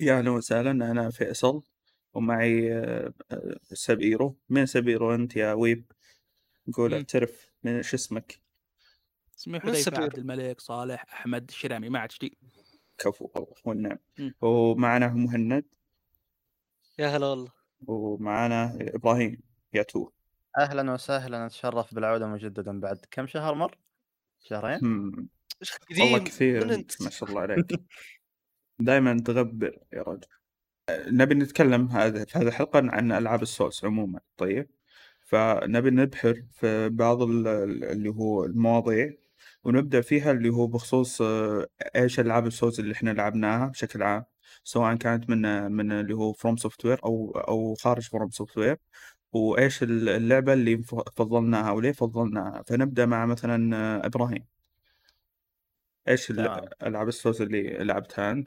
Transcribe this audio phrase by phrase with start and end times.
[0.00, 1.62] يا أهلا وسهلا أنا فيصل
[2.14, 3.12] ومعي آه،
[3.72, 4.36] سبيرو.
[4.48, 5.92] من سبيرو أنت يا ويب؟
[6.74, 6.94] قول.
[6.94, 8.40] اعترف من شو اسمك؟
[9.38, 12.12] اسمي سبيل؟ عبد الملك صالح أحمد الشرامي ما عاد
[12.98, 13.98] كفو الله والنعم.
[14.40, 15.64] ومعنا مهند.
[16.98, 17.52] يا هلا والله.
[17.86, 19.40] ومعنا إبراهيم
[19.74, 20.10] يا تو.
[20.58, 23.78] أهلا وسهلا أتشرف بالعودة مجددا بعد كم شهر مر؟
[24.40, 24.80] شهرين؟
[26.00, 27.66] والله كثير انت ما شاء الله عليك.
[28.80, 30.26] دائما تغبر يا رجل.
[30.90, 34.70] نبي نتكلم هذا في هذه الحلقة عن ألعاب السوس عموما طيب؟
[35.26, 39.12] فنبي نبحر في بعض ال- ال- اللي هو المواضيع
[39.64, 44.24] ونبدأ فيها اللي هو بخصوص آه، إيش ألعاب السوز اللي إحنا لعبناها بشكل عام
[44.64, 48.76] سواء كانت من من اللي هو FromSoftware أو أو خارج FromSoftware
[49.32, 50.78] وإيش ال- اللعبة اللي
[51.16, 52.62] فضلناها وليه فضلناها.
[52.66, 54.46] فنبدأ مع مثلا آه، إبراهيم.
[56.08, 56.68] إيش ال- تمام.
[56.82, 58.44] ألعاب السوز اللي لعبتها أنا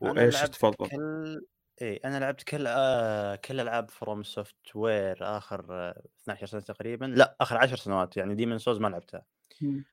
[0.00, 1.46] وإيش تفضل؟ كل
[1.82, 7.04] اي أنا لعبت كل آه كل ألعاب FromSoftware آخر آه 12 سنة تقريبا.
[7.06, 9.24] لا آخر 10 سنوات يعني Demon's Souls ما لعبتها.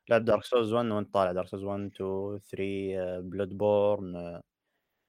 [0.10, 1.32] لعبت Dark Souls 1 وأنت طالع.
[1.32, 4.42] Dark Souls 1 2 3 Bloodborne و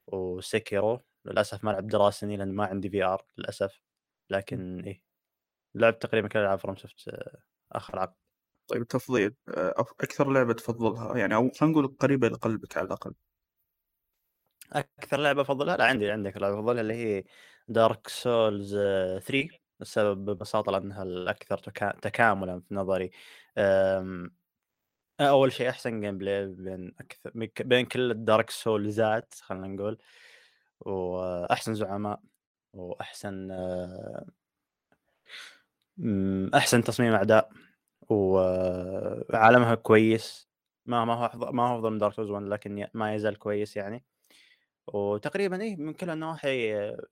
[0.09, 3.81] Sekiro للأسف ما لعبت Déraciné لأن ما عندي VR للأسف.
[4.31, 5.03] لكن إيه
[5.77, 7.39] لعبت تقريبا كل ألعاب FromSoft آه
[7.73, 8.15] آخر عقد.
[8.69, 13.15] طيب تفضيل آه، أكثر لعبة تفضلها يعني أو خلينا نقول قريبة لقلبك على الأقل.
[14.73, 17.25] أكثر لعبة أفضلها؟ لا عندي عندك لعبة أفضلها اللي هي
[17.69, 18.75] Dark Souls
[19.27, 19.49] 3
[19.81, 21.93] السبب ببساطة لأنها الأكثر تكا...
[22.03, 23.11] تكاملا في نظري.
[25.21, 27.31] أول شيء أحسن gameplay بين أكثر
[27.65, 29.99] بين- كل ال Dark Souls ات خلينا نقول.
[30.81, 32.21] وأحسن زعماء
[32.73, 34.27] وأحسن آه،
[36.55, 37.51] أحسن تصميم أعداء.
[38.09, 40.49] وعالمها كويس.
[40.87, 44.05] ما ما هو ما هو أفضل من دارك سولز 1 لكن ما يزال كويس يعني.
[44.95, 47.07] وتقريبا إيه من كل النواحي آه،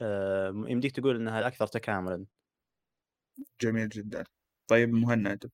[0.00, 2.26] آه، يمديك تقول إنها الاكثر تكاملا.
[3.60, 4.24] جميل جدا.
[4.68, 5.50] طيب مهند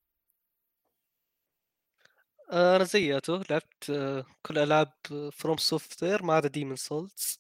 [2.53, 4.93] آه، أنا زيه لعبت آه، كل ألعاب
[5.33, 7.39] FromSoftware ما عدا Demon's Souls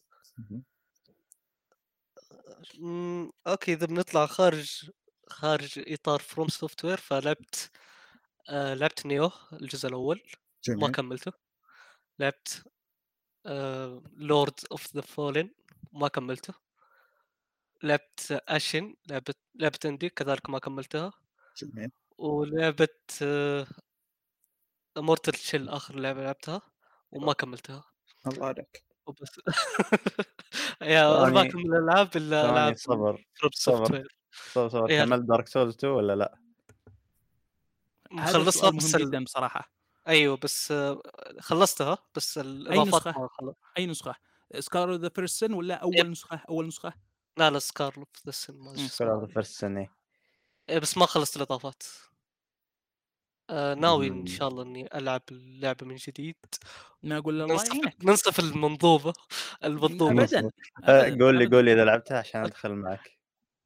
[3.46, 4.90] okay إذا بنطلع خارج
[5.28, 7.70] خارج إطار FromSoftware فلعبت
[8.50, 10.22] آه، لعبت Nioh الجزء الأول.
[10.76, 10.92] ما جميل.
[10.92, 11.32] كملته.
[12.18, 12.64] لعبت
[14.16, 15.50] Lords of the Fallen
[15.92, 16.54] ما كملته
[17.82, 21.12] لعبت Ashen لعبه لعبه indie كذلك ما كملتها
[21.56, 22.88] جميل ولعبه
[24.96, 26.62] مورتل شيل آخر لعبة لعبتها
[27.10, 27.84] وما كملتها
[28.26, 29.40] الله عليك وبس
[30.82, 34.08] يا أربع ثواني- من الالعاب إلا ثواني ألعاب صبر صبر.
[34.52, 34.88] صبر صبر.
[34.88, 36.38] كملت دارك سولز 2 ولا لا؟
[38.10, 38.96] مخلصها بس.
[38.96, 39.72] جدا بصراحة
[40.08, 40.72] أيوه بس
[41.40, 44.14] خلصتها بس الاضافات نسخة؟ ما خلص أي نسخة؟
[44.60, 46.06] سكار ذا بيرسون ولا أول يب.
[46.10, 46.92] نسخة؟ أول نسخة؟
[47.38, 47.58] لا لا
[48.50, 48.88] ما أدري مم.
[48.88, 49.26] شو اسمها.
[49.26, 49.64] فيرست
[50.70, 51.82] إيه، بس ما خلصت الإضافات
[53.50, 54.26] آه ناوي إن.
[54.26, 56.36] شاء الله إني ألعب اللعبة من جديد
[57.02, 59.12] ما أقول الله ننصف يعينك ننصف المنظومة
[59.64, 60.28] المنظومة
[60.88, 61.46] آه، أبداً، قول لي.
[61.46, 63.18] قول لي إذا لعبتها عشان أدخل معك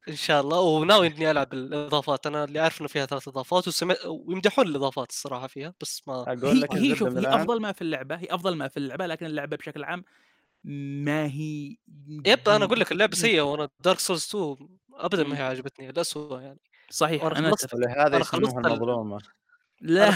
[0.08, 0.60] إن شاء الله.
[0.60, 2.26] وناوي إني ألعب الإضافات.
[2.26, 6.56] أنا اللي عارف إنه فيها ثلاث إضافات وسمع ويمدحون الإضافات الصراحة فيها بس ما أقول
[6.56, 8.76] هي لك هي الزبده شوف هي الآن أفضل ما في اللعبة هي أفضل ما في
[8.76, 10.04] اللعبة لكن اللعبة بشكل عام
[11.04, 11.76] ما هي
[12.26, 14.56] yep أنا أقول لك اللعبة سيئة وأنا دارك سولز 2
[14.94, 15.42] ابدا ما هي.
[15.42, 16.60] عجبتني الاسوء يعني.
[16.90, 17.24] صحيح
[17.74, 19.16] ولهذا أنا يسموها المظلومة.
[19.16, 19.22] أنا
[19.80, 20.10] لا.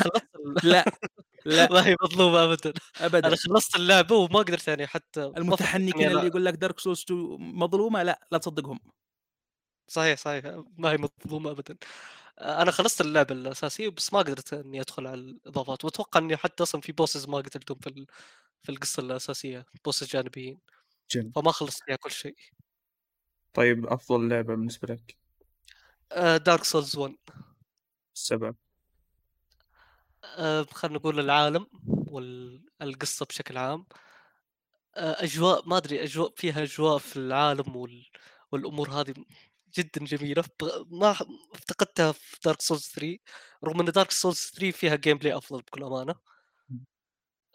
[0.63, 0.85] لا
[1.47, 1.69] لا.
[1.73, 2.73] ما هي مظلومة ابدا.
[3.01, 3.29] أبدا.
[3.29, 6.27] أنا خلصت اللعبة وما قدرت يعني حتى المتحنكين اللي.
[6.27, 8.81] يقول لك Dark Souls 2 مظلومة لا لا تصدقهم.
[9.91, 10.45] صحيح صحيح.
[10.79, 11.77] ما هي مظلومه ابدا.
[12.41, 15.85] أنا خلصت اللعبه الأساسية بس ما قدرت إني أدخل على الإضافات.
[15.85, 18.07] وأتوقع إني حتى أصلا في bosses ما قتلتهم في.
[18.63, 20.61] في القصة الأساسية bosses جانبيين.
[21.11, 21.33] جميل.
[21.37, 22.37] فما خلصت فيها كل شيء.
[23.55, 25.17] طيب أفضل لعبة بالنسبة لك؟
[26.47, 27.17] Dark Souls 1
[28.17, 28.57] السبب
[30.25, 33.87] آه، خلينا نقول العالم والقصة بشكل عام.
[34.97, 38.07] آه، أجواء ما أدري أجواء فيها أجواء في العالم وال...
[38.53, 39.15] والأمور هذه
[39.77, 40.45] جدا جميلة.
[40.61, 41.11] بغ- ما
[41.55, 43.19] افتقدتها في Dark Souls 3
[43.65, 46.15] رغم أن Dark Souls 3 فيها gameplay أفضل بكل أمانة.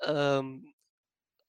[0.04, 0.74] أم،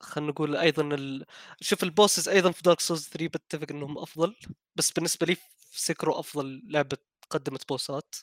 [0.01, 1.27] خلينا نقول أيضا ال...
[1.61, 4.37] شوف ال bosses أيضا في Dark Souls 3 بتفق أنهم أفضل
[4.77, 6.99] بس بالنسبة لي في Sekiro أفضل لعبة
[7.31, 8.15] قدمت بوسات.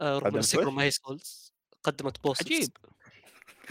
[0.00, 1.52] آه، رغم Sekiro وش؟ ما هي Souls
[1.84, 2.46] قدمت bosses.
[2.46, 2.70] عجيب.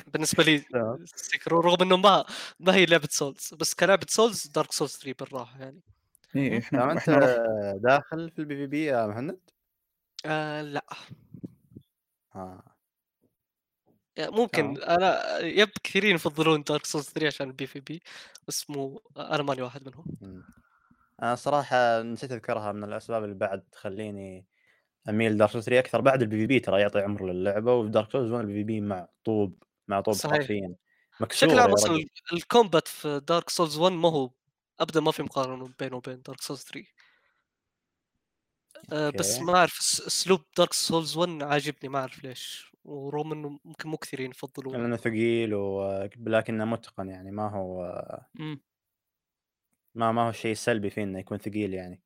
[0.08, 0.66] بالنسبة لي.
[1.16, 2.26] Sekiro رغم إنه ما
[2.60, 5.82] ما هي لعبة Souls بس كلعبة Souls Dark Souls 3 بالراحة يعني.
[6.36, 7.78] إيه تمام إحنا أنت إحنا.
[7.84, 9.40] داخل في ال PvP يا مهند؟
[10.26, 10.86] آه لأ
[12.36, 12.64] آه.
[14.20, 18.02] ممكن أنا يب كثيرين يفضلون Dark Souls 3 عشان ال PvP
[18.48, 20.44] بس مو أنا ماني واحد منهم مم.
[21.24, 24.46] أنا صراحة نسيت أذكرها من الأسباب اللي بعد تخليني
[25.10, 28.32] أميل Dark Souls 3 أكثر بعد ال PvP ترى يعطي عمر للعبة و Dark Souls
[28.32, 30.16] 1 ال PvP معطوب معطوب.
[30.24, 30.76] حرفيا
[31.44, 34.32] عام يا أصلا ال combat في Dark Souls 1 ما هو
[34.80, 36.86] ابدا ما في مقارنة بينه وبين Dark Souls 3
[38.94, 39.40] أه بس.
[39.40, 39.78] ما أعرف
[40.08, 42.72] أسلوب Dark Souls 1 عاجبني ما أعرف ليش.
[42.84, 47.84] ورغم انه ممكن مو كثيرين يفضلونه لأنه ثقيل ولكنه متقن يعني ما هو
[48.36, 48.62] مم.
[49.96, 52.02] ما ما هو شيء سلبي فيه إنه يكون ثقيل يعني.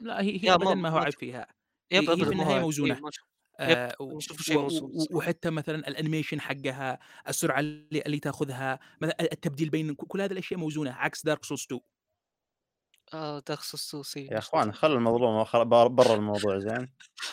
[0.00, 1.46] لا هي هي ابدا ما- ما هو عيب فيها.
[1.92, 2.32] هي- في
[3.02, 3.26] ما شوف-
[3.60, 3.96] آه،
[5.16, 6.98] وحتى مثلا ال animation حقها
[7.28, 11.80] السرعة اللي, اللي تأخذها مثلا التبديل بين كل هذه الأشياء موزونة عكس Dark Souls 2
[13.12, 16.88] Dark Souls 2 سي يا إخوان خل- بر- برا الموضوع زين؟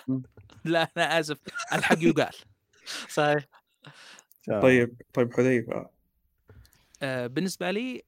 [0.65, 1.37] لا أنا آسف
[1.73, 2.33] الحق يقال.
[3.09, 3.45] صحيح.
[4.61, 5.89] طيب طيب حذيفة.
[7.01, 8.03] آه، بالنسبة لي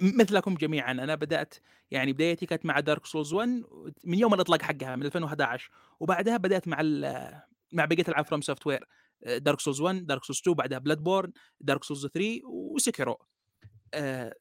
[0.00, 1.54] مثلكم جميعا أنا بدأت
[1.90, 3.62] يعني بدايتي كانت مع Dark Souls 1
[4.04, 5.70] من يوم الإطلاق حقها من 2011
[6.00, 7.40] وبعدها بدأت مع ال-
[7.72, 8.84] مع بقية العاب FromSoftware
[9.26, 13.18] Dark Souls 1 Dark Souls 2 بعدها Bloodborne Dark Souls 3 و Sekiro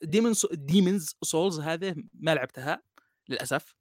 [0.04, 2.82] Demon's Demon's Souls هذه ما لعبتها
[3.30, 3.76] للأسف.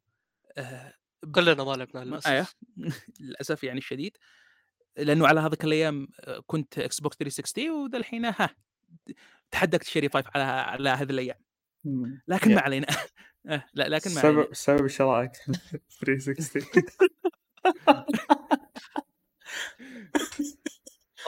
[0.58, 0.94] آه،
[1.34, 2.26] كلنا ما لعبنا ما- للأسف.
[2.26, 2.46] أيوه.
[3.20, 4.16] للأسف يعني الشديد.
[4.96, 8.50] لأنه على هذيك الأيام آه، كنت Xbox 360 وذا الحين ها
[9.50, 11.38] تحدكت شيري 5 على على هذه الأيام.
[12.28, 12.54] لكن.
[12.54, 12.86] ما علينا.
[13.46, 14.42] آه، لا لكن ما علينا.
[14.42, 15.32] السبب شرائك
[16.00, 16.62] 360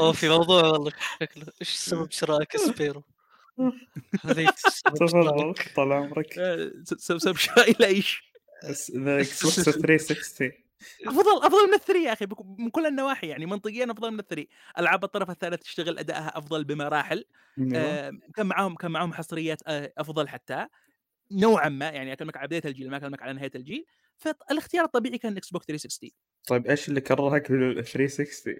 [0.00, 1.46] أوه في موضوع والله شكله.
[1.60, 3.04] إيش سبب شرائك سبيرو؟
[5.76, 6.32] طال عمرك.
[6.84, 8.32] س- س- سبب شرائي لا إيش
[8.64, 10.52] X box 360
[11.06, 12.26] أفضل أفضل من ال three يا أخي
[12.58, 14.48] من كل النواحي يعني منطقيا أفضل من ال three.
[14.78, 17.24] ألعاب الطرف الثالث تشتغل ادائها أفضل بمراحل.
[17.58, 17.78] أيوه.
[17.78, 20.66] آه، كان معاهم كان معاهم حصريات آه، أفضل حتى.
[21.30, 23.84] نوعا ما يعني أكلمك على بداية الجيل ما أكلمك على نهاية الجيل.
[24.16, 26.10] فالاختيار الطبيعي كان Xbox 360
[26.48, 28.54] طيب إيش اللي كرهك بال 360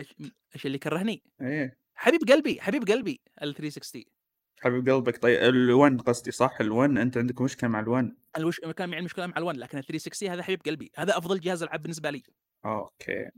[0.00, 0.14] إيش
[0.54, 1.78] إيش اللي كرهني؟ إيه.
[1.94, 4.02] حبيب قلبي حبيب قلبي ال 360
[4.60, 5.22] حبيب قلبك.
[5.22, 8.06] طيب ال1 قصدي صح؟ ال1 أنت عندك مشكلة مع ال1
[8.36, 10.92] الوش كان معي المشكلة مع ال1 لكن ال 360 هذا حبيب قلبي.
[10.96, 12.22] هذا أفضل جهاز ألعاب بالنسبة لي.
[12.64, 13.30] أوكي.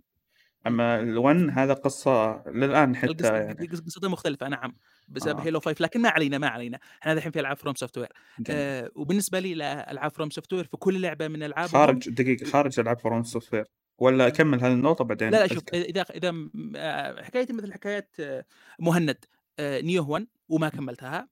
[0.67, 3.67] أما ال1 هذا قصة للآن حتى القصة يعني.
[3.67, 4.77] قصته مختلفة نعم
[5.09, 5.43] بسبب آه.
[5.43, 6.79] Halo 5 لكن ما علينا ما علينا.
[7.03, 8.13] إحنا الحين في ألعاب FromSoftware.
[8.51, 13.65] آه وبالنسبة لي لألعاب FromSoftware في كل لعبة من ألعابهم خارج دقيقة خارج ألعاب FromSoftware
[13.99, 15.77] ولا أكمل هذه النقطة بعدين لا لا شوف أذكر.
[15.77, 18.45] إذا إذا آه، حكايتي مثل حكايات آه،
[18.79, 19.25] مهند
[19.59, 21.29] آه، Nioh 1 وما كملتها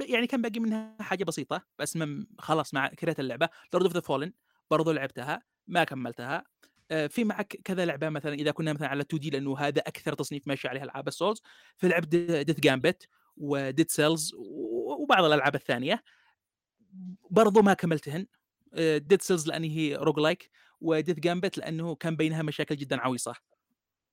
[0.00, 3.48] يعني كان باقي منها حاجة بسيطة بس من خلاص مع كرهت اللعبة.
[3.74, 4.32] Lord of the Fallen
[4.70, 6.44] برضو لعبتها ما كملتها.
[7.08, 10.68] في معك كذا لعبة مثلا إذا كنا مثلا على 2D لأنه هذا أكثر تصنيف ماشي
[10.68, 11.42] عليها ألعاب ال Souls
[11.76, 16.02] فلعبت Death's Gambit و Dead Cells وبعض الألعاب الثانية.
[17.30, 18.26] برضو ما كملتهن.
[18.76, 20.50] Dead Cells لأن هي roguelike و
[20.82, 23.34] Death's Gambit لأنه كان بينها مشاكل جدا عويصه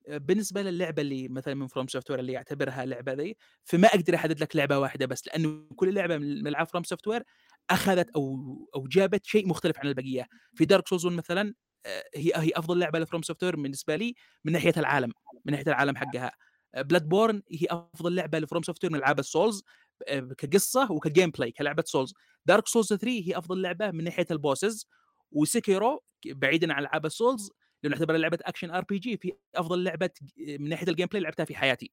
[0.07, 4.77] بالنسبة للعبة اللي مثلا من FromSoft اللي يعتبرها لعبة ذي فما أقدر أحدد لك لعبة
[4.77, 7.23] واحدة بس لأنه كل لعبة من العاب FromSoft
[7.69, 8.35] أخذت أو
[8.75, 10.27] أو جابت شيء مختلف عن البقية.
[10.55, 11.53] في Dark Souls مثلا
[11.85, 15.11] آه، هي هي أفضل لعبة ل FromSoftware بالنسبة لي من ناحية العالم
[15.45, 16.31] من ناحية العالم حقها.
[16.77, 19.63] Bloodborne هي أفضل لعبة ل FromSoft من العاب ال Souls
[20.07, 22.13] آه، كقصة وك gameplay كلعبة Souls
[22.45, 24.87] Dark Souls 3 هي أفضل لعبة من ناحية ال bosses
[25.31, 27.51] و Sekiro بعيدا عن العاب ال Souls
[27.83, 31.91] لأنه نعتبر لعبة action RPG في أفضل لعبة من ناحية ال gameplay لعبتها في حياتي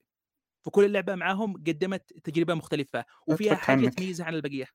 [0.64, 3.88] فكل لعبه معاهم قدمت تجربة مختلفة وفيها حاجة.
[3.88, 4.66] تميزها عن البقية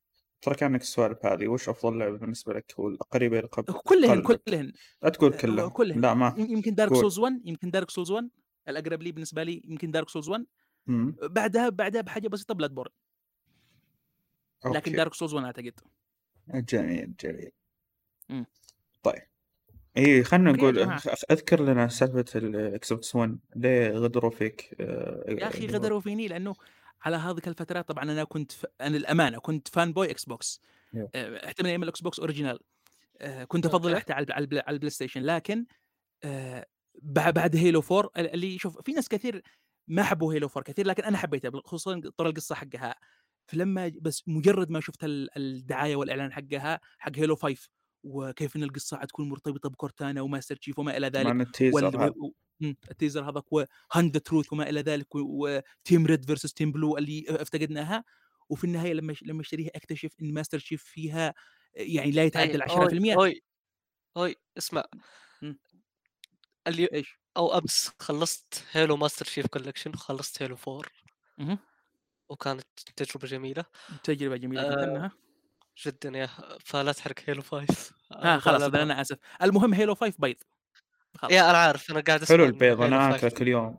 [0.42, 5.34] ترك عنك السوالف هذه وش أفضل لعبة بالنسبة لك والقريبه لقلب كلهن؟ كلهن لا تقول
[5.34, 6.02] آه، كلها كلهن.
[6.02, 6.94] لا ما يمكن Dark.
[6.94, 8.30] Souls 1 يمكن Dark Souls 1
[8.68, 10.46] الأقرب لي بالنسبة لي يمكن Dark Souls 1
[10.88, 11.16] مم.
[11.22, 12.92] بعدها بعدها بحاجة بسيطة Bloodborne
[14.66, 14.92] لكن.
[14.92, 15.80] Dark Souls 1 أعتقد
[16.54, 17.52] جميل جميل
[18.32, 18.46] مم.
[19.04, 19.22] طيب
[19.98, 20.80] اي خلينا نقول
[21.32, 26.54] أذكر لنا سالفة ال Xbox One ليه غدروا فيك آه، يا أخي غدروا فيني لأنه
[27.02, 28.66] على هذيك الفترات طبعا أنا كنت ف...
[28.82, 30.62] أنا الأمانة كنت fanboy Xbox.
[31.16, 32.60] آه، حتى من أيام ال Xbox Original
[33.22, 33.96] آه، كنت أفضل.
[33.98, 35.66] حتى على على على ال PlayStation لكن
[36.24, 36.66] آه،
[37.04, 39.42] بعد Halo 4 اللي شوف في ناس كثير
[39.88, 42.96] ما حبوا Halo 4 كثير لكن أنا حبيتها خصوصا طول القصة حقها
[43.48, 47.70] فلما بس مجرد ما شفت ال- الدعاية والإعلان حقها حق Halo 5
[48.04, 52.12] وكيف إن القصة حتكون مرتبطة ب Cortana و Master Chief وما إلى ذلك ال teaser
[52.92, 56.72] ال teaser هذاك و Hunt the Truth وما إلى ذلك و team red versus team
[56.72, 58.04] blue اللي افتقدناها.
[58.50, 61.34] وفي النهاية لما لما اشتريها أكتشف إن Master Chief فيها
[61.74, 63.44] يعني لا يتعدى ال 10% هوي
[64.18, 64.84] هوي اسمع.
[65.42, 65.60] مم.
[66.68, 70.90] اللي إيش؟ أو امس خلصت Halo Master Chief Collection وخلصت Halo 4
[71.38, 71.58] مهم.
[72.30, 73.66] وكانت تجربة جميلة.
[74.04, 75.12] تجربة جميلة آه،
[75.86, 76.30] جدا يا
[76.66, 79.18] فلا تحرق Halo 5 ها خلاص أنا آسف.
[79.42, 80.36] المهم Halo 5 بيض.
[81.18, 81.32] خلاص.
[81.32, 81.92] يا أنا عارف.
[81.92, 83.78] أنا قاعد أسمع حلو البيض أنا اكله 5 كل يوم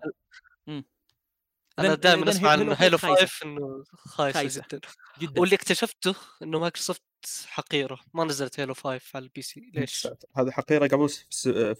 [1.78, 3.26] أنا دائما أسمع 5 هيلو خايسة.
[3.26, 4.62] 5 إنه خايسة.
[4.72, 4.88] جدا.
[5.18, 5.40] جدا.
[5.40, 7.02] واللي اكتشفته إنه مايكروسوفت
[7.46, 8.00] حقيرة.
[8.14, 11.74] ما نزلت Halo 5 على ال PC ليش؟ هذا حقيرة قبل في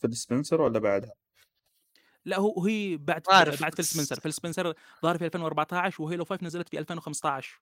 [0.00, 1.12] فيل سبنسر ولا بعدها؟
[2.24, 6.06] لا هو هي بعد ما أعرف، بعد فيل سبنسر فيل سبنسر ظهر في 2014 و
[6.06, 7.60] Halo 5 نزلت في 2015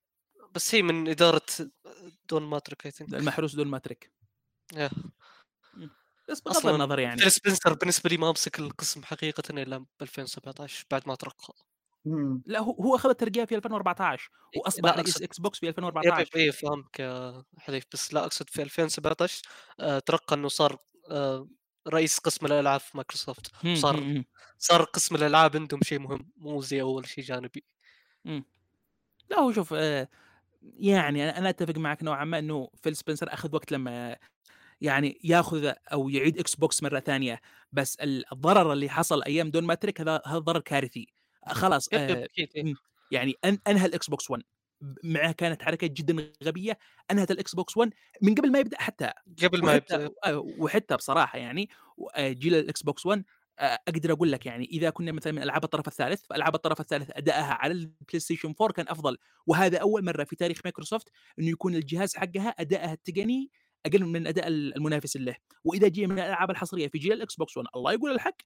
[0.54, 1.42] بس هي من إدارة
[2.28, 4.12] دون ماتريك I think المحروس دون ماتريك.
[4.74, 4.90] Yeah.
[6.28, 7.20] بس بغض النظر يعني.
[7.20, 11.54] فيل سبنسر بالنسبة لي ما أمسك القسم حقيقه إلا ب 2017 بعد ما ترقى.
[12.46, 15.70] لا هو هو أخذ الترقية في 2014 واصبح لا، رئيس أقصد- إكس بوكس في yep
[15.70, 17.84] 2014 yep اي فاهمك يا حليف.
[17.92, 19.42] بس لا أقصد في 2017
[19.80, 20.78] آه ترقى إنه صار
[21.10, 21.48] آه
[21.88, 23.52] رئيس قسم الألعاب في مايكروسوفت.
[23.74, 24.22] صار.
[24.58, 27.64] صار قسم الألعاب عندهم شيء مهم مو زي أول شيء جانبي.
[29.30, 30.08] لا هو شوف آه،
[30.78, 34.16] يعني أنا أتفق معك نوعا ما إنه فيل سبنسر أخذ وقت لما
[34.80, 37.40] يعني ياخذ أو يعيد إكس بوكس مرة ثانية
[37.72, 41.06] بس ال- الضرر اللي حصل أيام دون ماتريك هذا هذا ضرر كارثي.
[41.48, 42.74] خلاص آه، إيه.
[43.10, 43.34] يعني
[43.68, 44.42] أنهى الإكس بوكس 1
[45.04, 46.78] معها كانت حركة جدا غبية
[47.10, 47.92] أنهت الإكس بوكس 1
[48.22, 49.12] من قبل ما يبدأ حتى.
[49.42, 50.10] قبل ما يبدأ.
[50.26, 51.68] آه، وحتى بصراحة يعني
[52.16, 53.24] آه، جيل الإكس بوكس 1 آه،
[53.58, 57.54] أقدر أقول لك يعني إذا كنا مثلا من ألعاب الطرف الثالث فألعاب الطرف الثالث ادائها
[57.54, 59.18] على البلاي ستيشن 4 كان أفضل.
[59.46, 61.08] وهذا أول مرة في تاريخ مايكروسوفت
[61.38, 63.50] إنه يكون الجهاز حقها ادائها التقني
[63.86, 65.36] أقل من أداء المنافس له.
[65.64, 68.36] وإذا جينا من الألعاب الحصرية في جيل الإكس بوكس 1 الله يقول الحق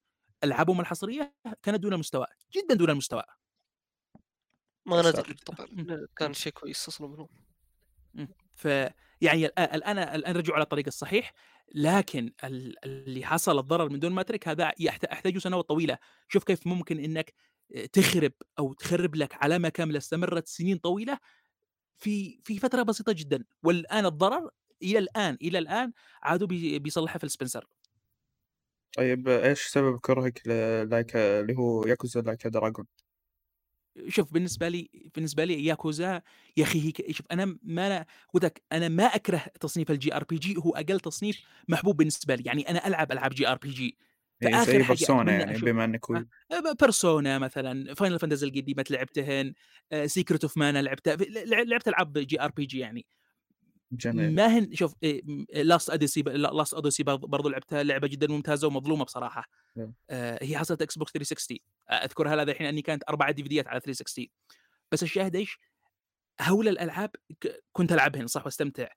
[0.45, 3.23] ألعابهم الحصرية كانت دون المستوى جدا دون المستوى
[4.87, 5.35] ما ندري.
[5.35, 5.69] طبعا
[6.17, 7.29] كان شيء كويس أصلا منهم.
[8.51, 8.65] ف
[9.21, 11.33] يعني الآن الآن الآن رجعوا على الطريق الصحيح.
[11.75, 15.99] لكن ال- اللي حصل الضرر من دون ماتريك هذا يحت- يحتاج سنوات طويلة.
[16.29, 17.35] شوف كيف ممكن إنك
[17.93, 21.19] تخرب أو تخرب لك علامة كاملة استمرت سنين طويلة
[21.99, 23.45] في في فترة بسيطة جدا.
[23.63, 24.51] والآن الضرر
[24.83, 27.67] إلى الآن إلى الآن عادوا بي- بيصلحها فيل سبنسر.
[28.97, 32.87] طيب إيش سبب كرهك like اللي هو Yakuza Like a Dragon؟
[34.09, 36.23] شوف بالنسبة لي بالنسبة لي ياكوزا
[36.57, 40.57] يا أخي هي ك- شوف أنا ما قلت لك أنا ما أكره تصنيف ال JRPG
[40.57, 43.97] هو أقل تصنيف محبوب بالنسبة لي يعني أنا ألعب ألعاب JRPG.
[44.43, 44.49] زي
[44.89, 46.27] Persona يعني بما إنك وي
[46.81, 49.53] Persona مثلا Final Fantasy القديمة لعبتهن
[50.07, 53.07] Secret of Mana لعبتها لع- لعبت ألعاب JRPG يعني.
[53.93, 54.35] جميل.
[54.35, 54.95] ما هن شوف
[55.55, 59.49] Lost Odyssey Lost Odyssey برضو لعبتها لعبة جدا ممتازة ومظلومة بصراحة.
[59.77, 59.95] نعم.
[60.11, 61.59] آه، هي حصلت إكس بوكس 360
[61.91, 64.27] آه، أذكرها هذا الحين اني كانت أربع DVD ات على 360
[64.93, 65.59] بس الشاهد إيش؟
[66.41, 67.11] هول الألعاب
[67.73, 68.89] كنت ألعبهن صح؟ واستمتع.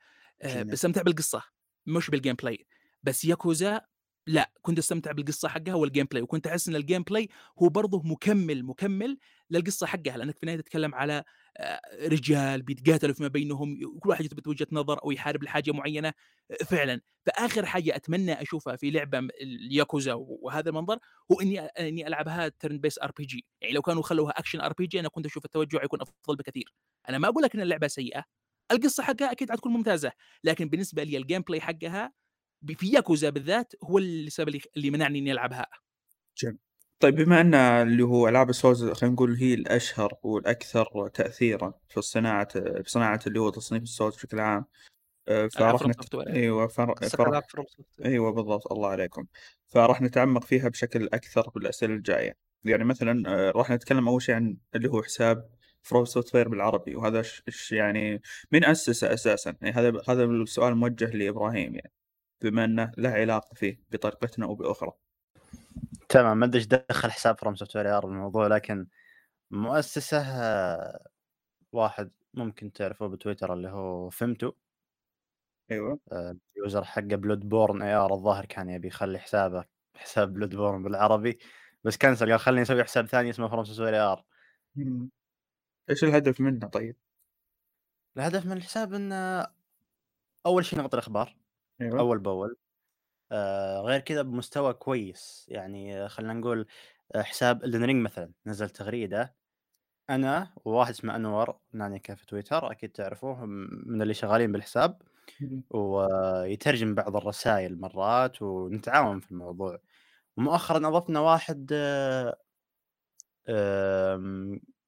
[0.41, 0.73] آه، جميل.
[0.73, 1.43] بستمتع بالقصة
[1.85, 2.65] مش بال gameplay
[3.03, 3.81] بس ياكوزا
[4.27, 8.63] لا كنت أستمتع بالقصة حقها وال gameplay وكنت أحس إن ال gameplay هو برضه مكمل
[8.63, 9.17] مكمل
[9.50, 11.23] للقصة حقها لأنك في النهاية تتكلم على آه،
[12.01, 16.13] رجال بيتقاتلوا فيما بينهم كل واحد يثبت وجهة نظر أو يحارب لحاجة معينة
[16.51, 17.01] آه، فعلا.
[17.25, 21.00] فآخر حاجة أتمنى أشوفها في لعبة الياكوزا وهذا المنظر
[21.31, 25.45] هو إني إني ألعبها turn-based RPG يعني لو كانوا خلوها action RPG أنا كنت أشوف
[25.45, 26.74] التوجه يكون أفضل بكثير.
[27.10, 28.24] أنا ما أقول لك إن اللعبة سيئة
[28.72, 30.12] القصة حقها أكيد حتكون ممتازة
[30.43, 32.13] لكن بالنسبة لي ال gameplay حقها
[32.77, 35.65] في ياكوزا بالذات هو السبب اللي- منعني إني ألعبها.
[37.03, 42.01] طيب بما أن اللي هو ألعاب ال Souls خلينا نقول هي الأشهر والأكثر تاثيرا في
[42.01, 44.65] صناعة في صناعة اللي هو تصنيف ال Souls بشكل عام
[45.27, 46.03] آه، فراح نت...
[46.03, 46.27] Software.
[46.27, 46.95] أيوه فر...
[46.95, 47.43] Software.
[48.05, 48.72] أيوه بالضبط.
[48.72, 49.25] الله عليكم.
[49.67, 52.33] فراح نتعمق فيها بشكل أكثر بالاسئله الجاية.
[52.63, 55.50] يعني مثلا آه، راح نتكلم أول شيء عن اللي هو حساب
[55.81, 57.43] FromSoftware بالعربي وهذا ش...
[57.50, 59.55] ش- يعني من أسسه أساسا.
[59.62, 61.91] يعني هذا هذا السؤال موجه لإبراهيم يعني
[62.41, 64.91] بما أنه له علاقة فيه بطريقتنا أو بأخرى.
[66.13, 68.88] تمام ما ادري إيش دخل حساب FromSoftware بالموضوع لكن
[69.51, 71.08] مؤسسة آه،
[71.72, 74.51] واحد ممكن تعرفوه بتويتر اللي هو فهمتو
[75.72, 76.00] أيوه.
[76.57, 79.65] ال user حقه Bloodborne AR الظاهر كان يبي يخلي حسابه
[79.96, 81.39] حساب Bloodborne بالعربي
[81.84, 84.25] بس كنسل قال خليني أسوي حساب ثاني اسمه FromSoftware AR.
[85.89, 86.96] إيش الهدف منه طيب؟
[88.17, 89.48] الهدف من الحساب إنه
[90.46, 91.36] أول شيء نغطي الأخبار
[91.82, 92.00] أيوه.
[92.00, 92.58] أول بأول.
[93.31, 95.45] آه غير كذا بمستوى كويس.
[95.49, 96.67] يعني آه، خلينا نقول
[97.15, 99.35] آه، حساب Elden Ring مثلا نزل تغريدة.
[100.09, 105.01] أنا وواحد اسمه أنور نانيكا في تويتر أكيد تعرفوه من اللي شغالين بالحساب.
[105.69, 109.79] ويترجم بعض الرسائل مرات ونتعاون في الموضوع.
[110.37, 111.69] ومؤخرا أضفنا واحد
[113.47, 114.23] آه،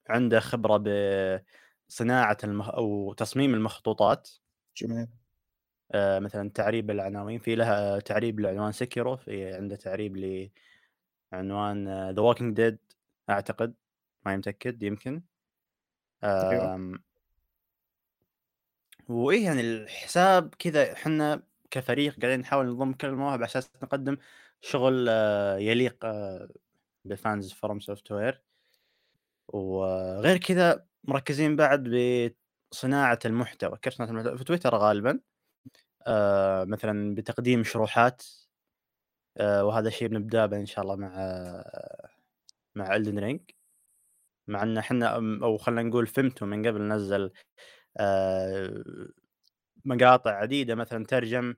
[0.09, 0.83] عنده خبرة
[1.89, 2.69] بصناعة المخ...
[2.69, 4.29] أو تصميم المخطوطات.
[4.77, 5.07] جميل.
[5.91, 10.49] آه، مثلا تعريب العناوين في لها تعريب لعنوان Sekiro في عنده تعريب ل
[11.33, 12.77] عنوان The Walking Dead
[13.29, 13.75] أعتقد
[14.25, 15.23] ماني متأكد يمكن.
[16.23, 17.03] آمم
[19.09, 24.17] وإيه يعني الحساب كذا إحنا كفريق قاعدين نحاول نضم كل المواهب على أساس نقدم
[24.61, 26.49] شغل آه، يليق آه،
[27.05, 28.41] ب fans FromSoftware
[29.47, 31.89] وغير كذا مركزين بعد
[32.71, 33.77] بصناعة المحتوى.
[33.81, 35.19] كيف صناعة المحتوى؟ في تويتر غالبا.
[36.65, 38.23] مثلا بتقديم شروحات
[39.37, 41.09] آه، وهذا الشيء بنبدأ به إن شاء الله مع
[42.75, 43.41] مع Elden Ring
[44.47, 47.31] مع إن إحنا أو خلينا نقول فهمتوا من قبل نزل
[47.97, 48.83] آه،
[49.85, 51.55] مقاطع عديدة مثلا ترجم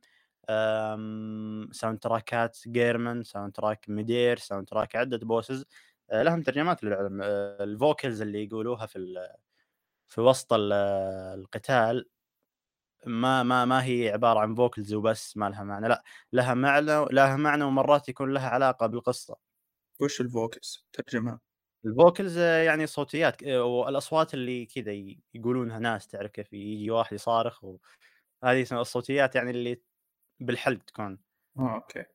[1.72, 5.66] soundtrack ات Gehrman soundtrack Midir soundtrack عدة bosses
[6.12, 8.98] آه، لهم ترجمات للعلم آه، ال vocals اللي يقولوها في
[10.08, 12.10] في وسط القتال.
[13.08, 15.88] ما ما ما هي عبارة عن vocals وبس ما لها معنى.
[15.88, 19.38] لا لها معنى لها معنى ومرات يكون لها علاقة بالقصة.
[20.02, 21.40] وش ال vocals ترجمها.
[21.86, 24.92] ال vocals يعني صوتيات والأصوات اللي كذا
[25.34, 27.64] يقولونها ناس تعرف كيف يجي واحد يصارخ
[28.44, 29.82] وهذه الصوتيات يعني اللي
[30.40, 31.20] بالحلق تكون.
[31.60, 32.06] آه أوكي.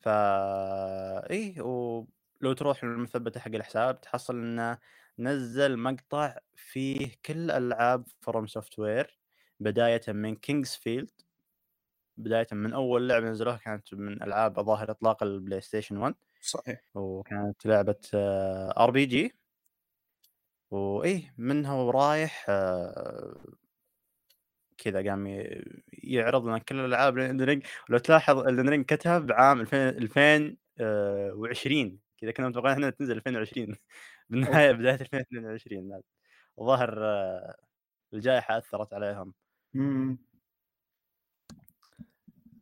[0.00, 4.78] فا اي ولو تروح للمثبتة حق الحساب تحصل إنه
[5.18, 9.18] نزل مقطع فيه كل ألعاب FromSoftware
[9.60, 11.10] بداية من King's Field
[12.16, 16.80] بداية من أول لعبة نزلوها كانت من ألعاب ظاهر إطلاق ال PlayStation 1 صحيح.
[16.94, 19.34] وكانت لعبة RPG
[20.70, 23.36] وإيه منها ورايح آه،
[24.78, 25.26] كذا قام
[25.92, 27.66] يعرض لنا كل الألعاب Ring.
[27.88, 33.76] ولو تلاحظ Ring كتب عام 2020 كذا كنا متوقعين إحنا تنزل 2020
[34.30, 36.02] بالنهايه بداية 2022
[36.58, 36.98] الظاهر
[38.14, 39.34] الجائحة أثرت عليهم.
[39.76, 40.18] إمم.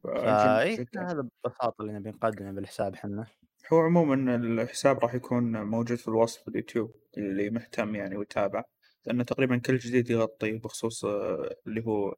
[0.05, 3.27] فاي هذا ببساطه اللي نبي نقدمه بالحساب إحنا
[3.73, 8.65] هو عموما الحساب راح يكون موجود في الوصف في اليوتيوب اللي مهتم يعني ويتابع
[9.07, 12.15] لأنه تقريبا كل جديد يغطي بخصوص آه، اللي هو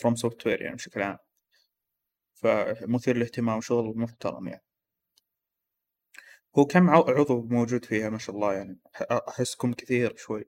[0.00, 1.18] FromSoftware يعني بشكل عام.
[2.34, 4.62] فمثير للاهتمام وشغل محترم يعني.
[6.58, 8.78] هو كم عضو موجود فيها ما شاء الله يعني؟
[9.28, 10.44] أحسكم كثير شوي.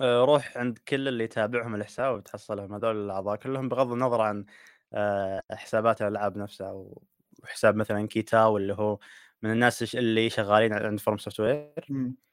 [0.00, 2.74] آه، روح عند كل اللي يتابعهم الحساب وتحصلهم.
[2.74, 4.44] هذول الأعضاء كلهم بغض النظر عن
[4.94, 6.72] آه، حسابات الألعاب نفسها
[7.42, 8.98] وحساب مثلا Kitao اللي هو
[9.42, 11.74] من الناس اللي شغالين عند FromSoftware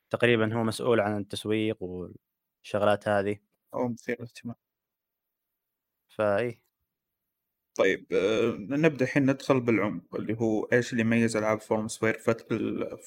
[0.10, 3.40] تقريبا هو مسؤول عن التسويق والشغلات هذه.
[3.74, 4.56] أو مثير للاهتمام.
[6.10, 6.63] فاي
[7.76, 12.20] طيب آه، نبدأ الحين ندخل بالعمق اللي هو إيش اللي يميز ألعاب FromSoftware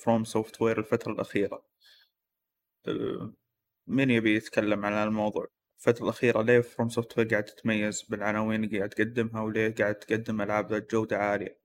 [0.05, 1.65] FromSoftware الفترة الأخيرة؟
[3.87, 5.47] مين يبي يتكلم عن الموضوع؟
[5.79, 10.91] الفترة الأخيرة ليه FromSoftware قاعد تتميز بالعناوين اللي قاعد تقدمها وليه قاعد تقدم ألعاب ذات
[10.91, 11.61] جودة عالية؟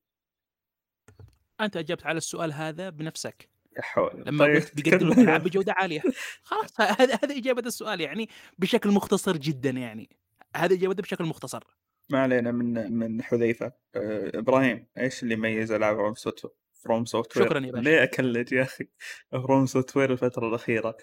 [1.62, 3.50] أنت أجبت على السؤال هذا بنفسك.
[3.78, 4.24] يا حول.
[4.26, 6.02] لما طيب قلت بيقدموا ألعاب بجودة عالية.
[6.44, 10.10] خلاص هذا هذا إجابة السؤال يعني بشكل مختصر جدا يعني.
[10.56, 11.64] هذه اجابته بشكل مختصر.
[12.12, 13.66] ما علينا من من حذيفة.
[13.96, 17.90] أه إبراهيم إيش اللي يميز العاب FromSoft FromSoft شكرا يا باشا.
[17.90, 18.88] ليه أكلت يا أخي
[19.32, 20.98] FromSoftware الفترة الأخيرة؟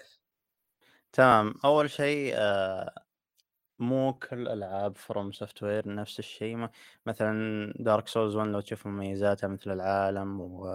[1.13, 1.53] تمام.
[1.65, 2.93] أول شيء آه
[3.79, 6.67] مو كل ألعاب FromSoftware نفس الشيء.
[7.05, 10.67] مثلا Dark Souls 1 لو تشوف مميزاتها مثل العالم و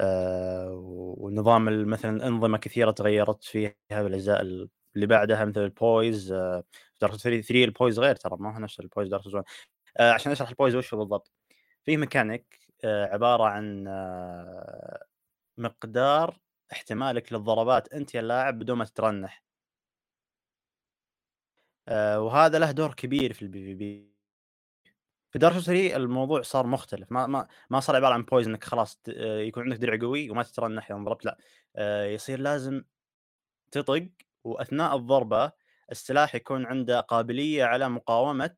[0.00, 0.70] آه
[1.18, 4.42] ونظام مثلا أنظمة كثيرة تغيرت فيها بالأجزاء
[4.96, 6.64] اللي بعدها مثل ال poise آه
[7.00, 9.44] Dark 3 3 ال poise غير ترى ما هو نفس ال poise Dark 1
[9.98, 11.32] آه عشان اشرح ال poise وش بالضبط.
[11.84, 13.84] فيه ميكانيك آه عبارة عن
[15.58, 16.38] مقدار
[16.72, 19.42] احتمالك للضربات انت يا اللاعب بدون ما تترنح.
[22.18, 24.12] وهذا له دور كبير في ال PvP.
[25.32, 27.12] في Dark 3 الموضوع صار مختلف.
[27.12, 30.90] ما ما ما صار عبارة عن poise إنك خلاص يكون عندك درع قوي وما تترنح
[30.90, 31.38] اذا ضربت لا.
[32.14, 32.84] يصير لازم
[33.72, 34.08] تطق
[34.44, 35.52] وأثناء الضربة
[35.92, 38.56] السلاح يكون عنده قابلية على مقاومة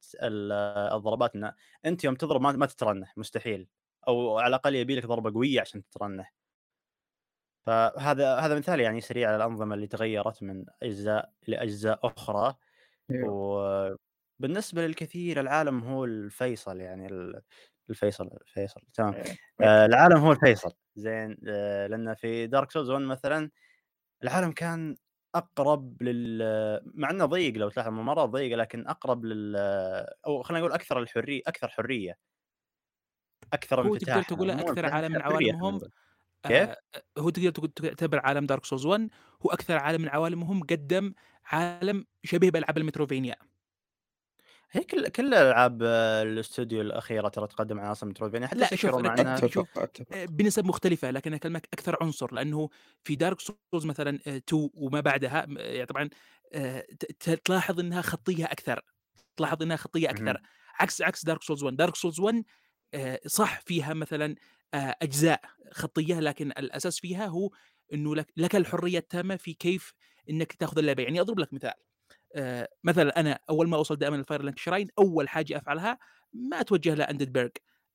[0.95, 1.37] الضربات.
[1.37, 1.53] إن
[1.87, 3.69] أنت يوم تضرب ما تترنح مستحيل.
[4.09, 6.33] أو على الأقل يبي لك ضربة قوية عشان تترنح.
[7.67, 12.55] فهذا هذا مثال يعني سريع على الأنظمة اللي تغيرت من أجزاء لاجزاء أخرى.
[13.11, 13.29] أيوه.
[14.41, 17.07] وبالنسبة للكثير العالم هو الفيصل يعني
[17.91, 19.15] الفيصل الفيصل تمام.
[19.15, 19.37] أيوه.
[19.63, 20.73] آه العالم هو الفيصل.
[20.97, 23.51] زين آه لأن في Dark Souls 1 مثلا
[24.25, 24.97] العالم كان
[25.35, 26.39] أقرب لل
[26.95, 29.57] مع إنه ضيق لو تلاحظ مرة ضيق لكن أقرب لل
[30.27, 32.19] أو خلينا نقول أكثر الحرية أكثر حرية.
[33.53, 35.83] أكثر هو تقدر تقول أكثر عالم من عوالمهم
[36.47, 39.11] كيف؟ آه هو تقدر تعتبر عالم Dark Souls 1
[39.47, 41.15] هو أكثر عالم من عوالمهم قدم
[41.47, 43.37] عالم شبيه بالعاب ال Metroidvania.
[44.75, 49.15] هي كل كل ألعاب آه، الاستوديو الأخيرة ترى تقدم عناصر Metroidvania حتى لا شوف مع
[49.15, 49.67] انها شوف،
[50.13, 52.69] آه، بنسب مختلفة لكن أكلمك أكثر عنصر لأنه
[53.05, 56.11] في Dark Souls مثلا 2 وما بعدها م- يعني طبعا
[56.53, 56.85] آه،
[57.45, 58.81] تلاحظ أنها خطية أكثر
[59.37, 60.33] تلاحظ أنها خطية أكثر.
[60.33, 60.43] مهم.
[60.81, 62.45] عكس عكس Dark Souls 1 Dark Souls 1
[62.95, 64.35] آه، صح فيها مثلا
[64.75, 65.41] آه، أجزاء
[65.73, 67.51] خطية لكن الأساس فيها هو
[67.93, 69.95] أنه لك, لك الحرية التامة في كيف
[70.31, 71.03] أنك تاخذ اللعبة.
[71.03, 71.71] يعني أضرب لك مثال.
[71.71, 71.94] آه،
[72.85, 75.99] مثلا أنا أول ما أوصل دائما ال Firelink Shrine أول حاجة أفعلها
[76.33, 77.51] ما أتوجه ل Undead Burg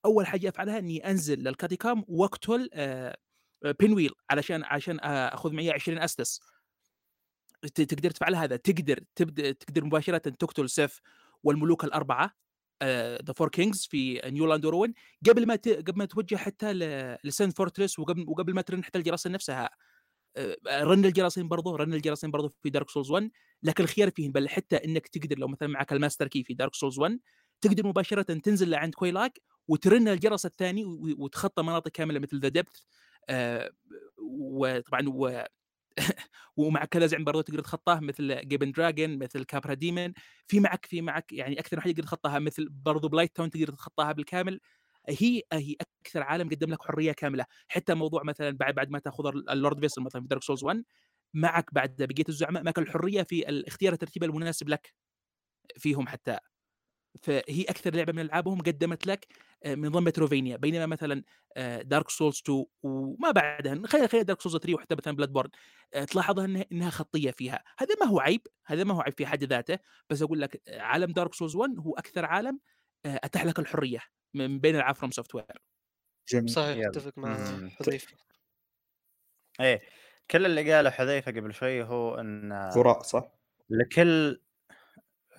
[0.05, 3.17] أول حاجة أفعلها إني أنزل لل Catacombs وأقتل آه،
[3.65, 6.39] آه، Pinwheel علشان عشان آه، أخذ معي 20 Estus.
[7.61, 8.55] ت- تقدر تفعل هذا.
[8.55, 10.99] تقدر تبدا تقدر مباشرة تقتل Seath
[11.43, 12.31] والملوك الأربعة
[13.23, 14.93] The Four Kings في New Londo Ruins
[15.29, 15.69] قبل ما ت...
[15.69, 17.17] قبل ما توجه حتى ل...
[17.23, 19.65] ل Sen's Fortress وقبل وقبل ما ترن حتى الجرسين نفسها.
[19.65, 19.69] آه،
[20.67, 23.31] رن الجرسين برضه رن الجرسين برضه في Dark Souls 1
[23.63, 26.75] لكن الخيار فيه بل حتى إنك تقدر لو مثلا معك ال Master Key في Dark
[26.75, 27.19] Souls 1
[27.61, 30.85] تقدر مباشرة تنزل لعند Quelaag وترن الجرس الثاني
[31.17, 32.81] وتخطى مناطق كاملة مثل The Depths
[34.17, 35.43] وطبعا و
[36.57, 40.13] ومع كذا زعيم برضه تقدر تخطاه مثل Gaping Dragon مثل Capra Demon
[40.47, 44.59] في معك في معك يعني أكثر واحد يقدر تخطاها مثل برضه Blighttown تقدر تخطاها بالكامل.
[45.09, 47.45] هي هي أكثر عالم قدم لك حرية كاملة.
[47.67, 50.83] حتى موضوع مثلا بعد بعد ما تأخذ ال Lordvessel مثلا في Dark Souls 1
[51.33, 54.93] معك بعد بقية الزعماء معك الحرية في الاختيار الترتيب المناسب لك
[55.77, 56.39] فيهم حتى.
[57.23, 59.27] فهي أكثر لعبة من ألعابهم قدمت لك
[59.63, 60.57] آه، من نظام Metroidvania.
[60.57, 61.23] بينما مثلا
[61.81, 65.49] Dark Souls 2 وما بعدها خلينا خلينا Dark Souls 3 وحتى مثلا Bloodborne
[66.11, 67.63] تلاحظها إنها خطية فيها.
[67.79, 69.79] هذا ما هو عيب هذا ما هو عيب في حد ذاته.
[70.09, 72.59] بس أقول لك آه، عالم Dark Souls 1 هو أكثر عالم
[73.05, 73.99] أتاح لك الحرية
[74.33, 75.61] من بين العاب FromSoftware
[76.29, 76.89] جميل صحيح يلا.
[76.89, 77.69] أتفق مع مم.
[77.69, 78.17] حذيفة.
[79.59, 79.81] إيه
[80.31, 83.31] كل اللي قاله حذيفة قبل شوي هو إن هراء صح؟
[83.69, 84.41] لكل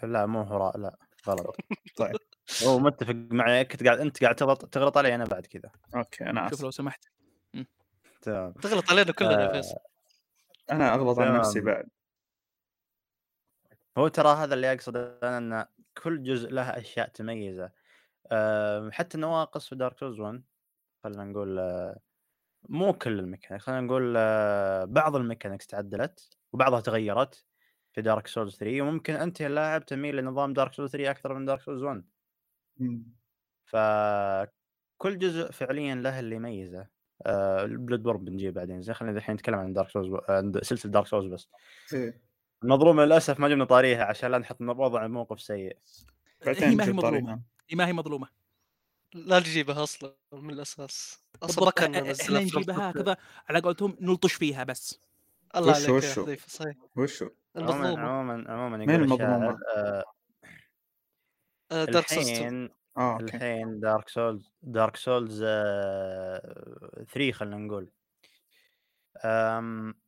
[0.03, 0.97] لا مو هراء لا
[1.29, 1.57] غلط.
[1.97, 2.17] طيب.
[2.63, 5.71] هو متفق معي كنت قاعد أنت قاعد تغلط تغلط علي أنا بعد كذا.
[5.97, 6.65] okay أنا شوف آسف.
[6.65, 7.05] لو سمحت.
[8.23, 8.53] تمام.
[8.53, 9.77] تغلط علينا كلنا يا آه، فيصل.
[10.71, 11.37] أنا أغلط تمام.
[11.37, 11.89] نفسي بعد.
[13.99, 15.67] هو ترى هذا اللي اقصد أنا إن
[15.99, 17.73] كل جزء له أشياء تميزه
[18.33, 20.43] أه حتى النواقص في Dark Souls 1
[21.05, 22.01] خلينا نقول أه
[22.69, 27.47] مو كل الميكانيك خلينا نقول أه بعض ال mechanics تعدلت وبعضها تغيرت
[27.93, 31.61] في Dark Souls 3 وممكن أنت اللاعب تميل لنظام Dark Souls 3 أكثر من Dark
[31.63, 32.05] Souls 1
[32.77, 33.05] مم.
[33.65, 36.89] فكل جزء فعليا له اللي يميزه
[37.27, 41.27] أه Bloodborne بنجيه بعدين زين خلينا الحين نتكلم عن Dark Souls عن سلسلة Dark Souls
[41.35, 41.49] بس
[41.93, 42.30] إيه.
[42.65, 45.77] المظلومه للأسف ما جبنا طاريها عشان لا نحط وضع موقف سيء.
[46.47, 47.41] بعدين هي ما هي مظلومة.
[47.71, 48.29] هي ما هي مظلومة.
[49.15, 51.25] لا نجيبها أصلا من الأساس.
[51.43, 53.17] أصلا إحنا نجيبها هكذا
[53.49, 55.01] على قولتهم نلطش فيها بس.
[55.57, 56.77] الله وشو- عليك وشو؟ صحيح.
[56.97, 58.03] وشو؟ عموما المظلومة.
[58.09, 60.05] عموما عموما مين آه
[61.73, 63.25] آه، Dark Souls 2 الحين okay.
[63.37, 67.91] الحين Dark Souls Dark Souls آه 3 خلينا نقول.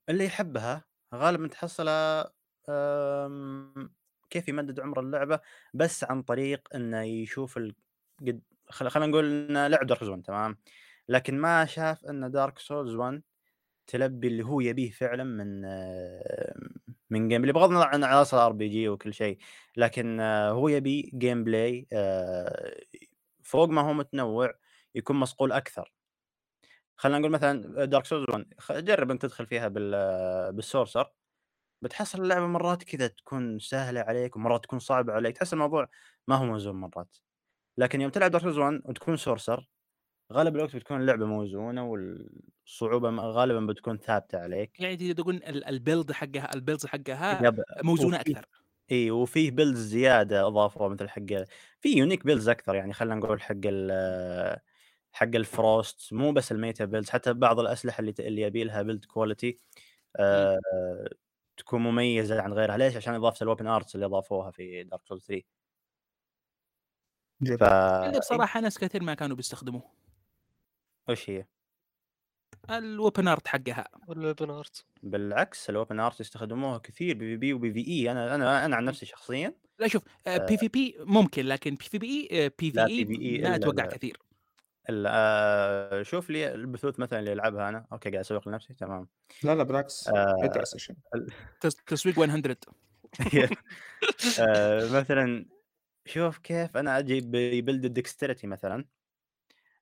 [0.09, 0.85] اللي يحبها
[1.15, 2.27] غالبا تحصله آم
[4.31, 5.40] كيف يمدد عمر اللعبة
[5.75, 7.75] بس عن طريق إنه يشوف ال...
[8.20, 10.59] قد خل- خلينا نقول انه لعب Dark 1 تمام؟
[11.09, 13.22] لكن ما شاف إن Dark Souls 1
[13.87, 16.55] تلبي اللي هو يبيه فعلا من آه،
[17.11, 19.38] من gameplay بغض النظر عن عناصر RPG وكل شيء
[19.77, 22.77] لكن آه، هو يبي gameplay آه،
[23.42, 24.55] فوق ما هو متنوع
[24.94, 25.92] يكون مصقول أكثر.
[26.96, 31.12] خلينا نقول مثلا Dark Souls 1 خ- جرب انت تدخل فيها آه، بال sorcerer.
[31.83, 35.88] بتحصل اللعبة مرات كذا تكون سهلة عليك ومرات تكون صعبة عليك تحس الموضوع
[36.29, 37.16] ما هو موزون مرات.
[37.79, 39.69] لكن يوم تلعب Dark Souls 1 وتكون sorcerer
[40.33, 44.81] غالب الوقت بتكون اللعبة موزونة والصعوبة غالبا بتكون ثابتة عليك.
[44.81, 47.51] يعني تقدر تقول ال- ال build حقها ال build حقها
[47.85, 48.47] موزونة أكثر.
[48.92, 51.23] إي وفيه builds زيادة اضافوا مثل حق
[51.81, 54.61] في unique builds أكثر يعني خلينا نقول حق ال
[55.12, 58.83] حق ال frost مو بس ال meta builds حتى بعض الأسلحة اللي اللي يبي لها
[58.83, 59.59] build quality
[60.16, 60.59] آه
[61.57, 62.77] تكون مميزة عن غيرها.
[62.77, 65.43] ليش؟ عشان إضافة ال weapon arts اللي إضافوها في Dark Souls 3
[67.41, 67.59] جميل.
[67.59, 69.83] ف اللي بصراحة ناس كثير ما كانوا بيستخدموه.
[71.09, 71.47] وش هي؟
[72.71, 73.88] ال weapon art حقها.
[74.09, 78.11] وال weapon art بالعكس ال weapon art يستخدموها كثير PvP و PvE.
[78.11, 83.19] أنا أنا أنا عن نفسي شخصيا لا شوف PvP ممكن لكن PvP بي لا، في
[83.23, 83.87] اي ما أتوقع.
[83.87, 84.17] كثير.
[86.03, 87.87] شوف لي البثوث مثلا اللي العبها أنا.
[87.92, 89.09] أوكي قاعد أسوق لنفسي تمام.
[89.42, 90.09] لا لا بالعكس.
[90.09, 90.37] آه.
[90.42, 90.92] ادعس
[91.87, 92.57] تسويق 100
[94.40, 95.47] آه، مثلا
[96.05, 98.85] شوف كيف أنا أجي ببلد الدكستريتي مثلا.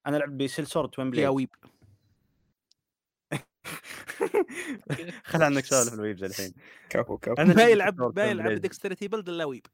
[0.06, 1.26] أنا ألعب بسيل سورد توين يا بليد.
[1.28, 1.50] ويب.
[5.24, 6.54] خل عنك سالف الويبز الحين.
[6.90, 7.34] كفو كفو.
[7.34, 8.60] أنا ما يلعب ما يلعب Blade.
[8.60, 9.66] ديكستريتي بيلد إلا ويب.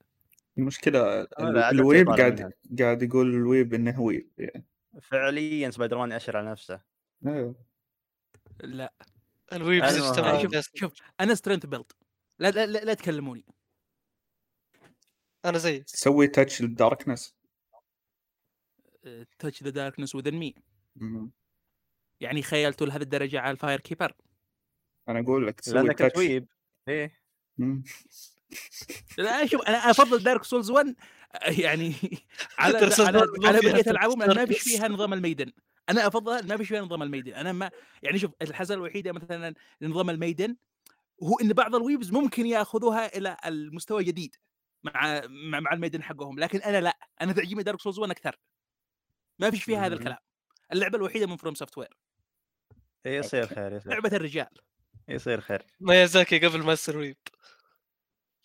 [0.59, 2.53] المشكلة الويب قاعد.
[2.79, 4.65] قاعد يقول الويب إنه ويب يعني.
[5.03, 6.81] فعليا سبايدر مان يأشر على نفسه.
[7.27, 7.55] أيوه.
[8.61, 8.95] لا.
[9.53, 10.75] الويبز شوف.
[10.75, 11.93] شوف أنا سترينث بيلد
[12.39, 13.45] لا لا, لا, لا تكلموني.
[15.45, 17.37] أنا زي تسوي تاتش للداركنس
[19.39, 20.55] تاتش ذا داركنس وذن مي
[22.21, 24.17] يعني خيلتوا لهذه الدرجة على الفاير كيبر
[25.09, 26.49] أنا أقول لك تسوي لأنك touch weeb.
[26.89, 27.21] إيه.
[29.19, 30.97] لا شوف أنا أفضل Dark Souls 1
[31.59, 31.95] يعني
[32.59, 34.63] على على, 1 ما على بقية العابهم لأن ما فيش.
[34.63, 35.53] فيها نظام ال maiden
[35.89, 37.71] أنا أفضل ما فيش فيها نظام ال maiden أنا ما
[38.03, 40.57] يعني شوف الحزه الوحيدة مثلا لنظام ال maiden
[41.23, 44.37] هو إن بعض ال weebs ممكن يأخذوها إلى المستوى الجديد
[44.85, 46.99] مع مع, مع ال maiden حقهم لكن أنا لا.
[47.23, 48.37] أنا تعجبني Dark Souls 1 أكثر.
[49.39, 49.95] ما فيش فيها هذا.
[49.95, 50.19] الكلام.
[50.73, 51.97] اللعبة الوحيدة من فروم سوفت وير
[53.07, 53.93] إيه، يصير خير يصير.
[53.93, 54.49] لعبة الرجال.
[55.09, 55.63] يصير خير.
[55.81, 57.17] ميازاكي قبل ماستر ويب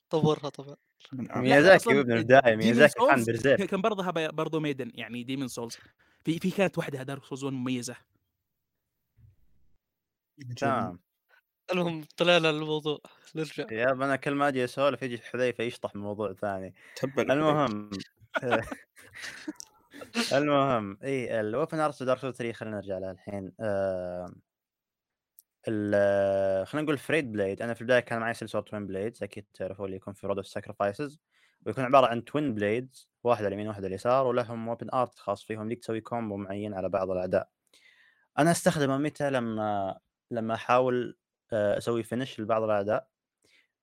[0.10, 0.76] طورها طبعا.
[1.14, 5.78] ميازاكي أصلاً وابن البدايه ميازاكي Souls برزيرك كان برضها برضه ميدن يعني ديمن سولز
[6.26, 7.96] في في كانت واحدة دارك سولز 1 مميزة.
[10.58, 11.00] تمام.
[11.72, 13.00] المهم طلعنا الموضوع.
[13.36, 13.66] نرجع.
[13.72, 16.74] يا أنا كل ما أجي أسولف يجي حذيفة يشطح موضوع ثاني.
[17.20, 17.90] المهم
[20.34, 23.52] المهم إي ال weapon art Dark Souls 3 خلينا نرجع لها الحين.
[23.60, 24.34] آه،
[25.68, 29.86] ال- خلينا نقول فريد build أنا في البداية كان معي سلسلة twin blades أكيد تعرفوا
[29.86, 31.20] اللي يكون في Road of Sacrifices
[31.66, 35.44] ويكون عبارة عن twin blades واحدة على اليمين واحدة على اليسار ولهم weapon art خاص
[35.44, 37.50] فيهم ليك تسوي combo معين على بعض الأعداء.
[38.40, 39.98] أنا أستخدمه متى؟ لما
[40.32, 41.18] لما أحاول
[41.54, 43.08] آه، أسوي finish لبعض الأعداء.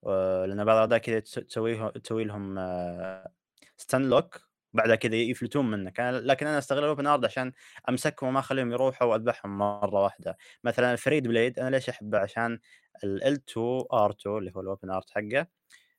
[0.06, 2.58] آه، لأن بعض الأعداء كذا تس- تسويه تسوي لهم
[3.76, 4.47] stun lock
[4.78, 5.98] بعدها كذا يفلتون منك.
[6.00, 7.52] أنا- لكن أنا أستغل ال weapon art عشان
[7.88, 10.36] أمسكهم وما أخليهم يروحوا وأذبحهم مرة واحدة.
[10.64, 12.60] مثلا ال Frayed Blade أنا ليش أحبه؟ عشان
[13.04, 15.48] ال L2 R2 اللي هو ال weapon art حقه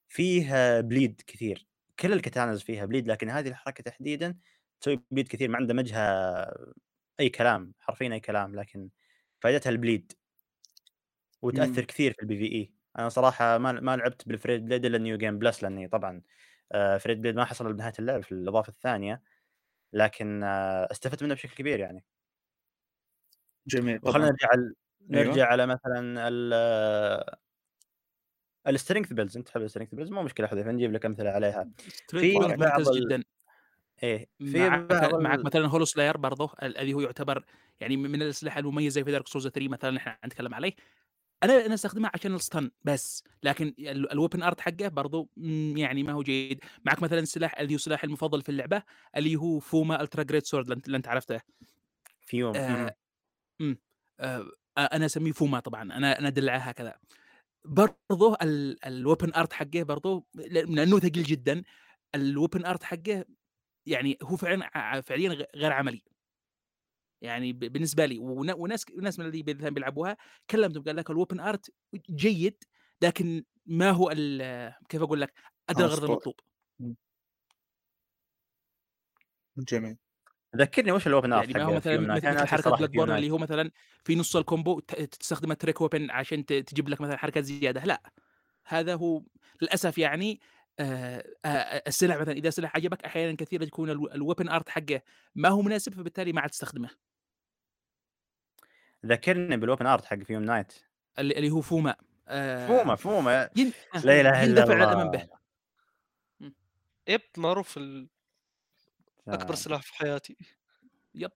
[0.10, 1.68] فيه bleed كثير.
[2.00, 4.38] كل ال katanas فيها bleed لكن هذه الحركة تحديدا
[4.82, 5.50] تسوي bleed كثير.
[5.50, 6.02] ما عنده مجهى
[7.20, 8.90] أي كلام حرفيا أي كلام لكن
[9.42, 10.14] فائدتها ال bleed.
[11.42, 11.88] وتأثر مم.
[11.88, 15.40] كثير في ال PvE أنا صراحة ما ما لعبت بال Frayed Blade إلا new game
[15.40, 16.22] plus لأني طبعا
[17.00, 19.22] Frayed Blade ما حصل بنهاية اللعب في الاضافه الثانية
[19.94, 22.04] لكن آه، استفدت منه بشكل كبير يعني.
[23.68, 24.62] جميل وخلينا نرجع على
[25.14, 25.26] أيوة.
[25.28, 26.54] نرجع على مثلا ال
[28.68, 31.70] ال strength builds أنت تحب ال strength builds مو مشكلة حذيفة نجيب لك أمثلة عليها.
[32.10, 33.24] في بعض ال- جدا.
[34.04, 37.46] إيه في معك بعض معك ال- مثلا Hollowslayer برضه الذي هو يعتبر
[37.80, 40.74] يعني من الأسلحة المميزة في Dark Souls 3 مثلا إحنا نتكلم عليه.
[41.44, 45.30] أنا أنا أستخدمها عشان ال stun بس لكن ال weapon art حقه برضو
[45.76, 46.60] يعني ما هو جيد.
[46.86, 48.84] معك مثلا السلاح اللي هو سلاحي المفضل في اللعبة
[49.18, 51.42] اللي هو Fume Ultra Greatsword اللي أنت عرفته.
[52.26, 52.96] في يوم آه
[53.60, 53.78] مم.
[54.20, 57.00] آه أنا أسميه فوما طبعا أنا أنا ادلعها هكذا.
[57.66, 58.38] برضه
[58.86, 61.64] ال weapon art حقه برضه لأنه ثقيل جدا
[62.16, 63.26] ال weapon art حقه
[63.86, 66.04] يعني هو فعلا فعليا غير عملي.
[67.22, 70.18] يعني بالنسبة لي ون- وناس وناس من اللي مثلا بيلعبوها
[70.50, 71.72] كلمتهم قال لك ال weapon art
[72.10, 72.64] جيد
[73.02, 75.34] لكن ما هو ال- كيف أقول لك
[75.70, 76.04] ادى الغرض.
[76.04, 76.36] المطلوب.
[79.58, 79.98] جميل.
[80.56, 83.72] ذكرني وش ال weapon art يعني ما هو مثلا مثل, حركة Bloodborne اللي هو مثلا
[84.04, 87.44] في نص ال combo ت- تستخدم ال trick weapon عشان ت- تجيب لك مثلا حركات
[87.44, 87.84] زيادة.
[87.86, 88.12] لا
[88.66, 89.24] هذا هو
[89.62, 90.40] للأسف يعني
[90.80, 95.02] آه، آه، السلاح مثلا إذا سلاح عجبك أحيانا كثيرا يكون الويبن ارت حقه
[95.36, 96.90] ما هو مناسب فبالتالي ما عاد تستخدمه.
[99.06, 100.74] ذكرني بالاوبن ارت حق فيوم نايت
[101.20, 101.96] اللي اللي هو فوما
[102.28, 103.74] آه، فوما فوما ين...
[104.04, 104.84] لا إله إلا يندفع الله.
[104.92, 105.28] الامام به
[107.08, 108.10] يب معروف ال-
[109.28, 109.56] أكبر.
[109.56, 110.38] سلاح في حياتي.
[111.16, 111.32] يب.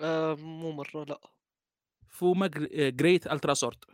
[0.00, 1.20] آه مو مرة لا.
[2.08, 3.84] فوما great ultra sword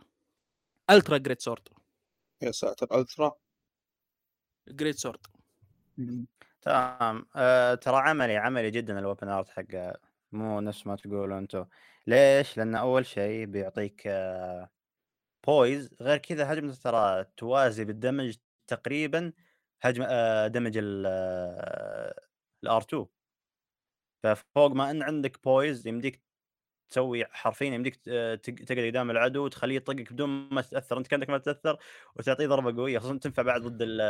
[0.89, 1.67] ultra greatsword
[2.41, 3.31] يا ساتر ultra
[4.67, 5.27] greatsword
[6.61, 7.25] تمام.
[7.35, 9.93] آه ترى عملي عملي جدا ال weapon art حقه.
[10.31, 11.65] مو نفس ما تقولوا أنتم.
[12.07, 14.69] ليش؟ لأن أول شيء بيعطيك آه
[15.47, 18.37] poise غير كذا هجمة ترى توازي بال damage
[18.67, 19.33] تقريبا
[19.81, 22.13] هجم آه damage ال
[22.63, 23.07] R2
[24.23, 26.21] ففوق ما إن عندك poise يمديك
[26.91, 30.97] تسوي حرفيا يمديك آه، تق- تقعد قدام العدو وتخليه يطقك بدون ما تتأثر.
[30.97, 31.77] أنت كأنك ما تتأثر
[32.15, 34.01] وتعطيه ضربة قوية خصوصا تنفع بعد ضد ال-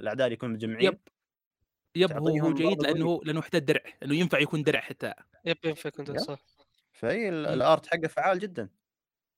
[0.00, 0.88] الأعداء اللي يكونوا مجمعين.
[0.88, 0.98] yep.
[1.96, 5.14] yep هو هو جيد لأنه لأنه حتى الدرع لأنه ينفع يكون درع حتى.
[5.44, 6.18] yep ينفع كنت yep.
[6.18, 6.38] صح.
[6.92, 7.52] فهي ال- مم.
[7.52, 8.68] ال art حقه فعال جدا.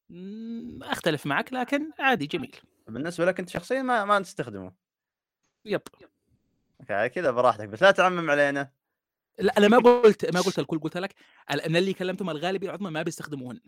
[0.08, 2.56] مم، أختلف معك لكن عادي جميل.
[2.86, 4.72] بالنسبة لك أنت شخصيا ما ما تستخدمه.
[5.64, 5.80] يب.
[6.80, 8.72] أوكي كذا براحتك بس لا تعمم علينا.
[9.38, 11.14] لا أنا ما قلت ما قلت الكل قلت لك
[11.50, 13.60] ال- ان اللي كلمتهم الغالبيه العظمى ما بيستخدموهن.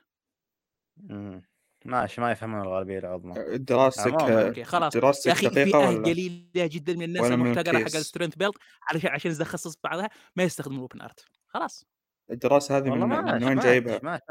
[0.96, 1.42] مم.
[1.86, 4.46] ماشي ما يفهمون الغالبية العظمى دراستك عموماً.
[4.46, 7.84] أوكي خلاص يا دراستك أخي دقيقة فئه ولا قليله جدا من الناس من المحتقرة حق؟
[7.84, 8.52] السترينث بيلد
[8.90, 11.84] علشان عشان يتخصص بعضها ما يستخدم الأوبن أرت خلاص
[12.30, 14.22] الدراسة هذه من, من وين جايبها؟ ماشي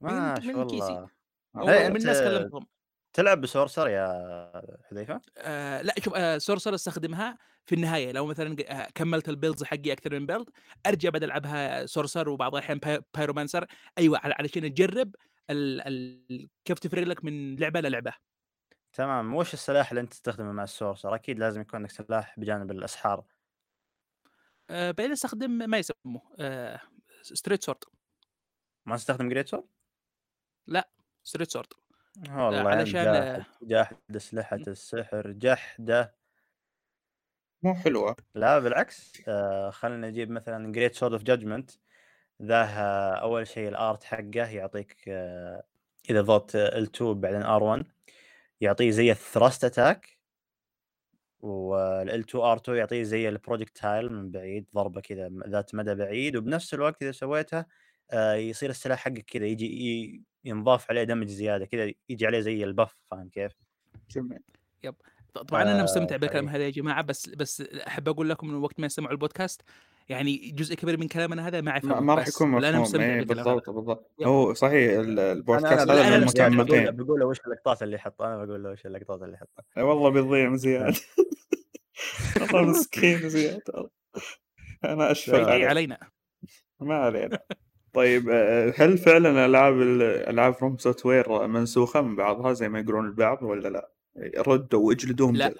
[0.00, 1.06] من- ماشي من كيسي.
[1.68, 2.66] إيه، من الناس كلمتهم
[3.12, 4.08] تلعب ب sorcerer يا
[4.90, 9.64] حذيفة؟ آه لا شوف آه sorcerer أستخدمها في النهاية لو مثلا آه، كملت ال builds
[9.64, 10.50] حقي أكثر من build
[10.86, 13.64] أرجع بدل ألعبها sorcerer وبعض الاحيان py- pyromancer
[13.98, 15.14] أيوه على- علشان تجرب
[15.50, 18.14] ال ال كيف تفرق لك من لعبة للعبه
[18.92, 22.70] تمام وش السلاح اللي أنت تستخدمه مع ال sorcerer؟ أكيد لازم يكون عندك سلاح بجانب
[22.70, 23.24] الأسحار.
[24.70, 26.80] آه بعدين أستخدم ما يسموه آه
[27.22, 27.84] straight sword
[28.86, 29.64] ما تستخدم greatsword؟
[31.22, 31.66] straight sword
[32.28, 36.16] والله علشان- جاحد جاحد أسلحة السحر جحدة.
[37.62, 38.16] مو حلوة.
[38.34, 41.70] لا بالعكس آه خلينا نجيب مثلا Greatsword of Judgment.
[42.42, 45.62] ذا آه، أول شيء ال art حقه يعطيك آه
[46.10, 47.84] إذا ضغطت L2 بعدين R1
[48.60, 50.18] يعطيه زي ال thrust attack
[51.42, 56.74] وال L2 R2 يعطيه زي ال projectile من بعيد ضربة كذا ذات مدى بعيد وبنفس
[56.74, 57.66] الوقت إذا سويتها
[58.10, 62.96] آه يصير السلاح حقك كذا يجي ينضاف عليه دمج زيادة كذا يجي عليه زي البف
[63.10, 63.52] فاهم كيف؟
[64.10, 64.40] جميل
[65.44, 66.48] طبعا أنا مستمتع بالكلام.
[66.48, 69.62] هذا يا جماعة بس بس أحب أقول لكم انه وقت ما يسمعوا البودكاست
[70.08, 73.00] يعني جزء كبير من كلامنا هذا ما يفهم ما راح يكون مفهوم.
[73.00, 74.12] اي بالضبط بالضبط.
[74.24, 75.86] هو صحيح ال- البودكاست هذا من.
[75.86, 79.34] بقول له المتعمقين بقول له وش اللقطات اللي يحط أنا بقول له وش اللقطات اللي
[79.34, 79.64] يحطها.
[79.78, 80.96] أي والله بيضيع زياد
[82.40, 83.62] والله مسكين زياد
[84.84, 85.98] أنا أشفق علينا.
[86.80, 87.38] ما علينا.
[87.92, 93.68] طيب آه، هل فعلا ألعاب ألعاب FromSoftware منسوخة من بعضها زي ما يقولون البعض ولا
[93.68, 93.90] لا؟
[94.38, 95.54] ردوا واجلدوهم لا.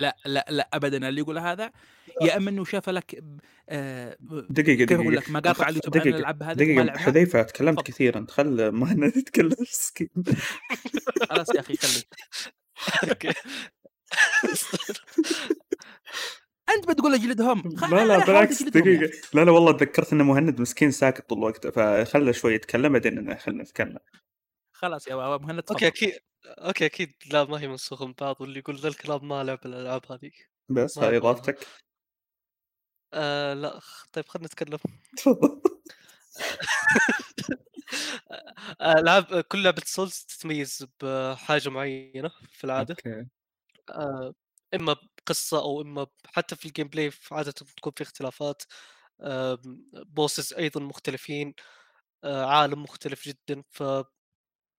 [0.00, 1.08] لا لا لا ابدا.
[1.08, 1.72] اللي يقول هذا
[2.22, 5.96] يا أما إنه شاف لك ب- آه دقيقة كيف دقيقة أقول لك مقاطع على اليوتيوب
[5.96, 7.92] عن دقيقة الالعاب هذه لعبها حذيفة تكلمت تفضل.
[7.92, 10.08] كثير انت خل مهند يتكلم مسكين
[11.30, 12.06] خلاص يا أخي خليك.
[13.10, 13.28] okay.
[16.76, 19.10] أنت بتقول اجلدهم خ- لا لا بالعكس يا دقيقة.
[19.34, 23.62] لا لا والله تذكرت ان مهند مسكين ساكت طول الوقت فخله شوي يتكلم بعدين خلنا
[23.62, 23.98] نتكلم.
[24.72, 26.12] خلاص يا مهند okay أكيد
[26.46, 30.02] okay أكيد لا ما هي منسوخه من بعض واللي يقول ذا الكلام ما لعب الالعاب
[30.12, 30.30] هذه
[30.68, 31.16] بس والله.
[31.16, 31.58] اضافتك
[33.14, 33.80] آه لأ
[34.12, 34.78] طيب خلينا نتكلم
[35.16, 35.60] تفضل
[38.82, 42.96] العاب كل لعبة Souls تتميز بحاجة معينة في العادة.
[43.06, 43.26] okay.
[43.90, 44.34] آه،
[44.74, 48.62] إما بقصة أو إما حتى في ال gameplay عادة تكون في اختلافات.
[50.06, 51.54] bosses أيضا مختلفين.
[52.24, 53.62] آه، عالم مختلف جدا.
[53.70, 53.82] ف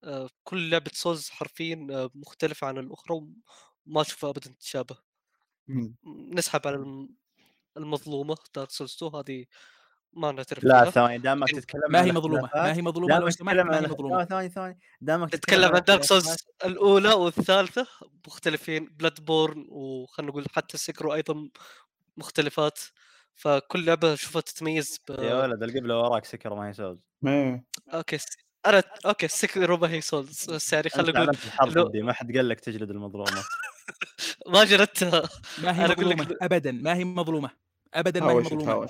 [0.04, 3.16] آه، كل لعبة Souls حرفيا آه، مختلفة عن الأخرى
[3.88, 4.98] وما أشوفها ابدا تشابه.
[5.68, 5.96] مم.
[6.34, 7.08] نسحب على
[7.78, 9.46] المظلومة Dark Souls 2 هذه
[10.14, 13.56] ما نعترف لا ثواني دامك تتكلم ما هي مظلومة ما هي مظلومة لو دامك سمحت
[13.56, 14.26] تتكلم ما هي مظلومة.
[14.26, 16.36] ثواني ثواني دامك نتكلم عن Dark Souls
[16.66, 17.88] الأولى والثالثة
[18.28, 18.86] مختلفين.
[18.86, 21.50] Bloodborne وخلنا نقول حتى Sekiro أيضا
[22.18, 22.80] مختلفات.
[23.36, 25.12] فكل لعبة اشوفها تتميز ب...
[25.12, 27.62] يا ولد القبله وراك Sekiro ما هي Souls ما
[27.94, 28.18] okay.
[28.66, 32.50] أنا أوكي Sekiro ما هي Souls بس يعني خلينا نقول لو- ضدي ما حد قال
[32.50, 33.44] لك تجلد المظلومة.
[34.54, 35.30] ما جلدتها
[35.64, 37.63] ما هي مظلومة ابدا ما هي مظلومة.
[37.94, 38.90] ابدا ما هي مظلومة.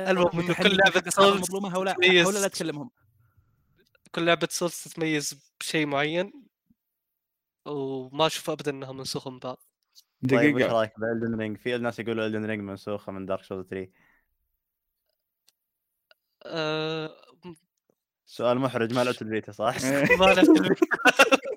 [0.00, 2.26] المهم إنه كل أصحاب Souls المظلومه هؤلاء تتميز.
[2.26, 2.90] هؤلاء لا تكلمهم.
[4.14, 6.32] كل لعبة Souls تتميز بشيء معين
[7.66, 9.62] وما أشوف ابدا إنها منسوخة من بعض.
[10.30, 13.44] طيب وش دقيقة رأيك ب Elden Ring؟ في ناس يقولوا Elden Ring منسوخة من Dark
[13.44, 13.92] Souls 3
[16.46, 17.16] أه...
[18.24, 19.76] سؤال محرج ما لعبت البيتا صح؟
[20.20, 20.48] ما لعبت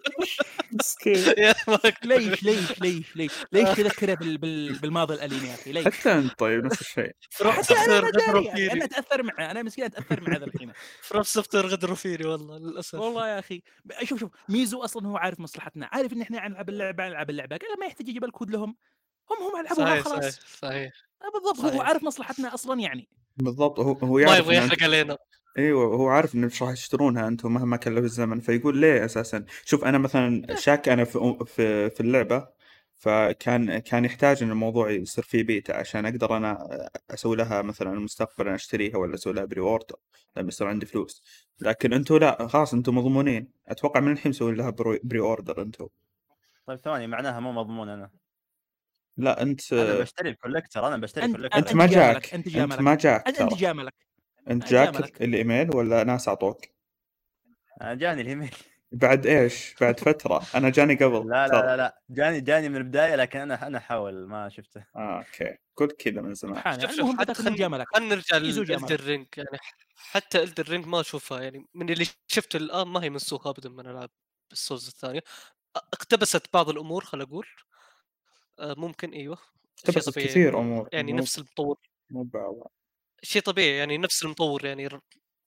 [0.76, 1.14] مسكين.
[1.68, 4.38] ما- ليش ليش ليش ليش؟ ليش تذكره بال...
[4.38, 4.74] بال...
[4.80, 7.12] بالماضي الاليم يا أخي؟ ليش؟ حتى أنت طيب نفس الشيء.
[7.52, 10.72] حتى أنا Software أنا أتأثر معه أنا مسكين أتأثر معه ذا الحين.
[11.02, 13.00] From Software غدروا فيني والله للأسف.
[13.00, 13.64] والله يا أخي.
[14.04, 15.90] شوف شوف ميزو أصلا هو عارف مصلحتنا.
[15.92, 17.58] عارف إن إحنا نلعب اللعبة نلعب اللعبة.
[17.58, 18.76] قال ما يحتاج يجيب الكود لهم.
[19.32, 20.36] هم هم يلعبوها صحيح خلاص.
[20.36, 20.94] صحيح صحيح.
[21.34, 21.82] بالضبط هو.
[21.82, 23.10] عارف مصلحتنا أصلا يعني.
[23.38, 25.18] بالضبط هو هو ما يعرف يبغى يحرق علينا.
[25.58, 29.86] إيوه هو عارف ان إيش راح تشترونها أنتم مهما كلف الزمن فيقول ليه أساسا؟ شوف
[29.86, 32.48] أنا مثلا شاك أنا في في, في اللعبة
[32.96, 36.68] فكان كان يحتاج إن الموضوع يصير فيه بيتا عشان أقدر أنا
[37.12, 39.96] أسوي لها مثلا المستقبل أشتريها ولا أسوي لها preorder
[40.38, 41.24] لما يصير عندي فلوس.
[41.60, 43.48] لكن أنتم لا خلاص أنتم مضمونين.
[43.68, 45.88] أتوقع من الحين مسوي لها pre- preorder أنتم
[46.68, 48.10] طيب ثواني معناها مو مضمون أنا.
[49.18, 52.34] لا أنت أنا بشتري ال collector أنا بشتري أنت ال collector أنت ما جاك أنت
[52.34, 52.80] أنت جاملك.
[52.80, 53.94] ما جاك أنت أنت جاملك
[54.50, 55.22] انت جاك.
[55.22, 56.66] الإيميل ولا ناس أعطوك؟
[57.82, 58.56] أنا جاني الإيميل.
[58.92, 60.44] بعد إيش؟ بعد فترة.
[60.56, 61.30] أنا جاني قبل.
[61.30, 61.54] لا لا.
[61.54, 62.02] لا لا.
[62.10, 64.86] جاني جاني من البداية لكن أنا أنا احاول ما شفته.
[64.96, 65.58] آه okay.
[65.76, 66.82] قلت كذا من زمان.
[66.82, 68.38] شوف شوف المهم حتى خلينا جاملك خلينا نرجع.
[68.38, 69.58] ل Elden Ring يعني
[69.96, 73.88] حتى Elden Ring ما اشوفها يعني من اللي شفته الآن ما هي منسوخة ابدا من
[73.88, 74.10] ألعاب
[74.52, 75.22] ال Souls الثانية.
[75.76, 77.48] اقتبست بعض الأمور خل أقول.
[78.60, 79.38] ممكن أيوه
[79.92, 81.78] شيء طبيعي كثير أمور يعني مو نفس المطور
[82.10, 82.72] مو بعض
[83.24, 84.90] شيء طبيعي يعني نفس المطور يعني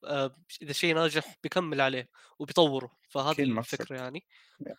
[0.04, 3.96] آه، إذا شيء ناجح بيكمل عليه وبيطوره فهذه الفكرة.
[3.96, 4.24] يعني
[4.62, 4.76] Yeah.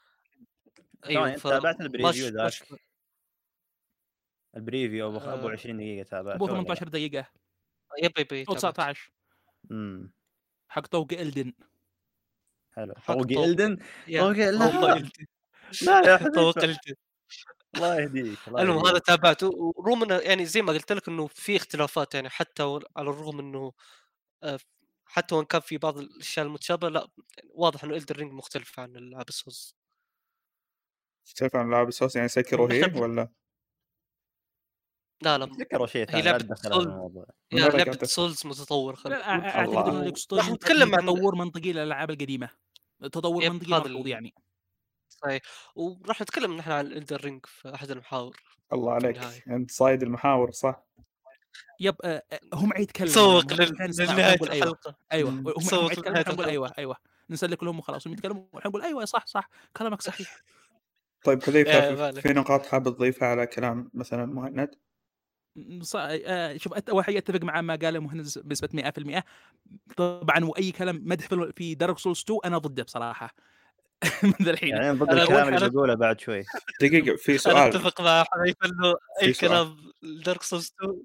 [1.09, 2.53] أيوه ثواني، تابعت فما ال preview ذاك؟
[4.55, 5.51] ال preview أبو أبو آه.
[5.51, 7.27] 20 دقيقة تابعته أبو ولا لا؟ 18 دقيقة
[8.03, 8.57] yep yep أو تابعت.
[8.57, 9.11] 19
[9.71, 10.11] امم
[10.69, 11.53] حق طوق Elden
[12.75, 13.31] حلو طوق.
[13.31, 13.77] Elden
[14.07, 16.95] يا طوق لا طوق Elden.
[17.75, 18.85] الله يهديك الله المهم.
[18.85, 22.63] هذا تابعته ورغم إنه يعني زي ما قلت لك إنه في اختلافات يعني حتى
[22.97, 23.71] على الرغم إنه
[24.43, 24.59] آه،
[25.05, 27.07] حتى وإن كان في بعض الأشياء المتشابهة لا
[27.53, 29.75] واضح إنه الدر رينج مختلف عن العاب السوز
[31.25, 33.29] تختلف عن لعب السوس يعني سكروا هي ولا
[35.21, 36.81] لا لا ذكروا شيء هي ثاني لا لعبة تدخل سول.
[36.81, 39.51] هذا الموضوع من يا وين لعبة سولز متطور خل لا نقول.
[39.51, 40.05] أع- أعتقد إنه.
[40.05, 42.49] يقصدون نتكلم عن- تطور منطقي للألعاب القديمة
[43.01, 44.33] تطور منطقي ملحوظ يعني
[45.23, 45.41] صحيح
[45.75, 48.35] وراح نتكلم نحن عن الدر رينج في أحد المحاور
[48.73, 49.41] الله عليك النهاية.
[49.47, 50.83] أنت صايد المحاور صح
[51.79, 55.29] يب آه، آه، هم يتكلموا سوق لما لل- كان يسمع لنهاية نقول أيوه الحلقة أيوه.
[55.29, 56.45] هم هم سوق يتكلموا.
[56.45, 56.95] أيوه أيوه
[57.29, 60.37] نسلك لهم وخلاص هم يتكلموا ونحن نقول أيوه صح صح كلامك صحيح
[61.23, 62.11] طيب حذيفه.
[62.21, 64.75] في نقاط حاب تضيفها على كلام مثلا مهند
[65.95, 69.23] آه، شوف أول حاجة أتفق مع ما قاله مهندس بنسبة 100%
[69.97, 73.35] طبعا وأي كلام مدح في- في دارك سولز 2 أنا ضده بصراحة
[74.23, 74.69] من ذا الحين.
[74.69, 76.43] يعني ضد أنا الكلام اللي بقوله بعد شوي.
[76.81, 77.57] دقيقة في أنا سؤال.
[77.57, 79.33] أتفق مع حبيب إنه اي.
[79.33, 79.77] كلام
[80.25, 81.03] Dark Souls 2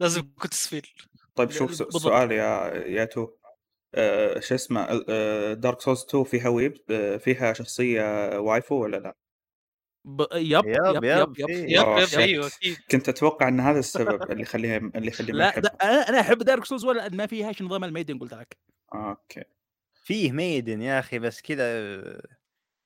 [0.00, 0.86] لازم يكون تسفيل.
[1.34, 1.74] طيب شوف.
[2.02, 3.28] سؤال يا يا two.
[3.94, 5.02] آه، شو اسمه؟
[5.52, 9.16] Dark Souls 2 فيها weeb آه، فيها شخصية waifu ولا لا؟
[10.04, 10.20] ب...
[10.32, 11.46] yep yep yep yep yep yep.
[11.46, 12.20] في- yep.
[12.20, 12.76] أيوه أكيد.
[12.90, 16.64] كنت أتوقع إن هذا السبب اللي يخليها اللي يخلي ما لا أنا أنا أحب Dark
[16.64, 18.56] Souls ولا ما فيهاش نظام ال maiden قلت لك.
[18.94, 19.44] أوكي.
[20.02, 22.02] فيه ميدن يا أخي بس كذا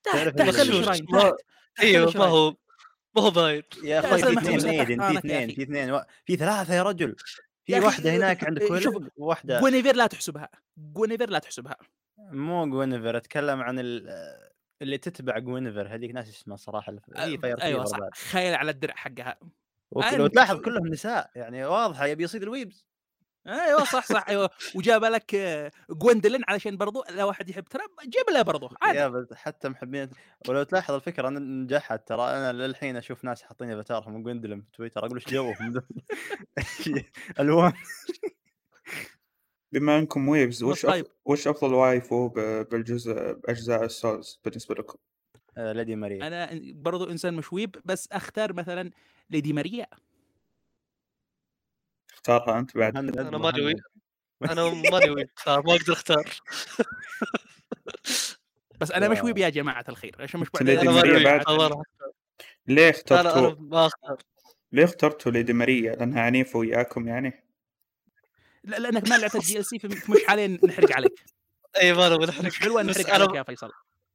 [0.03, 0.57] تحت تعرف
[1.81, 2.25] أيوه ما.
[2.25, 2.57] هو
[3.17, 5.55] ما هو باين يا أخوي في اثنين ميدن في أحضانك يا اثنين.
[5.55, 6.05] في اثنين و...
[6.25, 7.17] في ثلاثة يا رجل.
[7.65, 10.49] في واحدة هناك عند شوف، كل واحدة جوينيفير لا تحسبها.
[10.77, 11.77] جوينيفير لا تحسبها.
[12.19, 14.09] مو جوينيفر أتكلم عن ال...
[14.83, 17.99] اللي تتبع جوينيفر هذيك ناس اسمها صراحة هي فاير أيوه صح.
[18.15, 19.39] خيل على الدرع حقها.
[20.13, 22.87] لو تلاحظ كلهم نساء يعني واضحة يبي يصيد الويبز.
[23.49, 25.37] أيوه صح صح أيوه وجاب لك
[25.91, 30.11] Gwyndolin علشان برضو لا واحد يحب ترى جيب له برضو عادي يا بس حتى محبين
[30.49, 34.77] ولو تلاحظ الفكرة أنا نجحت ترى أنا للحين أشوف ناس حاطين avatar هم Gwyndolin في
[34.77, 35.85] تويتر أقول إيش جوهم ذول؟
[37.41, 37.73] ألوان
[39.73, 41.07] بما إنكم weebs بس وش طيب.
[41.25, 42.29] وش أفضل waifu
[42.71, 44.99] بالجزء بأجزاء ال Souls بالنسبة لكم؟
[45.57, 48.91] آه، Lady Maria أنا برضو إنسان مش weeb بس أختار مثلا
[49.31, 49.87] ليدي ماريا
[52.17, 53.75] اختارها أنت بعد أنا ماني وي
[54.41, 54.59] مهند.
[54.59, 56.31] أنا ماني وي ما أقدر أختار.
[58.81, 61.83] بس أنا يا- مش weeb يا جماعة الخير عشان مش بعد؟ ما
[62.67, 64.17] ليه اخترتوا؟ أنا ما أختار.
[64.73, 67.45] ليه اخترتوا Lady Maria؟ لأنها عنيفة وياكم يعني؟
[68.65, 71.25] لا لأنك ما لعبت ال DLC مش حاليا نحرق عليك.
[71.81, 73.71] إي ما بنحرق مش حلوة نحرق عليك يا فيصل.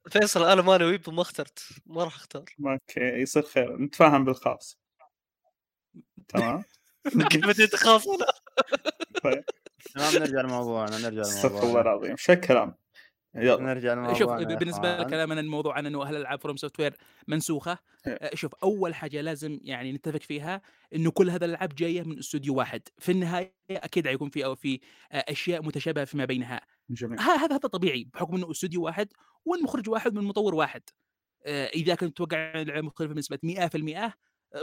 [0.10, 1.60] فيصل أنا ماني وي ما اخترت.
[1.86, 2.46] ما راح أختار.
[2.66, 3.78] okay يصير خير.
[3.82, 4.78] نتفاهم بالخاص.
[6.30, 6.64] تمام؟
[7.30, 8.26] كيف بديت اخاف أنا؟
[9.24, 9.44] طيب.
[9.96, 12.16] تمام نرجع لموضوعنا نرجع استغفر الله لموضوعنا العظيم.
[12.18, 12.76] شو الكلام؟
[13.36, 13.64] يلا.
[13.64, 14.20] نرجع لموضوعنا.
[14.20, 14.98] شوف بالنسبة.
[14.98, 16.98] لكلامنا الموضوع عن إنه أهل الألعاب FromSoftware
[17.28, 17.78] منسوخة؟
[18.08, 18.14] إيه.
[18.14, 20.62] آه، شوف أول حاجة لازم يعني نتفق فيها
[20.96, 22.82] إنه كل هذا الألعاب جاية من استوديو واحد.
[22.98, 24.80] في النهاية أكيد حيكون في أو في
[25.12, 26.62] آه، أشياء متشابهة فيما بينها.
[26.90, 27.20] جميل.
[27.20, 29.08] هذا هذا طبيعي بحكم إنه استوديو واحد
[29.46, 30.82] والمخرج واحد من مطور واحد.
[31.46, 34.14] آه، إذا كنت تتوقع اللعبه مختلفة بنسبة 100% آه،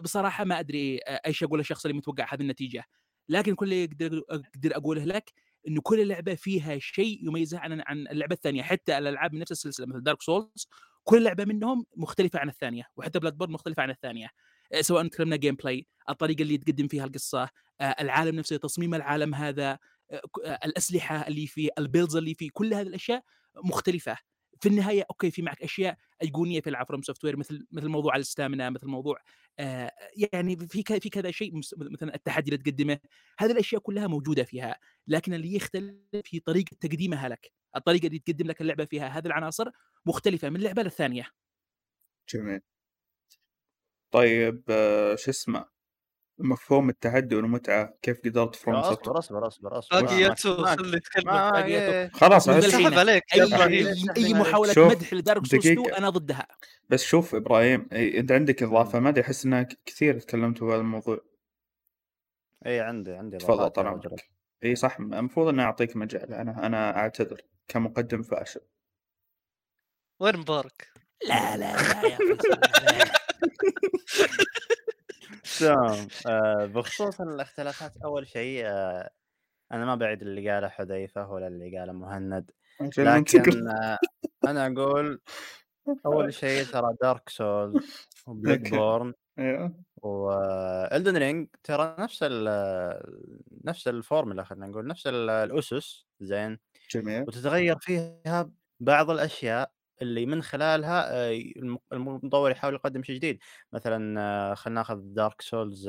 [0.03, 2.84] بصراحة ما أدري آه، إيش أقول للشخص اللي متوقع هذه النتيجة.
[3.28, 5.32] لكن كل اللي أقدر أقدر أقوله لك
[5.68, 8.62] إنه كل لعبة فيها شيء يميزها عن عن اللعبة الثانية.
[8.62, 10.68] حتى الألعاب من نفس السلسلة مثل Dark Souls
[11.05, 14.28] كل لعبة منهم مختلفة عن الثانية وحتى Bloodborne مختلفة عن الثانية.
[14.72, 17.49] آه، سواء تكلمنا gameplay الطريقة اللي تقدم فيها القصة
[17.80, 19.78] آه، العالم نفسه تصميم العالم هذا
[20.64, 23.22] الأسلحة اللي فيه ال builds اللي فيه كل هذه الأشياء
[23.64, 24.16] مختلفة.
[24.61, 28.70] في النهاية okay في معك أشياء أيقونية في العاب FromSoftware مثل مثل موضوع ال stamina
[28.70, 29.18] مثل موضوع
[29.59, 29.92] آه
[30.32, 32.98] يعني في ك- في كذا شيء مثلا التحدي اللي تقدمه.
[33.38, 38.46] هذه الأشياء كلها موجودة فيها لكن اللي يختلف في طريقة تقديمها لك الطريقة اللي تقدم
[38.46, 39.09] لك اللعبة فيها.
[39.09, 39.70] هذه العناصر
[40.06, 41.30] مختلفة من لعبة للثانية.
[42.28, 42.61] جميل.
[44.11, 45.78] طيب آه، شو اسمه؟
[46.39, 50.76] مفهوم التحدي والمتعة كيف قدرت فروم اصبر اصبر اصبر اصبر باقي ما- يا تو ما-
[50.76, 52.11] خلي يتكلم.
[52.12, 52.91] خلاص من بس, الحين.
[52.91, 53.95] سحب عليك أي.
[54.16, 55.99] اي محاولة شوف، مدح لدارك سولز 2 دقيقة.
[55.99, 56.47] أنا ضدها
[56.89, 61.20] بس شوف إبراهيم أنت عندك إضافة ما ادري أحس إنك كثير تكلمت في هذا الموضوع
[62.66, 64.16] إي عندي عندي تفضل طال
[64.64, 68.61] إي صح المفروض إني أعطيك مجال أنا أنا أعتذر كمقدم فاشل
[70.20, 70.89] وين مبارك؟
[71.28, 73.12] لا لا لا يا فيصل لا، لا.
[75.59, 79.11] تمام آه، بخصوص الاختلافات أول شيء آه،
[79.72, 82.50] أنا ما بعيد اللي قاله حذيفة ولا اللي قاله مهند.
[82.98, 83.98] لكن آه،
[84.46, 85.20] أنا أقول
[86.06, 88.76] أول شيء ترى Dark Souls و Blood okay.
[88.76, 89.74] borne أيوه.
[90.03, 92.48] و Elden Ring ترى نفس ال
[93.64, 96.59] نفس الفورمولا خلينا نقول نفس ال- الأسس زين؟
[96.90, 97.22] جميل.
[97.22, 98.50] وتتغير فيها
[98.80, 99.70] بعض الأشياء
[100.03, 103.38] اللي من خلالها آه، الم- المطور يحاول يقدم شيء جديد.
[103.72, 105.88] مثلا آه، خلينا ناخذ Dark Souls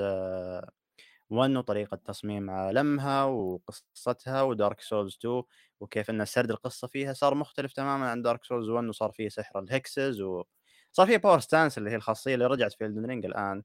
[1.29, 5.43] 1 وطريقة تصميم عالمها وقصتها و Dark Souls 2
[5.79, 9.59] وكيف إن سرد القصة فيها صار مختلف تماما عن Dark Souls 1 وصار فيه سحر
[9.59, 13.63] ال hexes وصار فيه power stance اللي هي الخاصية اللي رجعت في Elden Ring الآن.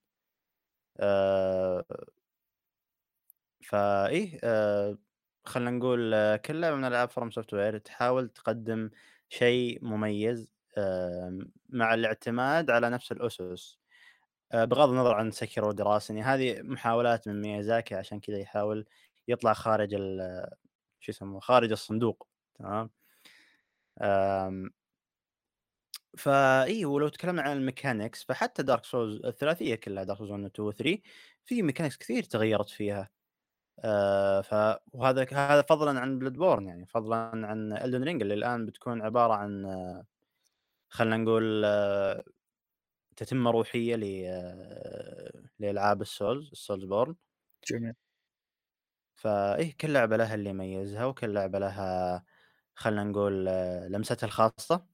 [1.01, 1.85] آه،
[3.65, 4.39] فايه
[5.47, 8.91] خلينا نقول كل لعبة من ألعاب FromSoftware تحاول تقدم
[9.39, 10.53] شيء مميز
[11.69, 13.79] مع الاعتماد على نفس الأسس.
[14.53, 18.87] آه، بغض النظر عن Sekiro ودراسني هذه محاولات من ميازاكي عشان كذا يحاول
[19.29, 20.47] يطلع خارج ال
[21.01, 22.91] شو يسموه خارج الصندوق تمام؟
[26.19, 30.47] فاي ولو تكلمنا عن ال mechanics فحتى Dark Souls الثلاثيه كلها Dark Souls 1 و
[30.47, 30.99] 2 و 3
[31.45, 33.11] في mechanics كثير تغيرت فيها.
[33.81, 34.55] آه ف
[34.93, 37.17] وهذا هذا فضلا عن Bloodborne يعني فضلا
[37.47, 40.07] عن Elden Ring اللي الآن بتكون عبارة عن آه،
[40.91, 42.25] خلينا نقول آه،
[43.17, 47.17] تتمه روحية ل آه، لألعاب ال Souls ال Soulsborne
[47.71, 47.95] جميل
[49.17, 52.25] فايه كل لعبة لها اللي يميزها وكل لعبة لها
[52.75, 54.87] خلينا نقول آه، لمستها الخاصة.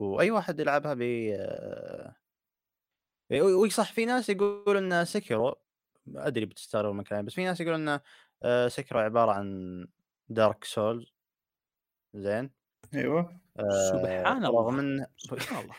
[0.00, 2.16] وأي واحد يلعبها ب آه،
[3.30, 5.54] وي صح في ناس يقول ان Sekiro
[6.16, 8.00] أدري بتستغرب من كلامي بس في ناس يقول إن
[8.42, 9.86] آه، Sekiro عبارة عن
[10.28, 11.12] Dark Souls
[12.14, 12.50] زين؟
[12.94, 13.40] أيوه.
[13.58, 14.60] آه، سبحان الله.
[14.60, 15.74] رغم ان سبحان الله.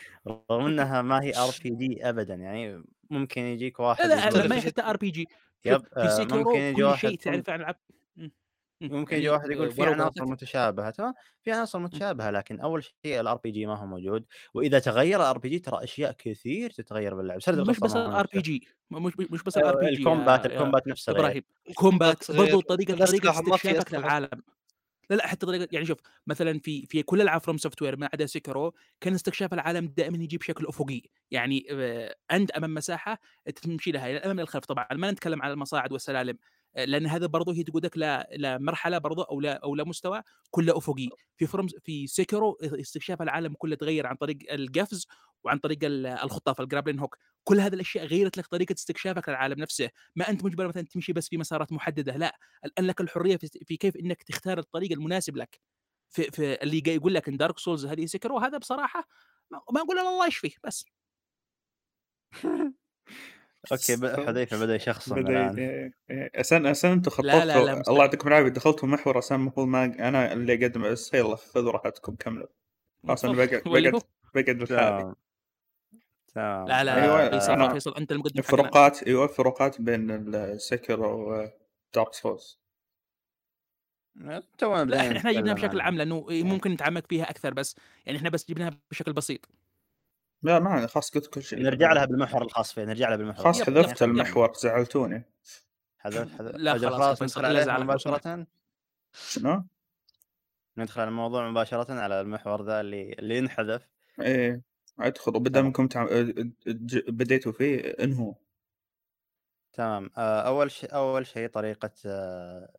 [0.50, 4.82] رغم إنها ما هي RPG ابدا يعني ممكن يجيك واحد لا لا ما هي حتى
[4.82, 5.26] RPG
[5.64, 7.76] yep في آه، ممكن يجي كل واحد شيء ثم- تعرفه عن العاب.
[8.80, 10.24] ممكن يعني يجي واحد يقول في عناصر.
[10.24, 14.24] متشابهة تمام في عناصر متشابهة لكن أول شيء ال RPG ما هو موجود
[14.54, 18.40] وإذا تغير ال RPG ترى أشياء كثير تتغير باللعب سرد مش بس ال RP.
[18.40, 21.12] G مش مش بس آه، ال RPG ال combat ال combat نفسه.
[21.12, 21.42] إبراهيم
[21.74, 22.60] combat برضو غير.
[22.60, 23.94] طريقة استكشافك.
[23.94, 24.42] للعالم
[25.10, 28.74] لا لا حتى طريقة يعني شوف مثلا في في كل العاب FromSoftware ما عدا Sekiro
[29.00, 33.18] كان استكشاف العالم دائما يجي بشكل أفقي يعني آه، أنت أمام مساحة
[33.62, 37.26] تمشي لها إلى الامام إلى الخلف طبعا ما نتكلم عن المصاعد والسلالم آه، لأن هذا
[37.26, 41.08] برضه هي تقودك ل لمرحله برضه أو لا أو لمستوى كله أفقي.
[41.36, 45.06] في From في Sekiro استكشاف العالم كله تغير عن طريق القفز
[45.44, 49.60] وعن طريق ال- الخطاف ال grappling hook كل هذه الأشياء غيرت لك طريقة استكشافك للعالم
[49.60, 49.90] نفسه.
[50.16, 52.38] ما أنت مجبر مثلا تمشي بس في مسارات محددة لا.
[52.64, 55.60] الآن لك الحرية في, كيف إنك تختار الطريق المناسب لك.
[56.10, 59.08] في, في اللي جاي يقول لك إن Dark Souls هذه Sekiro وهذا بصراحة
[59.50, 60.84] ما ما أقول الله يشفيه بس.
[63.72, 63.96] okay
[64.26, 66.30] حذيفة بدأ يشخصن الآن إيه، إيه.
[66.34, 67.92] اسان اسان أنتم لا، لا، خططتوا لا، مستحيل.
[67.94, 72.14] الله يعطيكم العافية دخلتوا محور اسان المفروض ما أنا اللي أقدم بس يلا خذوا راحتكم
[72.14, 72.46] كملوا
[73.06, 74.02] خلاص أنا بقعد بقعد
[74.34, 75.14] بقعد لحالي تمام
[76.34, 78.58] تمام لا لا أيوة، لا فيصل أنا- فيصل أنت المقدم حقنا.
[78.60, 82.60] الفروقات أيوه الفروقات بين السكر ودارك سولز
[84.14, 84.42] لا
[84.84, 85.80] بدينا إحنا جبناها بشكل.
[85.80, 89.48] عام لأنه ممكن نتعمق فيها أكثر بس يعني إحنا بس جبناها بشكل بسيط
[90.42, 93.62] لا ما خلاص قلت كل شيء نرجع لها بالمحور الخاص فيه نرجع لها بالمحور خلاص
[93.62, 94.02] حذفت.
[94.02, 95.24] المحور زعلتوني
[95.98, 97.84] حذف حذف لا خلاص ندخل عليه.
[97.84, 98.46] مباشرة
[99.12, 99.64] شنو؟
[100.78, 103.88] ندخل على الموضوع مباشرة على المحور ذا اللي اللي ينحذف
[104.20, 104.62] إيه
[105.00, 105.64] ادخلوا بدل تمام.
[105.66, 106.06] منكم تعم...
[106.66, 108.34] ج- بديتوا فيه انهوا
[109.72, 112.74] تمام آه، أول شيء أول شيء طريقة آه،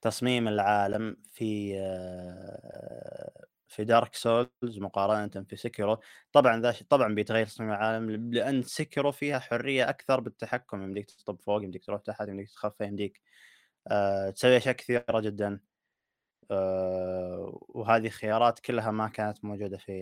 [0.00, 3.44] تصميم العالم في آه،
[3.74, 6.00] في Dark Souls مقارنة في Sekiro
[6.32, 10.82] طبعا ذا شيء- طبعا بيتغير تصميم العالم لأن Sekiro فيها حرية أكثر بالتحكم.
[10.82, 13.20] يمديك تطب فوق يمديك تروح تحت يمديك تخفى يمديك
[13.88, 15.60] آه، تسوي أشياء كثيرة جدا.
[16.50, 19.92] آه، وهذه خيارات كلها ما كانت موجودة في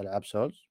[0.00, 0.68] ألعاب Souls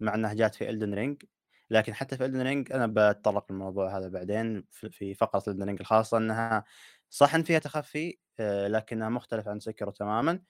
[0.00, 1.22] مع إنها جات في Elden Ring
[1.70, 6.18] لكن حتى في Elden Ring أنا بتطرق للموضوع هذا بعدين في- فقرة Elden Ring الخاصة
[6.18, 6.64] إنها
[7.10, 10.42] صح إن فيها تخفي آه، لكنها مختلفة عن Sekiro تماما.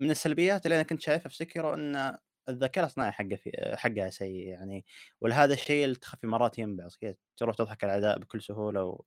[0.00, 2.18] ومن السلبيات اللي أنا كنت شايفها في Sekiro إن
[2.48, 4.84] الذكاء الاصطناعي حقه في حقها سيء يعني
[5.20, 9.02] ولهذا الشيء التخفي مرات ينبعص كذا تروح تضحك على الاعداء بكل سهولة و...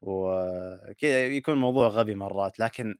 [0.00, 2.58] وكذا يكون الموضوع غبي مرات.
[2.60, 2.96] لكن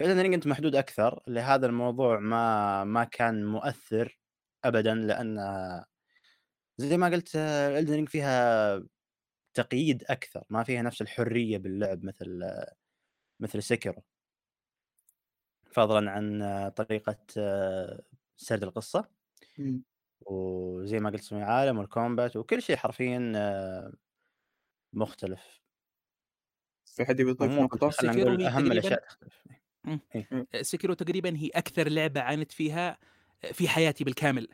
[0.00, 4.18] Elden Ring انت محدود أكثر لهذا الموضوع ما ما كان مؤثر
[4.64, 5.38] ابدا لأن
[6.78, 8.82] زي ما قلت Elden فيها
[9.54, 12.42] تقييد أكثر ما فيها نفس الحرية باللعب مثل
[13.40, 14.02] مثل Sekiro
[15.72, 16.42] فضلا عن
[16.76, 18.02] طريقة آه،
[18.36, 19.08] سرد القصة.
[19.58, 19.82] مم.
[20.20, 23.92] وزي ما قلت تصميم العالم وال combat وكل شيء حرفيا آه،
[24.92, 25.60] مختلف.
[26.86, 29.42] في حد يبي يضيف عموما نقطة؟ خلينا Sekiro نقول هي أهم تقريباً- الأشياء تختلف.
[30.66, 32.98] Sekiro تقريبا هي أكثر لعبة عانيت فيها
[33.52, 34.48] في حياتي بالكامل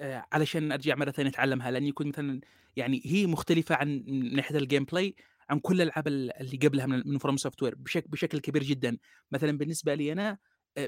[0.00, 1.70] آه، علشان أرجع مرة ثانية أتعلمها.
[1.70, 2.40] لاني كنت مثلا
[2.76, 5.14] يعني هي مختلفة عن من ناحية ال gameplay
[5.50, 8.98] عن كل الألعاب ال- اللي قبلها من من FromSoftware بشكل بشكل كبير جدا.
[9.32, 10.38] مثلا بالنسبة لي أنا آه،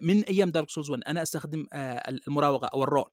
[0.03, 3.11] من أيام Dark Souls 1 أنا أستخدم آه، المراوغة أو ال roll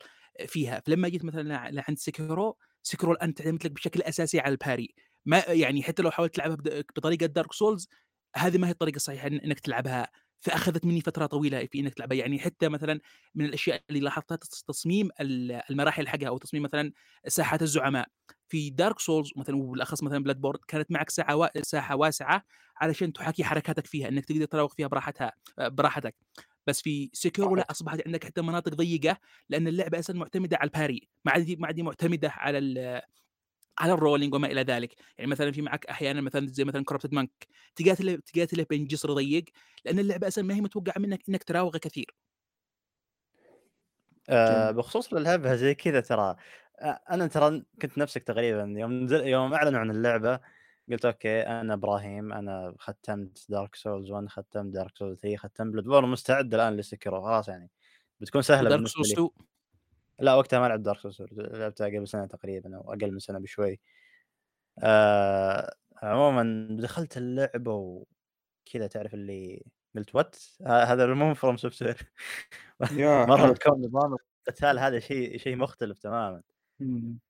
[0.47, 4.95] فيها فلما جيت مثلا لعند Sekiro Sekiro الآن تعتمد لك بشكل أساسي على ال parry
[5.25, 6.55] ما يعني حتى لو حاولت تلعبها
[6.95, 7.87] بطريقة Dark Souls
[8.35, 10.07] هذه ما هي الطريقة الصحيحة إنك تلعبها
[10.39, 12.99] فأخذت مني فترة طويلة في إنك تلعبها يعني حتى مثلا
[13.35, 16.91] من الأشياء اللي لاحظتها تص- تصميم ال- المراحل حقها أو تصميم مثلا
[17.27, 18.07] ساحات الزعماء
[18.47, 21.49] في Dark Souls مثلا وبالأخص مثلا Bloodborne كانت معك ساحه.
[21.61, 22.43] ساحة واسعة
[22.77, 26.15] علشان تحاكي حركاتك فيها إنك تقدر تراوغ فيها براحتها براحتك
[26.67, 27.65] بس في Sekiro لا.
[27.71, 29.17] أصبحت عندك حتى مناطق ضيقة
[29.49, 33.01] لأن اللعبة أساسا معتمدة على ال parry ما عاد ما عاد معتمدة على ال-
[33.79, 34.95] على ال rolling وما إلى ذلك.
[35.17, 37.31] يعني مثلا في معك أحيانا مثلا زي مثلا Corrupted Monk
[37.75, 39.45] تقاتله تقاتله بين جسر ضيق
[39.85, 42.15] لأن اللعبة أساسا ما هي متوقعة منك إنك تراوغ كثير.
[44.29, 46.35] آه بخصوص الالعاب زي كذا ترى
[46.81, 50.39] آه، أنا ترى كنت نفسك تقريبا يوم نزل يوم أعلنوا عن اللعبة
[50.91, 56.09] قلت okay أنا إبراهيم أنا ختمت Dark Souls 1 ختمت Dark Souls 3 ختمت Bloodborne
[56.09, 57.69] مستعد الآن ل Sekiro خلاص يعني.
[58.19, 59.13] بتكون سهلة Dark Souls لي.
[59.13, 59.29] 2
[60.19, 63.79] لا وقتها ما لعبت Dark Souls لعبتها قبل سنة تقريبا أو أقل من سنة بشوي.
[64.83, 69.63] آه عموما دخلت اللعبة وكذا تعرف اللي
[69.97, 70.35] قلت what
[70.67, 72.13] هذا مو FromSoftware
[72.91, 73.53] يا مرة حلو.
[73.53, 74.15] بتكون نظام
[74.49, 76.43] القتال هذا شيء شيء مختلف تماما.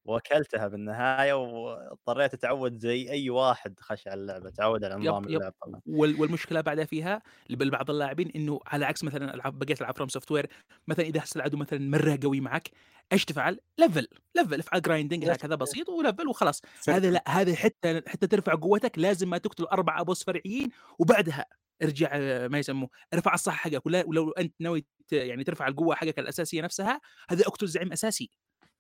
[0.06, 5.82] وأكلتها بالنهاية واضطريت أتعود زي أي واحد خش على اللعبة تعود على نظام اللعب طبعا
[5.88, 10.50] وال- والمشكلة بعدها فيها لبعض اللاعبين إنه على عكس مثلا العاب بقية العاب FromSoftware
[10.88, 12.70] مثلا إذا حصل العدو مثلا مرة قوي معك
[13.14, 15.24] إيش تفعل؟ level level افعل grinding.
[15.36, 16.62] هكذا بسيط و level وخلاص.
[16.90, 20.70] هذا لا هذا حتى حتى ترفع قوتك لازم ما تقتل أربعة boss فرعيين
[21.00, 21.46] وبعدها
[21.84, 26.62] ارجع آه، ما يسموه ارفع الصح حقك ولو أنت ناوي يعني ترفع القوة حقك الأساسية
[26.62, 28.30] نفسها هذا اقتل زعيم أساسي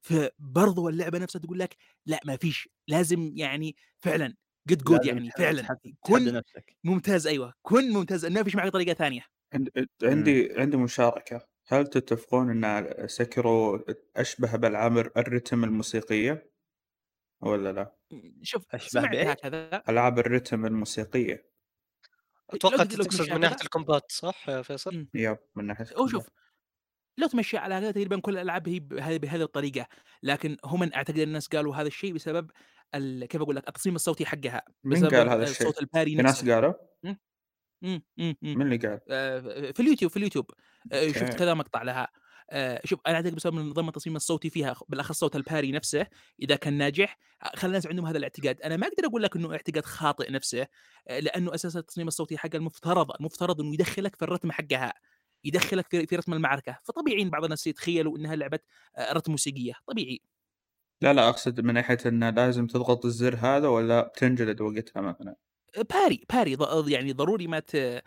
[0.01, 1.75] فبرضو اللعبة نفسها تقول لك
[2.05, 4.35] لأ ما فيش لازم يعني فعلا
[4.69, 5.67] git gud يعني فعلا
[5.99, 9.21] كن نفسك ممتاز أيوه كن ممتاز ما فيش معك طريقة ثانية
[9.53, 13.85] عند- عندي عندي مشاركة هل تتفقون إن Sekiro
[14.15, 16.51] أشبه بالعاب الرتم الموسيقية
[17.41, 17.95] ولا لا؟
[18.41, 21.49] شوف أشبه سمعت بإيش؟ هكذا ألعاب الرتم الموسيقية
[22.49, 25.09] أتوقع تقصد من ناحية ال combat صح يا فيصل؟ مم.
[25.13, 26.29] yep من ناحية هو شوف
[27.17, 28.79] لو تمشي على هذا تقريبا كل الألعاب هي
[29.19, 29.87] بهذه الطريقة
[30.23, 32.51] لكن هم أعتقد الناس قالوا هذا الشيء بسبب
[32.95, 36.21] ال- كيف أقول لك التصميم الصوتي حقها من قال هذا الشيء؟ صوت ال parry في
[36.21, 36.73] ناس نفسه قالوا.
[38.41, 39.39] من اللي قال؟ آه،
[39.71, 40.51] في اليوتيوب في اليوتيوب
[40.91, 41.33] آه، شفت.
[41.39, 42.07] كذا مقطع لها
[42.49, 46.07] آه، شوف أنا أعتقد بسبب نظام التصميم الصوتي فيها بالأخص صوت ال parry نفسه
[46.41, 47.17] إذا كان ناجح
[47.55, 50.67] خلى الناس عندهم هذا الاعتقاد أنا ما أقدر أقول لك إنه اعتقاد خاطئ نفسه
[51.09, 54.93] لأنه أساسا التصميم الصوتي حقها المفترض المفترض إنه يدخلك في الرتم حقها
[55.45, 56.79] يدخلك في في رتم المعركة.
[56.83, 58.59] فطبيعي إن بعض الناس يتخيلوا إنها لعبة
[58.95, 59.73] آه، رتم موسيقية.
[59.87, 60.21] طبيعي.
[61.01, 65.35] لا لا أقصد من ناحية انه لازم تضغط الزر هذا ولا بتنجلد وقتها مثلا؟
[65.89, 66.55] parry parry.
[66.55, 68.03] ض- يعني ضروري ما ت...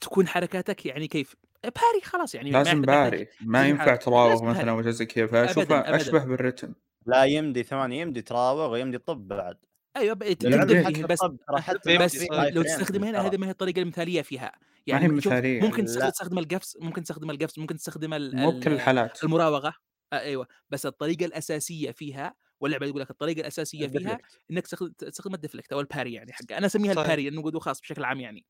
[0.00, 3.28] تكون حركاتك يعني كيف؟ parry خلاص يعني لازم parry.
[3.40, 3.96] ما ينفع.
[3.96, 5.96] تراوغ مثلا زي كذا أبداً.
[5.96, 6.74] أشبه بالرتم.
[7.06, 9.56] لا يمدي ثواني يمدي تراوغ ويمدي طب بعد.
[9.96, 11.18] أيوه تقدر حتى بس
[11.56, 13.26] حتى بس في لو تستخدمها هنا.
[13.26, 14.52] هذه ما هي الطريقة المثالية فيها
[14.92, 15.60] ما هي يعني شوف مثالية.
[15.60, 15.84] ممكن.
[15.84, 19.74] تستخدم القفز ممكن تستخدم القفز ممكن تستخدم بكل الحالات المراوغة
[20.12, 24.18] أيوه بس الطريقة الأساسية فيها واللعبة يقول لك الطريقة الأساسية فيها.
[24.50, 24.66] إنك
[24.98, 27.04] تستخدم ال deflect أو ال parry يعني حقه أنا أسميها صحيح.
[27.04, 28.44] ال parry لأنه قدو خاص بشكل عام يعني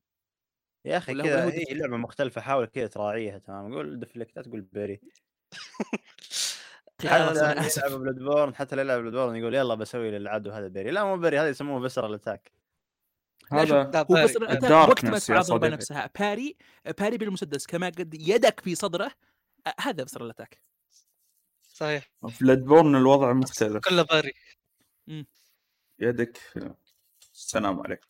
[0.85, 1.71] يا أخي كذا هي deflect.
[1.71, 4.99] لعبة مختلفة حاول كذا تراعيها تمام قول deflect لا تقول خلاص
[7.09, 10.91] حتى يلعب بلاد بورن حتى اللي يلعب بلاد بورن يقول يلا بسوي للعدو هذا بيري.
[10.91, 12.51] لا مو بيري هذا يسموه بسر اتاك
[13.51, 14.23] لا شوف، هذا هو باري.
[14.25, 15.69] بس الدارك وقت ما صديقي.
[15.69, 16.09] نفسها.
[16.19, 16.55] باري
[16.99, 19.11] باري بالمسدس كما قد يدك في صدره
[19.79, 20.61] هذا بسر الاتاك
[21.67, 22.11] صحيح.
[22.29, 23.83] في بلاد بورن الوضع مختلف.
[23.87, 24.33] كله باري.
[25.99, 26.39] يدك
[27.33, 28.07] السلام عليكم.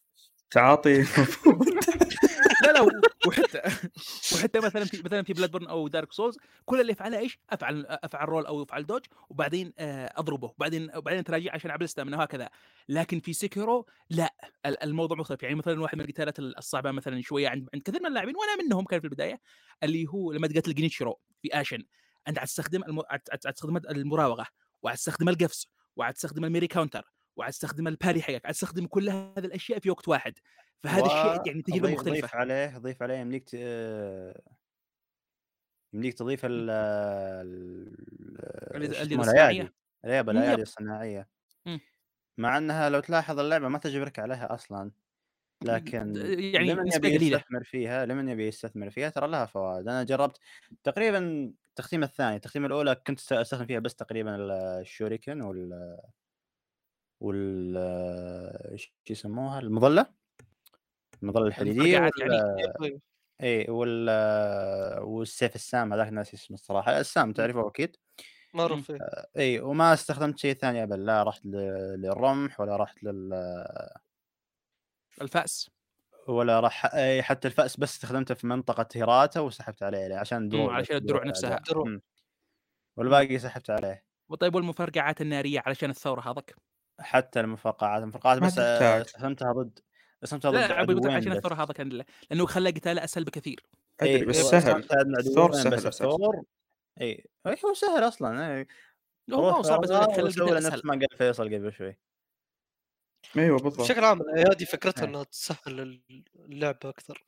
[0.52, 1.06] تعاطي.
[2.62, 3.62] لا لا وحتى
[4.36, 8.30] وحتى مثلا في مثلا في Bloodborne أو Dark Souls كل اللي أفعله إيش؟ أفعل أفعل
[8.30, 10.48] roll أو أفعل dodge وبعدين آه، أضربه.
[10.48, 12.50] وبعدين وبعدين تراجع عشان أعمل stamina وهكذا.
[12.90, 14.36] لكن في Sekiro لا.
[14.66, 15.44] ال- الموضوع مختلف.
[15.44, 18.86] يعني مثلا واحد من القتالات الصعبة مثلا شوية عند عند كثير من اللاعبين وأنا منهم
[18.86, 19.42] كان في البداية
[19.84, 21.84] اللي هو لما تقاتل Genichiro في Ashina
[22.28, 23.00] أنت عاد تستخدم الم...
[23.00, 24.46] عاد عاد- عاد تستخدم المراوغة
[24.84, 27.12] وعاد تستخدم القفز وعاد تستخدم ال Mikiri counter
[27.42, 30.34] وعاد تستخدم ال parry حقك عاد تستخدم كل هذه الأشياء في وقت واحد
[30.80, 33.54] فهذا الشيء يعني تجربه وضيف- مختلفة ضيف عليه ضيف عليه يمديك.
[35.94, 36.70] يمديك تضيف ال.
[38.76, 39.16] الايادي
[40.32, 40.62] الايادي.
[40.62, 41.28] الصناعية
[41.66, 41.80] مم.
[42.38, 44.92] مع إنها لو تلاحظ اللعبة ما تجبرك عليها أصلا
[45.64, 47.26] لكن يعني لمن يبي.
[47.26, 50.40] يستثمر فيها لمن يبي يستثمر فيها ترى لها فوائد أنا جربت
[50.84, 55.98] تقريبا التختيم الثاني التختيم الأولى كنت است- أستخدم فيها بس تقريبا ال- الشوريكن وال
[57.22, 57.78] وال
[58.72, 60.06] إيش يسموها المظلة
[61.24, 62.12] المظلة الحديدية وال...
[62.20, 63.02] يعني.
[63.42, 64.10] اي وال
[65.04, 67.96] والسيف السام هذاك ناسي اسمه الصراحة السام تعرفه أكيد
[68.54, 69.00] معروف إيه.
[69.38, 73.34] اي وما استخدمت شيء ثاني ابدا لا رحت للرمح ولا رحت لل
[75.22, 75.72] الفأس
[76.28, 80.86] ولا راح اي حتى الفأس بس استخدمته في منطقة هيراتا وسحبت عليه عشان دروع بس،
[80.86, 81.48] عشان الدروع نفسها.
[81.48, 81.74] الأعداء.
[81.74, 81.86] دروع.
[81.86, 82.02] مم.
[82.98, 86.56] والباقي سحبت عليه وطيب والمفرقعات النارية علشان الثورة هذاك
[87.02, 89.02] حتى المفرقعات المفرقعات بس آه،.
[89.02, 89.80] استخدمتها ضد
[90.24, 90.52] استخدمتها
[90.84, 91.38] ضد لا عشان بس.
[91.38, 93.66] الثورة هذا كان له لأنه خلى قتاله أسهل بكثير
[94.00, 94.78] أدري اي بس هو سهل
[95.20, 95.88] الثور عدوين سهل.
[95.88, 96.44] الثور
[97.02, 98.68] اي إي، هو سهل أصلا اي
[99.34, 101.98] هو صعب بس خلى نفس ما قال فيصل قبل شوي
[103.38, 105.10] أيوه بالضبط بشكل عام الايادي فكرتها إيه.
[105.10, 106.02] إنها تسهل
[106.36, 107.24] اللعبه أكثر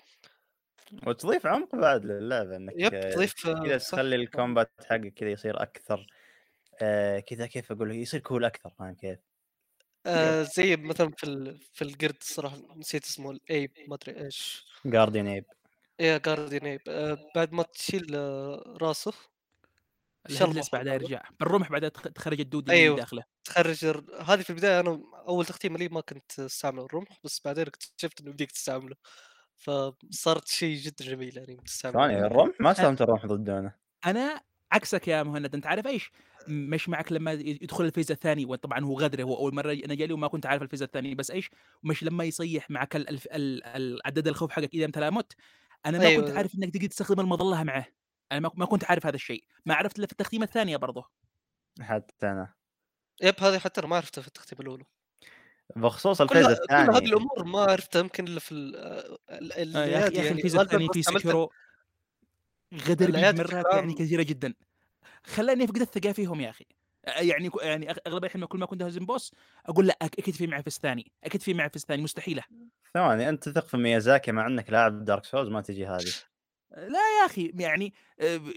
[1.07, 3.91] وتضيف عمق بعد للعبه إنك yep آه، تضيف كذا صح.
[3.91, 6.07] تخلي ال combat حقك كذا يصير أكثر
[6.81, 9.19] آه كذا كيف أقول يصير cool أكثر فاهم كيف؟
[10.05, 11.59] آه زي مثلا في ال...
[11.73, 14.65] في القرد الصراحة نسيت اسمه ال ape ما أدري إيش.
[14.85, 15.45] Guardian Ape
[15.99, 19.13] إيه Guardian Ape آه بعد ما تشيل آه راسه
[20.29, 20.93] ال headless بعدها.
[20.93, 21.23] يرجع.
[21.39, 22.97] بالرمح بعدها تخ- تخرج الدود اللي أيوه.
[22.97, 23.23] داخله.
[23.43, 27.67] تخرج الر- هذه في البداية أنا أول تختيمه لي ما كنت أستعمل الرمح بس بعدين
[27.67, 28.95] اكتشفت إنه بديك تستعمله.
[29.57, 32.55] فصارت شيء جدا جميل يعني تستعمل ثاني الرمح.
[32.59, 33.73] ما استخدمت الرمح ضده أنا
[34.05, 34.41] أنا
[34.71, 35.55] عكسك يا مهند.
[35.55, 36.11] أنت عارف إيش؟
[36.47, 40.13] مش معك لما يدخل ال phase الثاني وطبعا هو غدره هو أول مرة أنا جالي
[40.13, 41.49] وما كنت عارف ال phase الثاني بس إيش؟
[41.83, 45.33] مش لما يصيح معك ال- الف- ال- ال- عداد الخوف حقك إذا أنت لا مت.
[45.85, 46.37] أنا ما كنت أيوه.
[46.37, 47.85] عارف إنك تقدر تستخدم المظلة معه.
[48.31, 49.43] أنا ما ما كنت عارف هذا الشيء.
[49.65, 51.09] ما عرفت إلا في التختيمه الثانية برضه.
[51.81, 52.53] حتى أنا.
[53.21, 54.83] yep هذه حتى أنا ما عرفتها في التختيم الأولى.
[55.75, 58.75] بخصوص كل, ال phase ه- كل الثاني هذه الأمور ما عرفتها يمكن إلا في ال-
[59.29, 61.01] ال- آه يا أخي يعني ال phase الثاني في.
[61.03, 61.51] Sekiro
[62.73, 63.93] غدر بشكل يعني.
[63.93, 64.53] كثيرة جدا.
[65.23, 66.65] خلاني أفقد الثقة فيهم يا أخي.
[67.07, 69.31] يعني يعني أغلب الحين كل ما كنت أهزم boss
[69.65, 72.43] أقول لا أكيد في معي phase ثاني أكيد في معي phase ثاني مستحيلة.
[72.93, 76.13] ثواني أنت تثق في ميازاكي مع أنك لاعب Dark Souls ما تجي هذه.
[76.71, 77.93] لا يا أخي يعني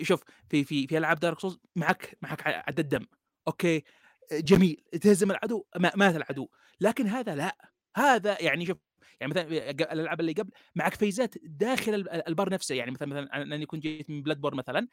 [0.03, 3.07] شوف في في في ألعاب Dark Souls معك معك عداد دم.
[3.49, 3.85] أوكي؟
[4.33, 4.85] جميل.
[5.03, 6.49] تهزم العدو ما- مات العدو
[6.81, 7.57] لكن هذا لا.
[7.97, 8.79] هذا يعني شوف
[9.21, 12.75] يعني مثلا الألعاب اللي قبل معك فيزات داخل ال- البار نفسه.
[12.75, 14.89] يعني مثلا مثلا أنا كنت جيت من Bloodborne مثلا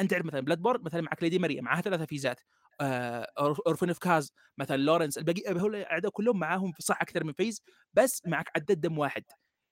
[0.00, 2.40] أنت تعرف مثلا Bloodborne مثلا معك Lady Maria معها ثلاثة فيزات
[2.82, 7.62] أور- Orphan of Kos مثلا Laurence الباقي هول الأعداء كلهم معاهم صح أكثر من phase
[7.94, 9.24] بس معك عداد دم واحد.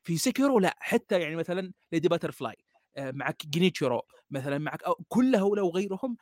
[0.04, 2.54] في Sekiro لا حتى يعني مثلا Lady Butterfly
[2.96, 6.16] آه، معك Genichiro مثلا معك كل هؤلاء وغيرهم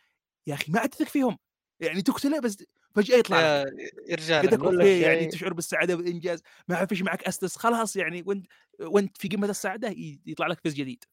[0.47, 1.39] يا أخي ما عاد تثق فيهم.
[1.83, 2.65] يعني تقتله بس
[2.95, 3.65] فجأة يطلع يا-
[4.09, 8.47] يرجع قد لك يعني شيء- تشعر بالسعادة والإنجاز ما فيش معك Estus خلاص يعني وأنت
[8.81, 9.95] وأنت في قمة السعادة
[10.27, 11.05] يطلع لك phase جديد.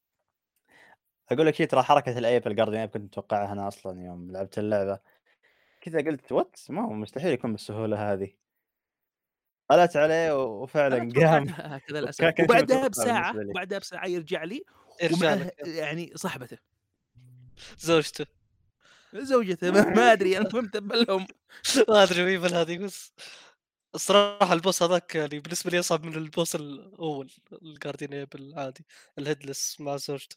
[1.31, 4.31] أقول لك شيء ترى حركة ال ape ال Guardian Ape كنت متوقعها أنا أصلا يوم
[4.31, 4.99] لعبت اللعبة.
[5.81, 8.31] كذا قلت what ما هو مستحيل يكون بالسهولة هذه.
[9.67, 11.47] طلعت عليه وفعلا قام.
[11.49, 12.33] هكذا للأسف.
[12.39, 13.35] وبعدها بساعة.
[13.49, 14.63] وبعدها بساعة يرجع لي
[15.03, 16.57] يرجع يعني صاحبته.
[17.79, 18.25] زوجته.
[19.15, 21.27] زوجته ما, ما أدري أنا فهمت بلهم.
[21.89, 23.13] ما أدري من هذه بس
[23.95, 27.31] الصراحة ال boss هذاك يعني بالنسبة لي أصعب من ال boss الأول
[27.61, 28.85] ال Guardian Ape العادي
[29.17, 30.35] ال headless مع زوجته.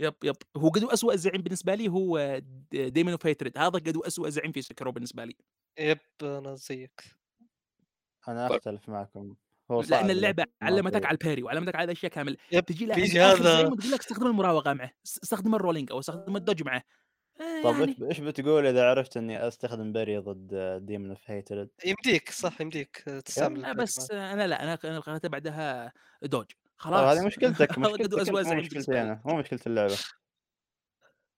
[0.00, 0.36] yep yep.
[0.56, 2.40] هو قد اسوء زعيم بالنسبة لي هو
[2.72, 5.36] Demon of Hatred هذا قد اسوء زعيم في Sekiro بالنسبة لي.
[5.78, 7.04] yep أنا زيك.
[8.28, 9.34] أنا أختلف معكم.
[9.70, 12.86] هو صعب لأن اللعبه ما علمتك على ال parry وعلمتك على الاشياء كامل yep تجي
[13.06, 16.82] زعيم وتقول لك استخدم المراوغة معه اس- استخدم ال rolling أو استخدم ال dodge معه.
[17.40, 21.68] آه، طب يعني إيش إيش بتقول اذا عرفت اني استخدم parry ضد Demon of Hatred
[21.84, 24.10] يمديك صح يمديك تستعمل بس.
[24.10, 24.78] أنا لا أنا
[25.08, 26.46] أنا بعدها dodge
[26.76, 29.02] خلاص هذه مشكلتك مو مشكلتي.
[29.02, 29.96] أنا مو مشكله اللعبه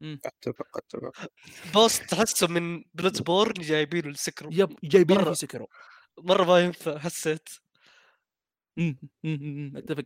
[0.03, 1.31] اتفق اتفق
[1.75, 5.33] boss تحسه من Bloodborne جايبينه ل Sekiro yep جايبينه مرة.
[5.33, 5.69] في Sekiro
[6.19, 7.49] مره ما ينفع حسيت
[9.77, 10.05] اتفق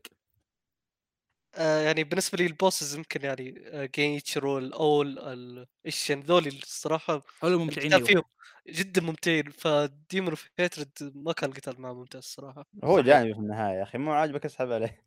[1.55, 6.49] آه يعني بالنسبة لي ال bosses يمكن يعني آه Genichiro الأول ال- ال Isshin ذولي
[6.49, 8.23] الصراحة هذول ممتعين القتال أيوة.
[8.23, 13.01] فيهم جدا ممتعين ف Demon of Hatred ما كان القتال معه ممتاز الصراحة هو.
[13.01, 15.05] جانبي في النهاية يا أخي مو عاجبك اسحب عليه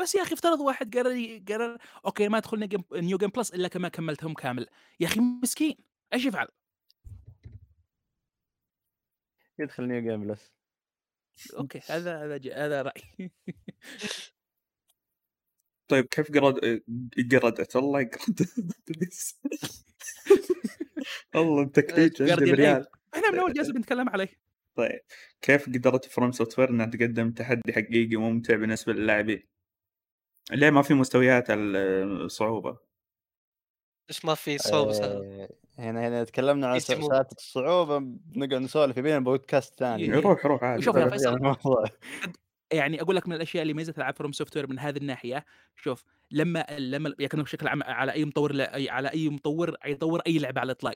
[0.00, 3.68] بس يا أخي افترض واحد قرر قرر okay ما ادخل new- new game plus إلا
[3.68, 4.66] كما كملتهم كامل
[5.00, 5.76] يا أخي مسكين
[6.12, 6.48] إيش يفعل؟
[9.58, 10.52] يدخل نيو جيم بلس
[11.56, 13.32] أوكي هذا هذا ج- هذا رأيي
[15.88, 16.82] طيب كيف قرد
[17.32, 18.48] قردت الله قردت
[21.34, 24.28] والله التكتيك عندي بريال إحنا من أول جلسه بنتكلم عليه
[24.74, 25.00] طيب
[25.42, 29.42] كيف قدرت فروم سوفت وير إنها تقدم تحدي حقيقي ممتع بالنسبة للاعبين؟
[30.52, 32.78] ليه ما في مستويات الصعوبة؟
[34.08, 36.78] ليش ما في صعوبة آه، هنا هنا تكلمنا عن.
[36.78, 40.10] سالفه الصعوبة بنقعد نسولف يبينا بودكاست ثاني إيه.
[40.10, 41.38] يروح روح عادي شوف يا فيصل.
[42.72, 45.44] يعني أقول لك من الأشياء اللي ميزت العاب FromSoftware من هذه الناحية
[45.76, 50.38] شوف لما لما يكون بشكل عام على أي مطور لا- على أي مطور يطور أي
[50.38, 50.94] لعبة على الإطلاق.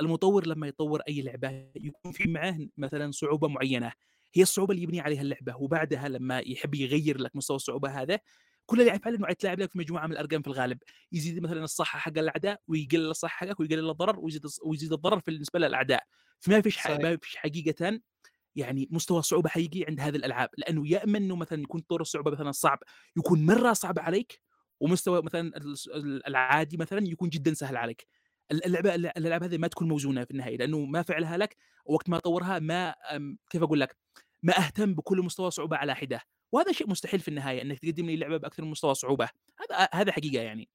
[0.00, 3.92] المطور لما يطور أي لعبة يكون في معاه مثلا صعوبة معينة.
[4.34, 8.18] هي الصعوبة اللي يبني عليها اللعبة وبعدها لما يحب يغير لك مستوى الصعوبة هذا
[8.66, 10.78] كل اللي يفعله إنه يتلاعب لك في مجموعة من الأرقام في الغالب.
[11.12, 16.02] يزيد مثلا الصحة حق الأعداء ويقلل الصحة حقك ويقلل الضرر ويزيد ويزيد الضرر بالنسبة للأعداء.
[16.40, 16.78] فما فيش.
[17.04, 18.00] ما فيش حقيقه
[18.56, 20.48] يعني مستوى صعوبة حقيقي عند هذه الألعاب.
[20.58, 22.78] لأنه يا إما إنه مثلا يكون طور الصعوبة مثلا صعب
[23.16, 24.40] يكون مرة صعب عليك
[24.80, 25.52] ومستوى مثلا
[26.28, 28.06] العادي مثلا يكون جدا سهل عليك.
[28.52, 32.08] ال- اللعبة الل- الألعاب هذه ما تكون موزونة في النهاية لأنه ما فعلها لك وقت
[32.08, 32.94] ما طورها ما
[33.50, 33.96] كيف أقول لك؟
[34.42, 36.20] ما أهتم بكل مستوى صعوبة على حدة.
[36.52, 39.28] وهذا شيء مستحيل في النهاية إنك تقدم لي لعبة بأكثر من مستوى صعوبة.
[39.60, 40.68] هذا هذا حقيقة يعني.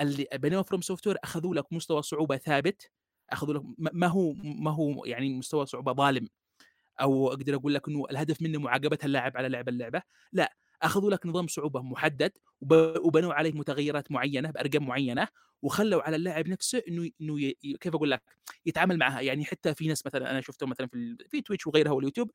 [0.00, 2.90] اللي بينما FromSoftware أخذوا لك مستوى صعوبة ثابت
[3.30, 6.28] أخذوا لك ما هو ما هو يعني مستوى صعوبة ظالم.
[7.00, 11.26] أو أقدر أقول لك إنه الهدف منه معاقبة اللاعب على لعب اللعبة لا أخذوا لك
[11.26, 15.28] نظام صعوبة محدد وب- وبنوا عليه متغيرات معينة بأرقام معينة
[15.62, 18.22] وخلوا على اللاعب نفسه إنه إنه كيف أقول لك
[18.66, 19.20] يتعامل معها.
[19.20, 22.30] يعني حتى في ناس مثلا أنا شفتهم مثلا في في Twitch وغيرها و اليوتيوب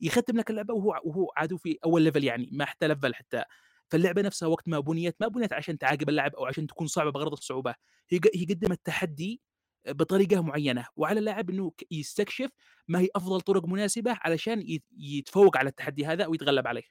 [0.00, 3.44] يختم لك اللعبة وهو وهو عادو في أول level يعني ما حتى level حتى.
[3.90, 7.32] فاللعبة نفسها وقت ما بنيت ما بنيت عشان تعاقب اللاعب أو عشان تكون صعبة بغرض
[7.32, 7.74] الصعوبة
[8.10, 9.40] هي هي قدمت تحدي
[9.88, 12.50] بطريقة معينة وعلى اللاعب إنه يستكشف
[12.88, 16.82] ما هي أفضل طرق مناسبة علشان يت- يتفوق على التحدي هذا ويتغلب عليه.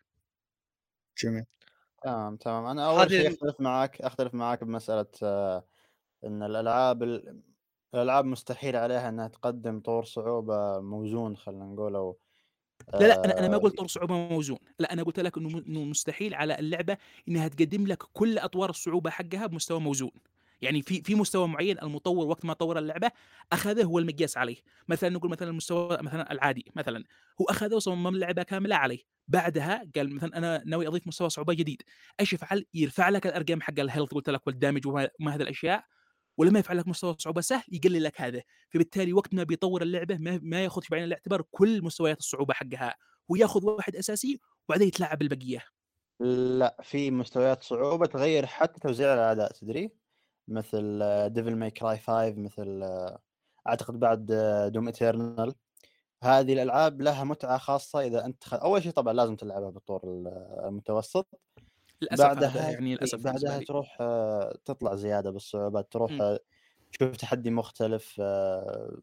[1.24, 1.46] جميل.
[2.04, 2.66] تمام تمام.
[2.66, 5.66] أنا أول شيء أختلف معاك أختلف معاك بمسألة آه،
[6.24, 7.42] إن الألعاب ال-
[7.94, 12.18] الألعاب مستحيل عليها إنها تقدم طور صعوبة موزون خلينا نقول أو
[12.94, 15.84] لا لا أنا أنا ما آه، قلت طور صعوبة موزون لا أنا قلت لك إنه
[15.84, 20.12] مستحيل على اللعبة إنها تقدم لك كل أطوار الصعوبة حقها بمستوى موزون.
[20.64, 23.12] يعني في في مستوى معين المطور وقت ما طور اللعبة
[23.52, 24.58] أخذه هو المقياس عليه.
[24.88, 27.04] مثلا نقول مثلا المستوى مثلا العادي مثلا
[27.42, 29.00] هو أخذه وصمم اللعبه كاملة عليه.
[29.28, 31.82] بعدها قال مثلا أنا ناوي أضيف مستوى صعوبة جديد.
[32.20, 35.86] إيش يفعل؟ يرفع لك الأرقام حق ال health قلت لك وال damage وما هذه الأشياء.
[36.38, 38.42] ولما يفعل لك مستوى صعوبة سهل يقلل لك هذا.
[38.70, 42.96] فبالتالي وقت ما بيطور اللعبة ما, ما ياخذ في بعين الاعتبار كل مستويات الصعوبة حقها.
[43.32, 44.40] هو ياخذ واحد أساسي
[44.70, 45.64] وبعدين يتلاعب بالبقية.
[46.60, 50.03] لا في مستويات صعوبة تغير حتى توزيع الأعداء تدري؟
[50.48, 53.20] مثل Devil May Cry 5 مثل آه،
[53.68, 54.26] أعتقد بعد
[54.74, 55.56] Doom Eternal
[56.24, 58.54] هذه الألعاب لها متعة خاصة إذا أنت خ...
[58.54, 60.02] أول شيء طبعا لازم تلعبها بالطور
[60.68, 61.28] المتوسط
[62.02, 63.60] للأسف بعدها يعني للأسف بعدها.
[63.60, 66.22] تروح آه، تطلع زيادة بالصعوبات تروح مم.
[66.22, 66.40] آه،
[66.92, 68.98] تشوف تحدي مختلف آه،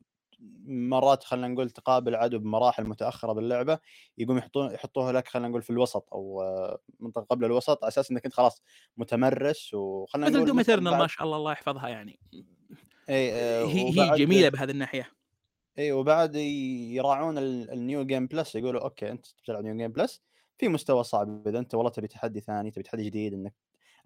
[0.67, 3.79] مرات خلينا نقول تقابل عدو بمراحل متأخرة باللعبة
[4.19, 8.11] يقوم يحطون يحطوها لك خلينا نقول في الوسط أو آه، منطقة قبل الوسط على أساس
[8.11, 8.63] إنك أنت خلاص
[8.97, 12.21] متمرس وخلينا مثل نقول Doom مثلاً Eternal ما شاء الله الله يحفظها يعني.
[13.09, 15.11] إي آه، هي هي جميلة بهذه الناحية.
[15.79, 20.23] إي وبعد يراعون ال- ال new game plus يقولوا okay أنت بتلعب new game plus
[20.59, 21.49] في مستوى صعب.
[21.49, 23.55] إذا أنت والله تبي تحدي ثاني تبي تحدي جديد إنك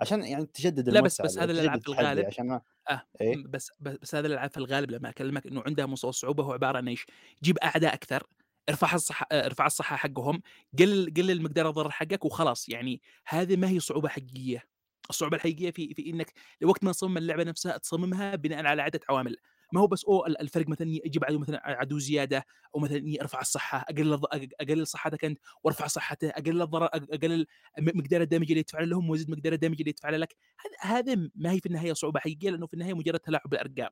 [0.01, 3.37] عشان يعني تجدد لا بس- بس هذا تجدد الألعاب في الغالب عشان ما آه إيه؟
[3.47, 6.77] بس بس, بس هذا الألعاب في الغالب لما أكلمك إنه عندها مستوى الصعوبه هو عبارة
[6.79, 7.07] عن إيش؟
[7.43, 8.27] جيب أعداء أكثر
[8.69, 10.43] ارفع الصحه ارفع الصحة حقهم
[10.79, 14.63] قلل قلل مقدار الضرر حقك وخلاص يعني هذه ما هي صعوبة حقيقية
[15.11, 16.33] الصعوبة الحقيقية في في إنك
[16.65, 19.37] وقت ما تصمم اللعبة نفسها تصممها بناء على عده عوامل
[19.75, 23.21] ما هو بس أو ال- الفرق مثلا يجيب عدو مثلا عدو زيادة أو مثلا إني
[23.23, 24.21] ارفع الصحة أقلل
[24.61, 27.47] أقلل صحتك أنت وارفع صحته أقلل الضرر أقلل
[27.79, 30.37] مقدار الدمج اللي يدفع لهم وازيد مقدار الدمج اللي يدفع لك.
[30.83, 33.91] هذا هذا ما هي في النهاية صعوبة حقيقية لأنه في النهاية مجرد تلاعب بالأرقام.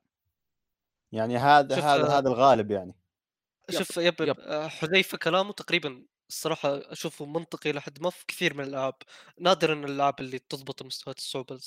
[1.11, 2.95] يعني هذا هذا آه، هذا الغالب يعني.
[3.69, 4.39] شوف يب يب.
[4.39, 8.95] آه، حذيفة كلامه تقريبا الصراحة أشوفه منطقي لحد ما في كثير من الألعاب.
[9.39, 11.59] نادرا الألعاب اللي تضبط مستويات الصعوبة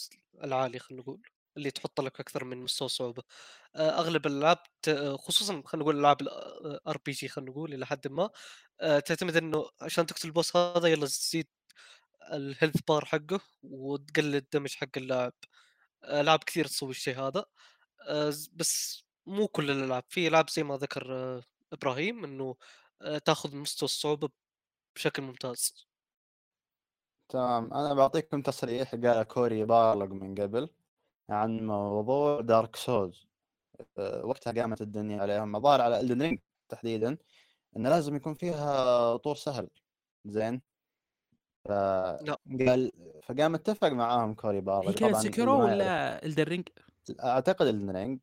[0.45, 1.23] العالية خلينا نقول.
[1.57, 3.23] اللي تحط لك أكثر من مستوى صعوبة.
[3.77, 8.31] آه، أغلب الالعاب آه، خصوصا خلينا نقول العاب ال RPG خلينا نقول إلى حد ما
[8.81, 11.49] آه، تعتمد إنه عشان تقتل ال boss هذا يلا تزيد
[12.33, 15.33] ال health bar حقه وتقلل ال damage حق اللاعب.
[16.05, 17.45] العاب كثير تسوي الشيء هذا.
[18.09, 21.43] آه، بس مو كل الالعاب في العاب زي ما ذكر آه،
[21.73, 22.57] إبراهيم إنه
[23.03, 24.29] آه، تأخذ مستوى الصعوبة
[24.97, 25.87] بشكل ممتاز.
[27.29, 27.75] تمام.
[27.75, 30.69] أنا بعطيكم تصريح قال Cory Barlog من قبل.
[31.31, 33.27] عن موضوع Dark Souls
[34.23, 37.17] وقتها قامت الدنيا عليهم الظاهر على Elden Ring تحديدا
[37.77, 39.69] انه لازم يكون فيها طور سهل.
[40.25, 40.61] زين؟
[41.65, 42.39] ف لا.
[42.69, 46.69] قال فقام اتفق معاهم Cory Barlog هي كانت Sekiro ما يعرف- ولا Elden Ring
[47.25, 48.19] أعتقد الرينج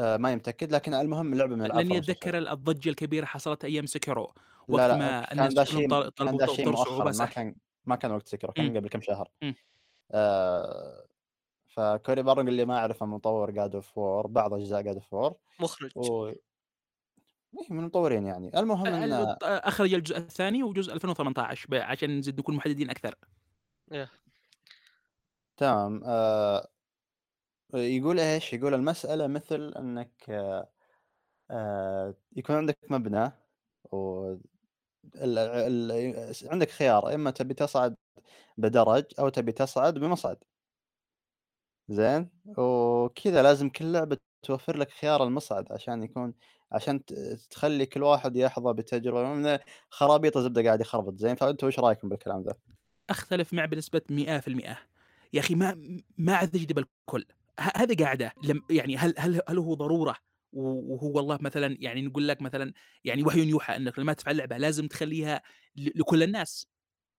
[0.00, 1.98] ما يمتاكد لكن المهم لعبه من الالعاب لاني.
[1.98, 6.10] أتذكر الضجة الكبيرة حصلت أيام سكيرو لا وقت لا ما كان الناس ذا شيء طل-
[6.10, 8.76] كان طلبوا طور صعوبه ما كان ما كان وقت سكر كان.
[8.76, 9.30] قبل كم شهر.
[10.12, 11.04] آه
[11.78, 15.90] فكوري بارنج اللي ما يعرفه مطور جاد اوف وور بعض أجزاء جاد اوف وور مخرج.
[15.96, 18.58] و إيه، من المطورين يعني.
[18.60, 23.14] المهم ال- إن أخرج الجزء الثاني وجزء 2018 ب- عشان نزيد نكون محددين أكثر.
[25.56, 26.02] تمام.
[26.04, 26.68] آه
[27.74, 30.68] يقول إيش؟ يقول المسألة مثل إنك آه
[31.50, 33.32] آه يكون عندك مبنى
[33.92, 34.32] و
[35.14, 35.38] ال...
[35.38, 36.32] ال...
[36.50, 37.14] عندك خيار.
[37.14, 37.96] إما تبي تصعد
[38.56, 40.36] بدرج أو تبي تصعد بمصعد.
[41.88, 46.34] زين؟ وكذا لازم كل لعبة توفر لك خيار المصعد عشان يكون
[46.72, 47.04] عشان
[47.50, 49.58] تخلي كل واحد يحظى بتجربة من
[49.90, 52.54] خرابيط زبدة قاعد يخربط زين؟ فانتم إيش رأيكم بالكلام ذا؟
[53.10, 54.76] أختلف معه بنسبة 100%
[55.32, 57.24] يا أخي ما ما عاد تجذب الكل
[57.60, 58.32] ه- هذه قاعدة.
[58.44, 60.16] لم يعني هل هل هل هو ضرورة؟
[60.52, 62.72] وهو والله مثلا يعني نقول لك مثلا
[63.04, 65.42] يعني وحي يوحى انك لما تفعل لعبة لازم تخليها
[65.76, 66.66] لكل الناس.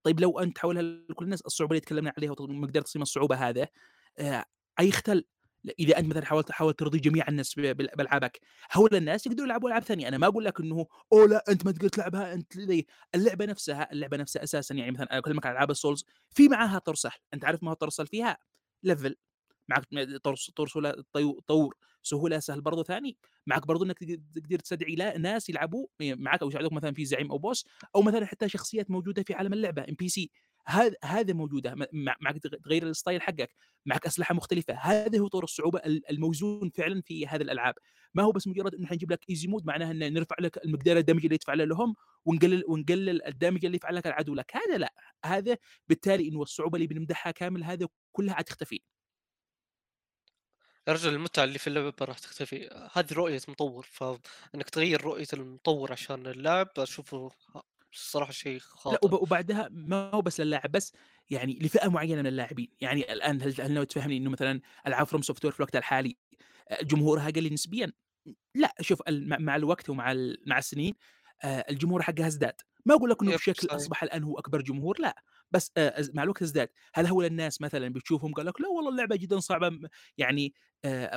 [0.04, 3.68] طيب لو أنت تحولها لكل الناس الصعوبة اللي تكلمنا عليها ومقدار تصميم الصعوبة هذا
[4.80, 5.26] أي اختل
[5.80, 8.40] إذا أنت مثلا حاولت تحاول ترضي جميع الناس بألعابك
[8.72, 10.08] هؤلاء الناس يقدروا يلعبوا ألعاب ثانية.
[10.08, 13.92] أنا ما أقول لك إنه أوه لا أنت ما تقدر تلعبها أنت ذي اللعبة نفسها
[13.92, 17.18] اللعبة نفسها أساسا يعني مثلا أنا أكلمك عن ألعاب ال Souls في معاها طور سهل.
[17.34, 18.38] أنت عارف ما هو طور سهل فيها؟
[18.84, 19.16] level.
[19.70, 19.88] معك
[20.68, 23.18] سهولة طيو- طور سهولة سهل برضو ثاني.
[23.48, 24.00] معك برضو إنك
[24.36, 27.66] تقدر تستدعي لا- ناس يلعبوا معك أو يساعدوك مثلا في زعيم أو boss
[27.96, 30.32] أو مثلا حتى شخصيات موجودة في عالم اللعبة NPC
[30.68, 31.76] هذا هذا موجودة
[32.22, 33.50] معك تغ- تغير ال style حقك
[33.86, 37.74] معك أسلحة مختلفة هذا هو طور الصعوبة ال- الموزون فعلا في هذه الألعاب.
[38.14, 41.02] ما هو بس مجرد إنه حنجيب لك easy mode معناها ان نرفع لك المقدار ال
[41.02, 41.96] damage اللي يدفع له لهم
[42.26, 44.52] ونقلل ونقلل ال damage اللي يفعل لك العدو لك.
[44.56, 44.94] هذا لا
[45.26, 45.58] هذا
[45.88, 48.82] بالتالي إنه الصعوبة اللي بنمدحها كامل هذا كلها حتختفي.
[50.90, 52.90] رجل المتعة اللي في اللعبة راح تختفي.
[52.94, 57.30] هذه رؤية مطور فانك تغير رؤية المطور عشان اللاعب أشوفه
[57.94, 59.06] الصراحة شيء لا خاطئ.
[59.06, 60.94] وب- وبعدها ما هو بس للاعب بس
[61.30, 62.68] يعني لفئة معينة من اللاعبين.
[62.82, 66.18] يعني الآن هل هل ناوي تفهمني إنه مثلا العاب FromSoftware في الوقت الحالي
[66.70, 67.92] آه، جمهورها قليل نسبيا؟
[68.56, 70.14] لا شوف مع- الوقت ومع
[70.48, 70.94] مع السنين
[71.44, 72.62] آه، الجمهور حقها ازداد.
[72.86, 73.74] ما أقول لك إنه بشكل صحيح.
[73.74, 75.16] أصبح الآن هو أكبر جمهور لا.
[75.52, 76.70] بس آه، مع الوقت ازداد.
[76.94, 79.80] هل هو الناس مثلا بتشوفهم قال لك لا والله اللعبة جدا صعبة
[80.18, 80.54] يعني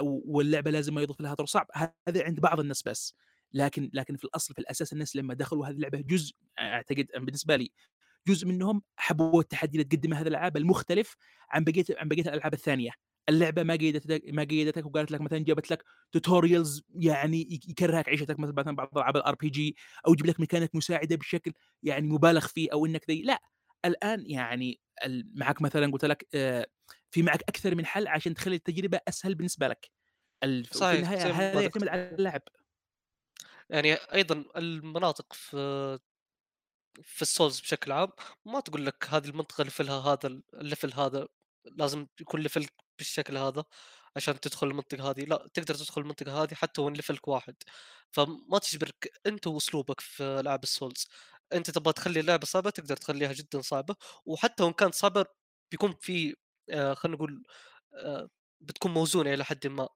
[0.03, 1.67] واللعبة لازم ما يضيف لها طور صعب
[2.09, 3.15] هذا عند بعض الناس بس.
[3.55, 7.71] لكن لكن في الأصل في الأساس الناس لما دخلوا هذه اللعبة جزء أعتقد بالنسبة لي
[8.29, 11.17] جزء منهم حبوا التحدي اللي تقدمه هذه الألعاب المختلف
[11.51, 12.91] عن بقية عن بقية الألعاب الثانية.
[13.29, 18.39] اللعبة ما قيدتك ما قيدتك وقالت لك مثلا جابت لك tutorials يعني يك- يكرهك عيشتك
[18.41, 19.77] مثلا مثلا بعض ألعاب ال RPG
[20.07, 23.23] أو يجيب لك ميكانيك مساعدة بشكل يعني مبالغ فيه أو إنك ذي.
[23.23, 23.43] لا
[23.85, 24.81] الآن يعني
[25.35, 26.67] معك مثلا قلت لك آه،
[27.11, 29.91] في معك أكثر من حل عشان تخلي التجربة أسهل بالنسبة لك.
[30.43, 31.61] في النهاية هذا.
[31.63, 32.43] يعتمد على اللاعب
[33.73, 35.99] يعني أيضا المناطق في
[37.03, 38.09] في ال Souls بشكل عام
[38.45, 41.29] ما تقول لك هذه المنطقة level ها هذا ال level هذا
[41.65, 42.67] لازم يكون level
[42.99, 43.65] بالشكل هذا
[44.17, 45.25] عشان تدخل المنطقة هذه.
[45.25, 47.57] لا تقدر تدخل المنطقة هذه حتى وان level ك واحد.
[48.13, 51.09] فما تجبرك أنت وأسلوبك في العاب ال Souls.
[51.53, 53.97] أنت تبغى تخلي اللعبة صعبة تقدر تخليها جدا صعبة.
[54.27, 55.25] وحتى وإن كانت صعبة
[55.71, 56.37] بيكون في
[56.71, 57.45] آه خلينا نقول
[57.95, 58.29] آه
[58.61, 59.89] بتكون موزونة إلى حد ما.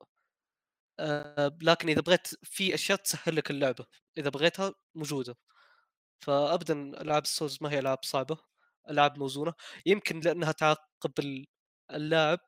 [1.63, 3.87] لكن إذا بغيت في أشياء تسهل لك اللعبة
[4.19, 5.37] إذا بغيتها موجودة.
[6.21, 8.39] فابدا ألعاب ال Souls ما هي ألعاب صعبة
[8.91, 9.55] ألعاب موزونة.
[9.87, 11.47] يمكن لأنها تعاقب ال-
[11.93, 12.41] اللاعب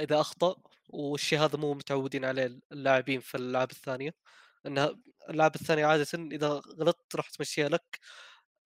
[0.00, 0.56] إذا أخطأ
[0.90, 4.14] والشيء هذا مو متعودين عليه اللاعبين في الألعاب الثانية.
[4.66, 4.96] إنها
[5.30, 8.00] الألعاب الثانية عاده إذا غلطت راح تمشيها لك.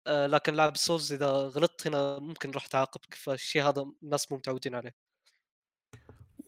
[0.06, 4.38] آه، لكن لاعب ال Souls إذا غلطت هنا ممكن راح تعاقبك فالشيء هذا الناس مو
[4.38, 5.05] متعودين عليه.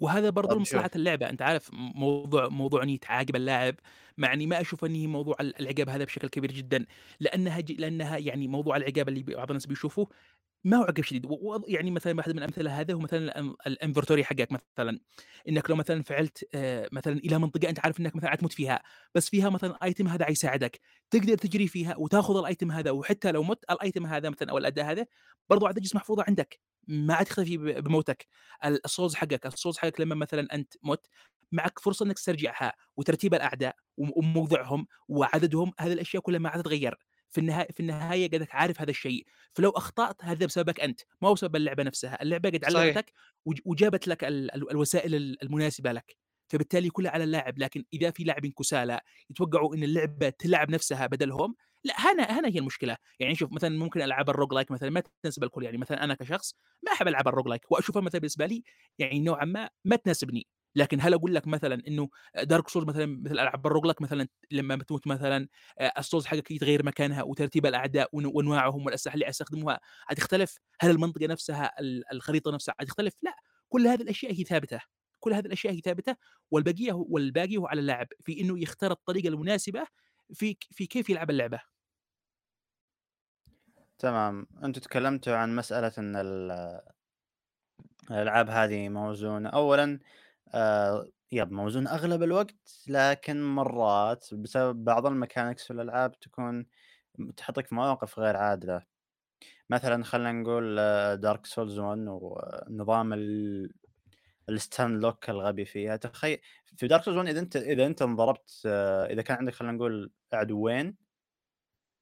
[0.00, 0.96] وهذا لمصلحه شوف.
[0.96, 3.74] اللعبة أنت عارف موضوع موضوع اني تعاقب اللاعب
[4.18, 6.86] مع إني ما أشوف إنه موضوع ال- العقاب هذا بشكل كبير جدا
[7.20, 10.08] لأنها ج- لأنها يعني موضوع العقاب اللي بعض الناس بيشوفوه
[10.64, 14.48] ما هو عقاب شديد و- يعني مثلا واحد من الامثله هذا هو مثلا الإنفرتوري حقك
[14.52, 15.00] مثلا
[15.48, 18.82] إنك لو مثلا فعلت آه، مثلا إلى منطقة أنت عارف إنك مثلا حتموت فيها
[19.14, 20.80] بس فيها مثلا ايتم هذا حيساعدك
[21.10, 25.06] تقدر تجري فيها وتاخذ الايتم هذا وحتى لو مت الايتم هذا مثلا أو الأداة هذا
[25.50, 28.26] برضو تجلس محفوظة عندك ما عاد تختفي بموتك.
[28.64, 31.06] الصوز حقك الصوز حقك لما مثلا أنت مت
[31.52, 36.94] معك فرصة إنك تسترجعها وترتيب الأعداء وم- وموضعهم وعددهم هذه الأشياء كلها ما عاد تتغير.
[37.30, 39.26] في النهاية في النهاية قدك عارف هذا الشيء.
[39.54, 42.22] فلو أخطأت هذا بسببك أنت ما هو بسبب اللعبة نفسها.
[42.22, 42.64] اللعبة قد.
[42.64, 43.12] علمتك
[43.44, 46.16] وج- وجابت لك ال- ال- الوسائل ال- المناسبة لك.
[46.48, 47.58] فبالتالي كلها على اللاعب.
[47.58, 51.54] لكن إذا في لاعبين كسالى يتوقعوا إن اللعبة تلعب نفسها بدلهم
[51.84, 52.96] لا هنا هنا هي المشكلة.
[53.20, 55.64] يعني شوف مثلا ممكن ألعاب الروج لايك مثلا ما تناسب الكل.
[55.64, 56.54] يعني مثلا أنا كشخص
[56.86, 58.62] ما أحب ألعاب ال roguelike وأشوفها مثلا بالنسبة لي
[58.98, 60.46] يعني نوعا ما ما تناسبني.
[60.76, 62.08] لكن هل أقول لك مثلا إنه
[62.42, 65.48] Dark Souls مثلا مثل ألعاب ال roguelike مثلا لما بتموت مثلا
[65.78, 71.26] آه، ال souls حقك يتغير مكانها وترتيب الأعداء وانواعهم والأسلحة اللي استخدموها هتختلف؟ هل المنطقة
[71.26, 73.34] نفسها ال- الخريطة نفسها هتختلف؟ لا.
[73.68, 74.80] كل هذه الأشياء هي ثابتة.
[75.20, 76.16] كل هذه الأشياء هي ثابتة
[76.50, 79.84] والبقية والباقي هو على اللاعب في إنه يختار الطريقة المناسبة
[80.34, 81.60] في في كيف يلعب اللعبة؟
[83.98, 84.46] تمام.
[84.64, 86.80] أنتم تكلمتوا عن مسألة إن ال-
[88.10, 89.48] الألعاب هذه موزونة.
[89.48, 89.98] اولا
[90.54, 96.66] آه yep موزون أغلب الوقت لكن مرات بسبب بعض ال mechanics في الألعاب تكون
[97.36, 98.82] تحطك في مواقف غير عادلة.
[99.70, 100.76] مثلا خلينا نقول
[101.20, 103.72] Dark Souls 1 ونظام ال
[104.48, 106.38] ال stun lock الغبي فيها تخيل
[106.76, 110.10] في Dark Souls 1 إذا أنت إذا أنت انضربت آه، إذا كان عندك خلينا نقول
[110.32, 110.96] عدوين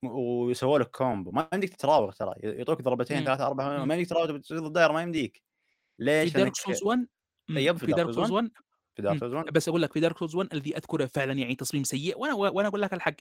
[0.04, 3.24] ويسووا لك كومبو ما يمديك تتراوغ ترى يعطوك ضربتين مم.
[3.24, 3.88] ثلاثة أربعة مم.
[3.88, 5.42] ما يمديك تراوغ تصير الدائرة ما يمديك
[6.02, 7.06] في ليش؟ دارك لأنك سولز 1
[7.48, 8.50] مم، يب، في دارك سولز 1
[8.96, 9.18] في دارك.
[9.20, 12.18] سولز 1 بس أقول لك في دارك سولز 1 الذي أذكره فعلا يعني تصميم سيء
[12.18, 13.14] وأنا وأنا أقول لك الحق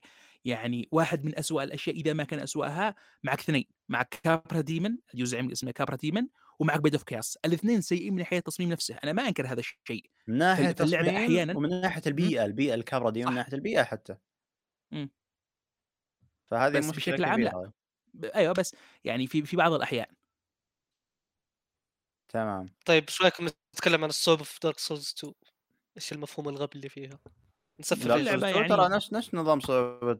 [0.46, 5.52] يعني واحد من أسوأ الأشياء إذا ما كان أسوأها معك اثنين معك كابرا ديمن يزعم
[5.52, 6.28] اسمه كابرا ديمن
[6.60, 8.96] ومعك بيد أوف كياس الاثنين سيئين من ناحية التصميم نفسه.
[9.04, 10.10] أنا ما أنكر هذا الشيء.
[10.60, 11.16] من اللعبة تصميم
[11.48, 13.28] أحياناً- ومن ناحية البيئة البيئة الكاميرا دي صح.
[13.28, 14.16] ومن ناحية البيئة حتى.
[14.92, 15.10] مم.
[16.52, 17.72] فهذه بس بشكل عام لا.
[18.36, 20.06] أيوه بس يعني في في بعض الأحيان.
[22.30, 22.76] تمام.
[22.86, 23.46] طيب إيش رايكم
[23.76, 25.34] نتكلم عن الصعوبه في Dark Souls 2
[25.98, 27.20] إيش المفهوم الغبي اللي فيها؟
[27.80, 30.20] نسفل 2 يعني- ترى نفس نفس نظام صعوبة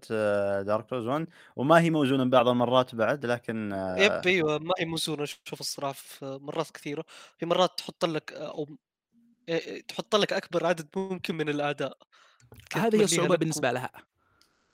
[0.62, 4.86] Dark Souls 1 وما هي موزونة بعض المرات بعد لكن آه، yep أيوه ما هي
[4.86, 5.24] موزونة.
[5.24, 7.06] أشوف الصراحة في مرات كثيرة.
[7.38, 8.68] في مرات تحط لك أو
[9.50, 11.98] إيه، تحط لك أكبر عدد ممكن من الأعداء.
[12.70, 13.90] كيف هذه هي الصعوبة لك؟ بالنسبة لها.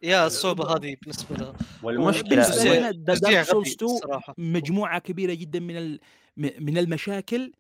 [0.01, 1.53] يا الصعوبة هذه بالنسبة لها.
[2.45, 4.35] توزيع Dark Souls غبي 2 الصراحة.
[4.37, 5.97] مجموعة كبيرة جدا من
[6.37, 7.51] من المشاكل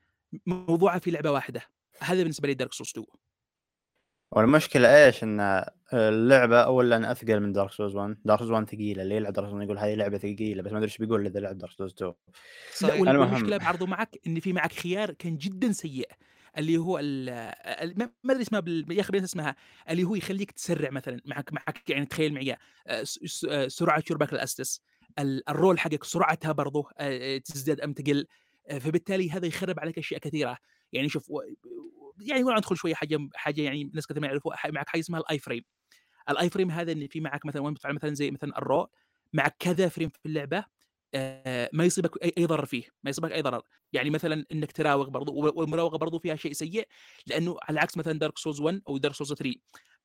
[0.45, 1.61] موضوعة في لعبة واحدة.
[2.01, 3.05] هذا بالنسبة لي دارك سولز 2
[4.31, 9.03] والمشكلة إيش؟ إن اللعبة اولا أثقل من Dark Souls 1 Dark Souls 1 ثقيلة.
[9.03, 11.39] اللي يلعب Dark Souls 1 يقول هذه لعبة ثقيلة؟ بس ما أدري إيش بيقول إذا
[11.39, 12.15] لعب دارك سولز 2 لا
[12.87, 13.01] صحيح.
[13.01, 16.09] والمشكلة بعرضه معك؟ إن في معك خيار كان جدا سيء.
[16.57, 16.97] اللي هو
[18.23, 18.85] ما أدري اسمها بال...
[18.91, 19.55] يا أخي اسمها.
[19.89, 21.19] اللي هو يخليك تسرع مثلا.
[21.25, 22.57] معك معك يعني تخيل معي.
[22.87, 24.81] آه، س- س- آه، سرعة شربك الأسدس.
[25.19, 28.27] ال- الرول حقك سرعتها برضه آه، تزداد أم تقل.
[28.79, 30.57] فبالتالي هذا يخرب عليك أشياء كثيرة.
[30.93, 31.31] يعني شوف
[32.19, 35.19] يعني ولا ندخل شوية حاجة حاجة يعني ناس كثير ما يعرفوا ح- معك حاجة اسمها
[35.19, 35.63] الاي فريم
[36.29, 38.87] الاي فريم هذا ان في معك مثلا وين بتفعل مثلا زي مثلا الرو
[39.33, 40.65] معك كذا فريم في اللعبة
[41.15, 43.61] آه، ما يصيبك أي أي ضرر فيه ما يصيبك أي ضرر.
[43.93, 46.87] يعني مثلا إنك تراوغ برضو والمراوغة برضو فيها شيء سيء
[47.27, 49.55] لأنه على عكس مثلا Dark Souls 1 أو Dark Souls 3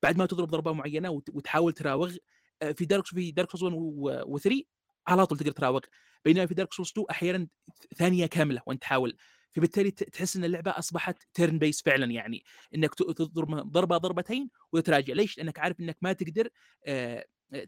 [0.02, 2.14] بعد ما تضرب ضربة معينة وت- وتحاول تراوغ
[2.62, 4.62] آه، في Dark في Dark Souls 1 و3
[5.08, 5.80] على طول تقدر تراوغ.
[6.24, 7.48] بينما في Dark Souls 2 أحيانا
[7.96, 9.16] ثانية كاملة وانت تحاول.
[9.56, 12.44] فبالتالي تحس إن اللعبة أصبحت turn-based فعلا يعني
[12.74, 15.14] إنك تضرب ضربة ضربتين وتراجع.
[15.14, 16.48] ليش؟ لأنك عارف إنك ما تقدر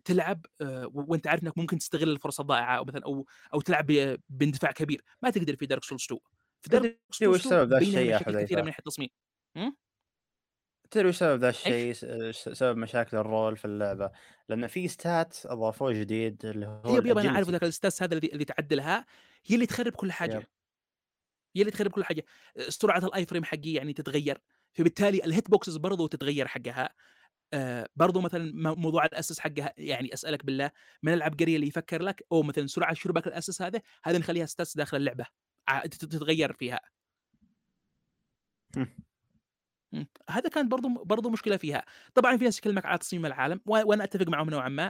[0.05, 0.47] تلعب
[0.93, 3.87] وأنت عارف إنك ممكن تستغل الفرصة الضائعة أو مثلا أو أو تلعب
[4.29, 5.05] باندفاع كبير.
[5.23, 6.21] ما تقدر في دارك سولز 2
[6.63, 9.09] في دارك وش سولز 2 سبب ذا الشيء يا كثيرة؟ من ناحية التصميم
[10.91, 11.93] تدري وش سبب ذا الشيء؟
[12.33, 14.11] سبب مشاكل الرول في اللعبة؟
[14.49, 17.51] لأن في ستات أضافوه جديد اللي هو يب يب أنا عارف الagility.
[17.51, 19.07] ذاك الستاس هذا اللي تعدلها.
[19.47, 20.37] هي اللي تخرب كل حاجة.
[20.37, 20.47] يب.
[21.59, 22.25] هي اللي تخرب كل حاجة
[22.69, 24.39] سرعة الاي فريم حقي يعني تتغير
[24.75, 26.91] فبالتالي الهيت بوكسز برضو تتغير حقها.
[27.53, 30.71] آه برضو مثلا موضوع الأسس حقها يعني أسألك بالله
[31.03, 34.97] من العبقريه اللي يفكر لك؟ أو مثلا سرعة شربك الأسس هذا هذا نخليها stats داخل
[34.97, 35.27] اللعبة
[35.91, 36.81] تتغير فيها.
[40.31, 41.85] هذا كان برضو برضو مشكلة فيها.
[42.15, 44.89] طبعا في ناس يكلمك على تصميم العالم وأنا أتفق معهم نوعا ما.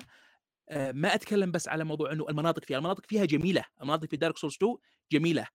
[0.71, 4.39] آه، ما أتكلم بس على موضوع إنه المناطق فيها المناطق فيها جميلة المناطق في Dark
[4.39, 4.77] Souls 2
[5.13, 5.47] جميلة.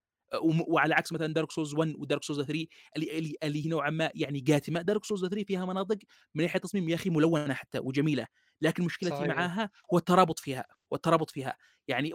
[0.69, 4.45] وعلى عكس مثلا Dark Souls 1 و Dark Souls 3 اللي اللي, نوعا ما يعني
[4.49, 5.99] قاتمه Dark Souls 3 فيها مناطق
[6.35, 8.27] من ناحيه تصميم يا أخي ملونة حتى وجميلة
[8.63, 9.29] لكن مشكلتي صحيح.
[9.29, 11.57] معاها هو الترابط فيها والترابط فيها.
[11.89, 12.11] يعني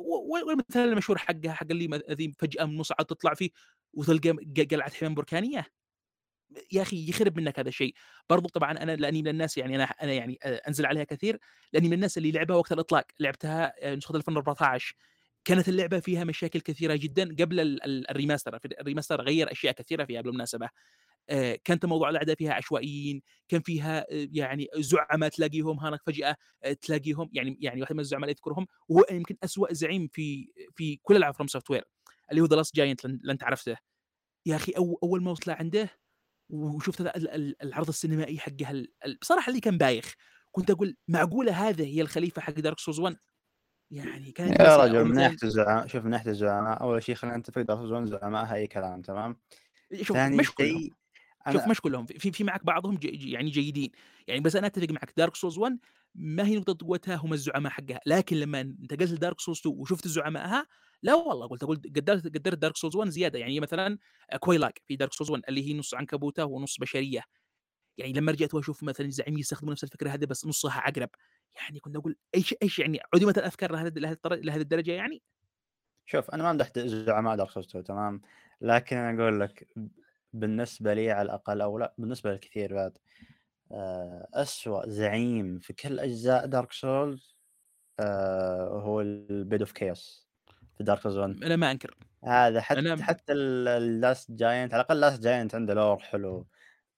[0.46, 3.50] والمثال المشهور حقها حق اللي ذي فجأة من مصعد تطلع فيه
[3.94, 4.32] وتلقى
[4.72, 5.66] قلعة حمم بركانية.
[6.72, 7.94] يا أخي يخرب منك هذا الشيء.
[8.30, 11.40] برضو طبعا أنا لأني من الناس يعني أنا أنا يعني آه، أنزل عليها كثير
[11.74, 13.06] لأني من الناس اللي لعبها وقت الإطلاق.
[13.20, 14.96] لعبتها آه، نسخة 2014
[15.48, 19.74] كانت اللعبة فيها مشاكل كثيرة جدا قبل ال- ال- ال remaster ال remaster غير أشياء
[19.74, 20.70] كثيرة فيها بالمناسبه
[21.30, 26.74] آه، كانت موضوع الاعداء فيها عشوائيين كان فيها آه، يعني زعماء تلاقيهم هناك فجأة آه،
[26.74, 31.16] تلاقيهم يعني يعني واحد من الزعماء اللي اذكرهم وهو يمكن أسوأ زعيم في في كل
[31.16, 31.84] العاب FromSoftware
[32.32, 33.76] اللي هو The Last Giant انت عرفته
[34.46, 35.90] يا أخي أول ما وصل عنده
[36.50, 38.74] وشفت ال- ال- ال- العرض السينمائي حقها
[39.22, 40.14] بصراحه اللي كان بايخ
[40.52, 43.18] كنت أقول معقولة هذا هي الخليفة حق Dark Souls 1
[43.92, 47.62] يعني كانت يا رجل من ناحية الزعماء شوف من ناحية الزعماء أول شيء خلينا نتفق
[47.62, 49.38] Dark زعمائها اي كلام تمام؟
[50.02, 50.90] شوف ثاني مش كلهم.
[51.52, 52.06] شوف مش كلهم.
[52.06, 53.92] في في معك بعضهم جي يعني جيدين.
[54.28, 55.78] يعني بس أنا أتفق معك Dark Souls 1
[56.16, 58.00] ما هي نقطة قوتها هم الزعماء حقها.
[58.06, 60.68] لكن لما انتقلت ل Dark Souls 2 وشفت زعمائها
[61.04, 63.40] لا والله قلت قلت قدرت قدرت Dark Souls 1 زيادة.
[63.40, 63.98] يعني مثلا
[64.40, 67.22] Quelaag في Dark Souls 1 اللي هي نص عنكبوتة ونص بشرية.
[67.98, 71.10] يعني لما رجعت وأشوف مثلا الزعيم يستخدمون نفس الفكرة هذه بس نصها عقرب.
[71.56, 73.92] يعني كنت أقول إيش إيش يعني عدمت الأفكار لهذه
[74.26, 75.22] لهذه الدرجة يعني؟
[76.06, 78.22] شوف أنا ما مدحت زعماء Dark Souls 2 تمام؟
[78.62, 79.68] لكن أنا أقول لك
[80.34, 82.98] بالنسبة لي على الأقل أو لا بالنسبة للكثير بعد
[83.72, 87.38] آه، أسوأ زعيم في كل أجزاء Dark Souls
[88.00, 90.28] آه، هو ال Bed of Chaos
[90.78, 91.98] في Dark Souls 1 أنا ما أنكر.
[92.24, 96.48] هذا حتى أنا حتى ال Last Giant على الأقل Last Giant عنده lore حلو.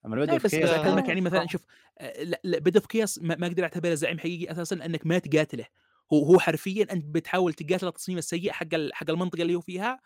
[0.06, 1.48] أما of بس بس Chaos آه، اكلمك يعني مثلا.
[1.48, 1.66] شوف
[1.98, 5.20] آه، لا لا Bed of Chaos ما ما أقدر أعتبره زعيم حقيقي أساسا انك ما
[5.20, 5.66] تقاتله.
[6.14, 10.00] هو هو حرفيا أنت بتحاول تقاتل التصميم السيء حق حق المنطقة اللي هو فيها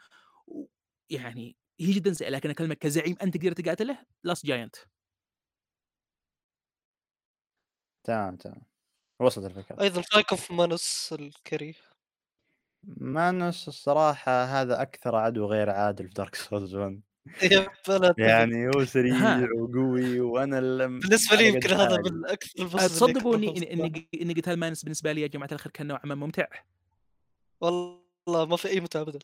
[1.09, 4.75] يعني هي جدا سيئه لكن أكلمك كزعيم أنت تقدر تقاتله Last Giant.
[8.03, 8.61] تمام تمام.
[9.21, 9.81] وصلت الفكرة.
[9.81, 11.75] أيضا رايكم في Manus الكري
[12.83, 17.12] Manus الصراحة هذا أكثر عدو غير عادل في Dark Souls 1 yep أنا اتفق
[18.17, 19.47] يعني هو سريع.
[19.57, 21.97] وقوي وأنا اللي بالنسبة لي يمكن هذا.
[21.97, 25.71] من أكثر ال bosses تصدقوا إني إني إني قتال Manus بالنسبة لي يا جماعة الخير
[25.71, 26.47] كان نوعا ما ممتع.
[27.61, 29.19] والله ما في أي متعة ابدا.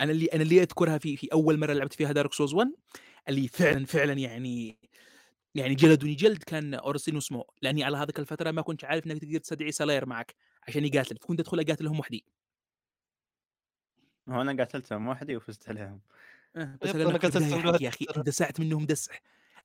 [0.00, 2.72] أنا اللي أنا اللي أذكرها في في أول مرة لعبت فيها Dark Souls 1
[3.28, 4.78] اللي فعلا فعلا يعني
[5.54, 9.38] يعني جلدوني جلد كان أورسين وسمو لأني على هذيك الفترة ما كنت عارف إنك تقدر
[9.38, 10.34] تستدعي Solaire معك
[10.68, 11.16] عشان يقاتل.
[11.16, 12.24] فكنت أدخل أقاتلهم وحدي.
[14.28, 16.00] هو أنا قاتلتهم وحدي وفزت عليهم.
[16.54, 18.06] بس yep، أنا أنا في البداية قتلت حق الواحد يا أخي.
[18.16, 19.14] اندسعت منهم دسع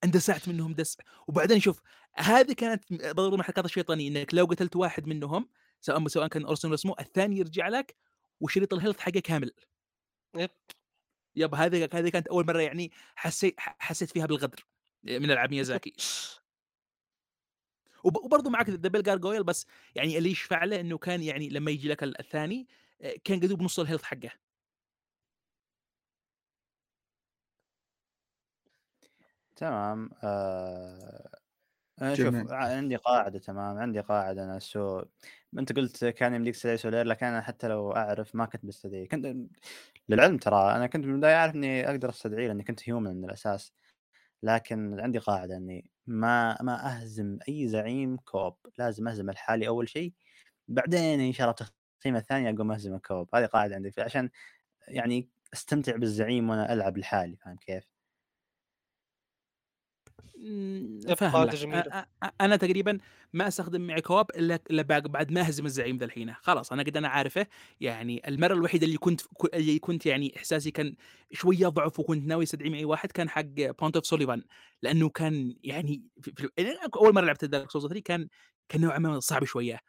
[0.03, 1.81] اندسعت منهم دسع وبعدين شوف
[2.15, 5.49] هذه كانت برضو من الحركات الشيطانية إنك لو قتلت واحد منهم
[5.81, 7.95] سواء سواء كان اورسون ولا سمو الثاني يرجع لك
[8.39, 9.51] وشريط ال health حقه كامل.
[10.35, 10.49] yep.
[11.35, 14.65] yep هذه هذه كانت أول مرة يعني حسيت حسيت فيها بالغدر
[15.03, 15.93] من ألعاب ميازاكي.
[18.03, 21.87] وب- وبرضه معك double gargoyle بس يعني اللي يشفع له إنه كان يعني لما يجي
[21.87, 22.67] لك ال- الثاني
[23.01, 24.31] آه، كان قدوب نص ال health حقه.
[29.59, 31.29] تمام آه...
[32.01, 32.53] أنا شوف جميل.
[32.53, 35.03] عندي قاعدة تمام عندي قاعدة أنا so
[35.59, 39.07] أنت قلت كان يمديك تستدعي Solaire لكن أنا حتى لو أعرف ما كنت بستدعيه.
[39.09, 39.35] كنت
[40.09, 43.73] للعلم ترى أنا كنت من البداية أعرف إني أقدر أستدعيه لأني كنت human من الأساس.
[44.43, 48.57] لكن عندي قاعدة إني ما ما أهزم أي زعيم co-op.
[48.77, 50.13] لازم أهزم لحالي أول شيء.
[50.67, 53.29] بعدين إن شاء الله التقسيمة الثانية أقوم أهزم ال co-op.
[53.35, 53.91] هذه قاعدة عندي.
[53.99, 54.29] عشان
[54.87, 57.98] يعني أستمتع بالزعيم وأنا ألعب لحالي فاهم كيف؟
[60.39, 61.45] مم، yep، فاهم.
[61.45, 62.05] جميلة.
[62.41, 62.97] أنا تقريبا
[63.33, 66.33] ما أستخدم معي co-op إلا إلا بعد ما أهزم الزعيم ذا الحين.
[66.33, 67.47] خلاص أنا قد أنا عارفه.
[67.79, 69.21] يعني المرة الوحيدة اللي كنت
[69.53, 70.95] اللي كنت يعني إحساسي كان
[71.31, 73.41] شوية ضعف وكنت ناوي أستدعي معي واحد كان حق
[73.79, 74.43] Pontiff of Sulyvahn
[74.81, 76.49] لأنه كان يعني في في
[76.95, 78.27] أول مرة لعبت Dark Souls 3 كان
[78.69, 79.79] كان نوعا ما صعب شوية.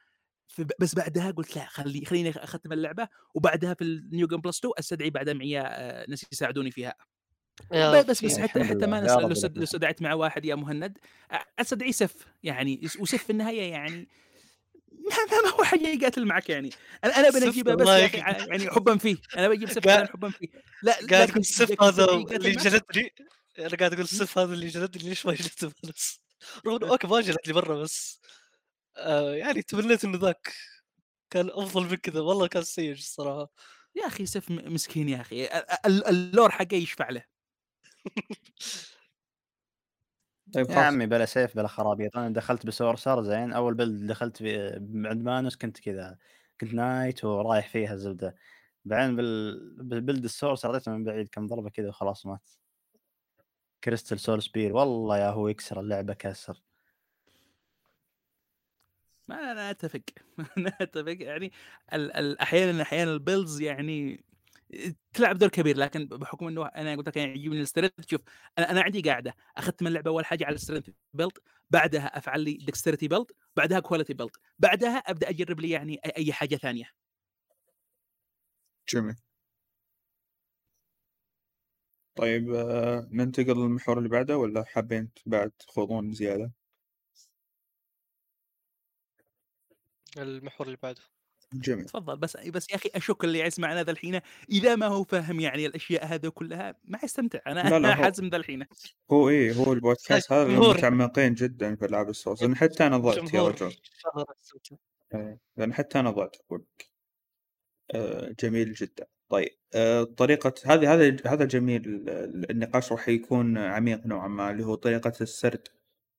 [0.81, 3.09] بس بعدها قلت لا خلي خليني أختم اللعبة.
[3.35, 6.95] وبعدها في النيو جيم بلس 2 أستدعي بعدها معي آه، ناس يساعدوني فيها.
[7.73, 9.59] بس بس يا حتى حتى ما يا نس- رب لو سد-.
[9.63, 10.99] استدعيت مع واحد يا مهند
[11.59, 14.09] استدعي سف يعني وسف في النهاية يعني.
[14.93, 16.71] ما ما هو حاجة يقاتل معك يعني.
[17.05, 19.17] أنا أنا سف بنجيبه بس ع- يعني حبا فيه.
[19.37, 20.49] أنا بجيب سف حبا فيه.
[20.83, 23.13] لا قاعد السف لكن هذا اللي؟ جلدني
[23.59, 26.21] أنا قاعد أقول السف هذا اللي جلدني ليش ما جلدته بس؟
[26.67, 28.21] رغم إنه okay ما جلدني مره بس.
[28.97, 30.53] آه يعني تمنيت إنه ذاك
[31.31, 32.21] كان أفضل من كذا.
[32.21, 33.51] والله كان سيء الصراحة.
[33.95, 35.45] يا أخي Sif مسكين يا أخي.
[35.45, 37.25] ال- ال- ال lore حقه يشفع له.
[40.55, 44.37] طيب يا عمي بلا Sif بلا خرابيط أنا دخلت ب sorcerer زين أول build دخلت
[44.37, 44.73] في
[45.07, 46.19] عند Manus كنت كذا
[46.61, 48.37] كنت knight ورايح فيها الزبدة.
[48.85, 49.77] بعدين بال...
[49.85, 52.51] بال build ال sorcerer اعطيته من بعيد كم ضربة كذا وخلاص مات.
[53.85, 56.63] Crystal Soul Spear والله يا هو يكسر اللعبة كسر.
[59.29, 60.01] ما أنا أتفق
[60.59, 61.53] أنا أتفق يعني
[61.93, 64.25] ال- ال- أحيانا أحيانا ال builds يعني
[65.13, 68.21] تلعب دور كبير لكن بحكم إنه أنا قلت لك يعني يعجبني ال strength شوف
[68.59, 71.39] أنا أنا عندي قاعدة أخذت من اللعبه أول حاجة على ال strength build
[71.71, 73.27] بعدها أفعل لي dexterity build
[73.57, 76.85] بعدها quality build بعدها أبدأ أجرب لي يعني أي- أي حاجة ثانية.
[78.89, 79.17] جميل.
[82.15, 86.53] طيب آه، ننتقل للمحور اللي بعده ولا حابين بعد تخوضون زيادة؟
[90.19, 91.01] المحور اللي بعده.
[91.55, 91.85] جميل.
[91.85, 92.17] تفضل.
[92.17, 94.21] بس بس يا أخي أشك اللي يسمعنا ذا الحين
[94.51, 97.39] إذا ما هو فاهم يعني الأشياء هذه كلها ما يستمتع.
[97.47, 98.67] أنا لا، لا، أنا حازم ذا الحين.
[99.11, 100.77] هو إيه هو البودكاست هذا جمهور.
[100.77, 103.73] متعمقين جدا في ألعاب الصوص أنا حتى أنا ضعت يا رجل.
[105.15, 106.61] إيه، لأن حتى أنا ضعت أقول.
[106.61, 106.91] لك
[107.95, 109.07] آه، جميل جدا.
[109.29, 111.83] طيب آه، طريقة هذه هذا هذا جميل.
[112.09, 115.69] ال- النقاش راح يكون عميق نوعا ما اللي هو طريقة السرد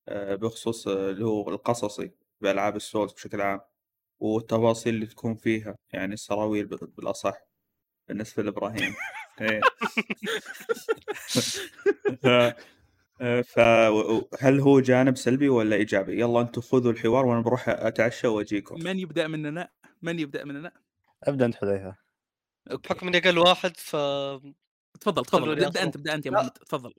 [0.07, 3.61] آه، بخصوص اللي هو القصصي بألعاب السولز بشكل عام.
[4.21, 7.37] والتفاصيل اللي تكون فيها يعني السراويل بال- بالأصح
[8.07, 8.93] بالنسبة لإبراهيم
[9.41, 9.61] إيه.
[12.23, 12.55] ف-
[13.55, 18.83] فهل هو جانب سلبي ولا إيجابي؟ يلا أنتم خذوا الحوار وأنا بروح أتعشى وأجيكم.
[18.83, 19.69] من يبدأ مننا؟
[20.01, 20.71] من يبدأ مننا؟
[21.23, 21.95] أبدأ أنت حذيفة
[22.65, 23.95] بحكم اني أقل واحد ف
[25.01, 26.31] تفضل تفضل ابدأ أنت ابدأ أنت يا.
[26.31, 26.93] محمد تفضل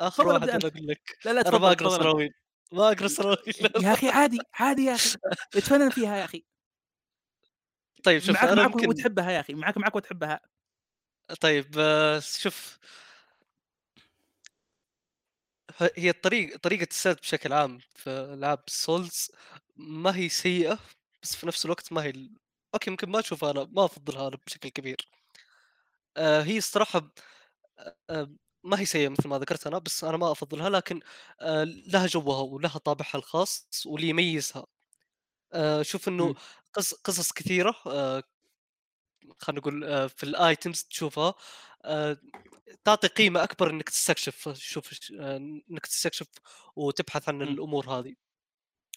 [0.00, 0.64] آخر واحد أنا أنت.
[0.64, 1.88] أقول لك لا لا أنا تفضل ما اقرا.
[1.88, 2.30] سراويل
[2.72, 3.38] ما أقرأ سراويل
[3.82, 5.18] يا أخي عادي عادي يا أخي
[5.56, 6.44] اتفنن فيها يا أخي
[8.02, 10.40] طيب شوف معك معك ممكن وتحبها يا أخي معك معك وتحبها
[11.40, 12.78] طيب آه، شوف
[15.96, 19.30] هي الطريق طريقة السرد بشكل عام في العاب ال Souls
[19.76, 20.78] ما هي سيئة
[21.22, 22.12] بس في نفس الوقت ما هي.
[22.74, 25.08] okay ممكن ما أشوفها أنا ما أفضلها أنا بشكل كبير
[26.16, 27.12] آه هي الصراحة
[28.10, 28.30] آه
[28.64, 31.00] ما هي سيئة مثل ما ذكرت أنا بس أنا ما أفضلها لكن
[31.40, 34.66] آه لها جوها ولها طابعها الخاص واللي يميزها
[35.52, 36.34] آه شوف إنه مم.
[36.74, 38.22] قص قصص كثيرة آه
[39.38, 41.34] خلينا نقول آه في ال items تشوفها
[42.84, 45.10] تعطي قيمة أكبر إنك تستكشف شوف
[45.70, 46.26] إنك تستكشف
[46.76, 47.42] وتبحث عن مم.
[47.42, 48.14] الأمور هذه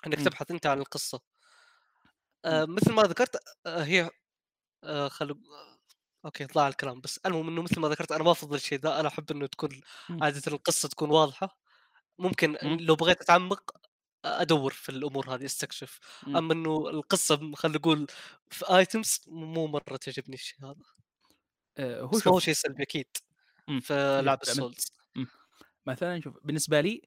[0.07, 0.26] إنك مم.
[0.26, 1.22] تبحث أنت عن القصة
[2.45, 3.38] آه، مثل ما ذكرت
[3.68, 4.10] هي
[5.07, 5.40] خلو
[6.26, 9.07] okay ضاع الكلام بس المهم إنه مثل ما ذكرت أنا ما افضل الشيء ذا أنا
[9.07, 9.82] أحب إنه تكون.
[10.22, 11.60] عادة القصة تكون واضحة
[12.19, 12.77] ممكن مم.
[12.80, 13.72] لو بغيت أتعمق
[14.26, 16.38] ادور في الأمور هذه أستكشف مم.
[16.38, 18.07] اما إنه القصة خلينا نقول
[18.49, 20.76] في items مو مرة تعجبني الشيء هذا
[21.77, 23.07] آه، هو هو شيء سلبي أكيد
[23.68, 23.80] مم.
[23.80, 23.93] في
[24.52, 24.91] ال Souls
[25.85, 27.02] مثلا شوف بالنسبة لي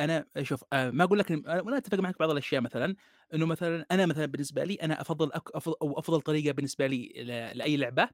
[0.00, 2.96] أنا شوف آه، ما أقول لك أنا أتفق معك بعض الأشياء مثلا
[3.34, 7.12] إنه مثلا أنا مثلا بالنسبة لي أنا أفضل أك- أفضل أو أفضل طريقة بالنسبة لي
[7.16, 8.08] ل- لأي لعبة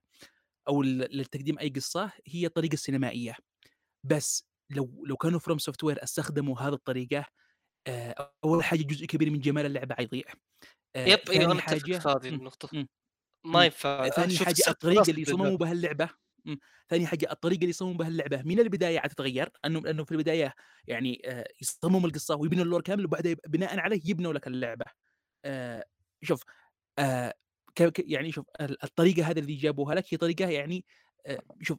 [0.69, 3.37] أو لتقديم أي قصة هي الطريقة السينمائية
[4.05, 7.25] بس لو لو كانوا FromSoftware أستخدموا هذه الطريقة آه،
[8.45, 10.25] أول حاجة جزء كبير من جمال اللعبه حيضيع
[10.97, 12.29] آه، yep أيوه أنا اتفق هذه.
[12.29, 12.87] النقطة.
[13.45, 13.65] ما.
[13.65, 15.57] ينفع ثاني حاجة الطريقة اللي صمموا.
[15.57, 16.11] بها اللعبة.
[16.89, 20.55] ثاني حاجة الطريقة اللي صمموا بها اللعبة من البداية عاد تتغير أنه لأنه في البداية
[20.87, 24.85] يعني آه، يصمموا القصة ويبنوا ال lore كامل وبعدين بناء عليه يبنوا لك اللعبة
[25.45, 25.85] آه،
[26.23, 26.43] شوف
[26.99, 27.35] آه،
[27.99, 30.85] يعني شوف ال- الطريقة هذه اللي جابوها لك هي طريقة يعني
[31.27, 31.79] آه، شوف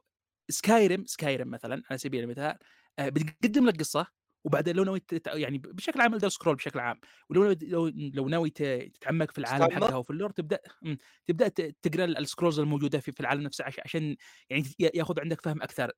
[0.50, 2.58] Skyrim Skyrim مثلا على سبيل المثال
[3.00, 4.08] آه، بتقدم لك قصة
[4.44, 7.00] وبعدين لو ناوي تت- يعني بشكل عام Elder Scrolls بشكل عام
[7.30, 10.98] ولو لو لو ناوي تتعمق في العالم؟ حقها وفي ال lore تبدأ مم،
[11.28, 11.48] تبدأ
[11.82, 14.16] تقرأ ال scrolls الموجودة في في العالم نفسه عش- عشان
[14.50, 15.92] يعني ياخذ عندك فهم أكثر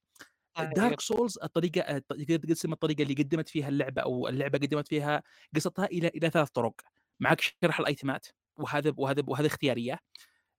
[0.57, 0.63] آه،.
[0.63, 5.23] Dark Souls الطريقة تقسم الطريقة اللي قدمت فيها اللعبة أو اللعبة قدمت فيها
[5.55, 6.81] قصتها إلى إلى ثلاث طرق
[7.19, 8.25] معك شرح الأيتمات
[8.57, 9.99] وهذا وهذا وهذا اختيارية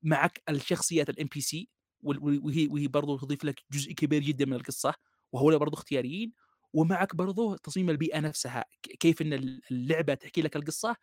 [0.03, 1.69] معك الشخصيات ال NPC
[2.03, 4.95] وهي وهي برضه تضيف لك جزء كبير جدا من القصة
[5.33, 6.33] وهؤلاء برضه اختياريين
[6.73, 8.65] ومعك برضه تصميم البيئة نفسها
[9.01, 10.97] كيف إن ال- اللعبة تحكي لك القصة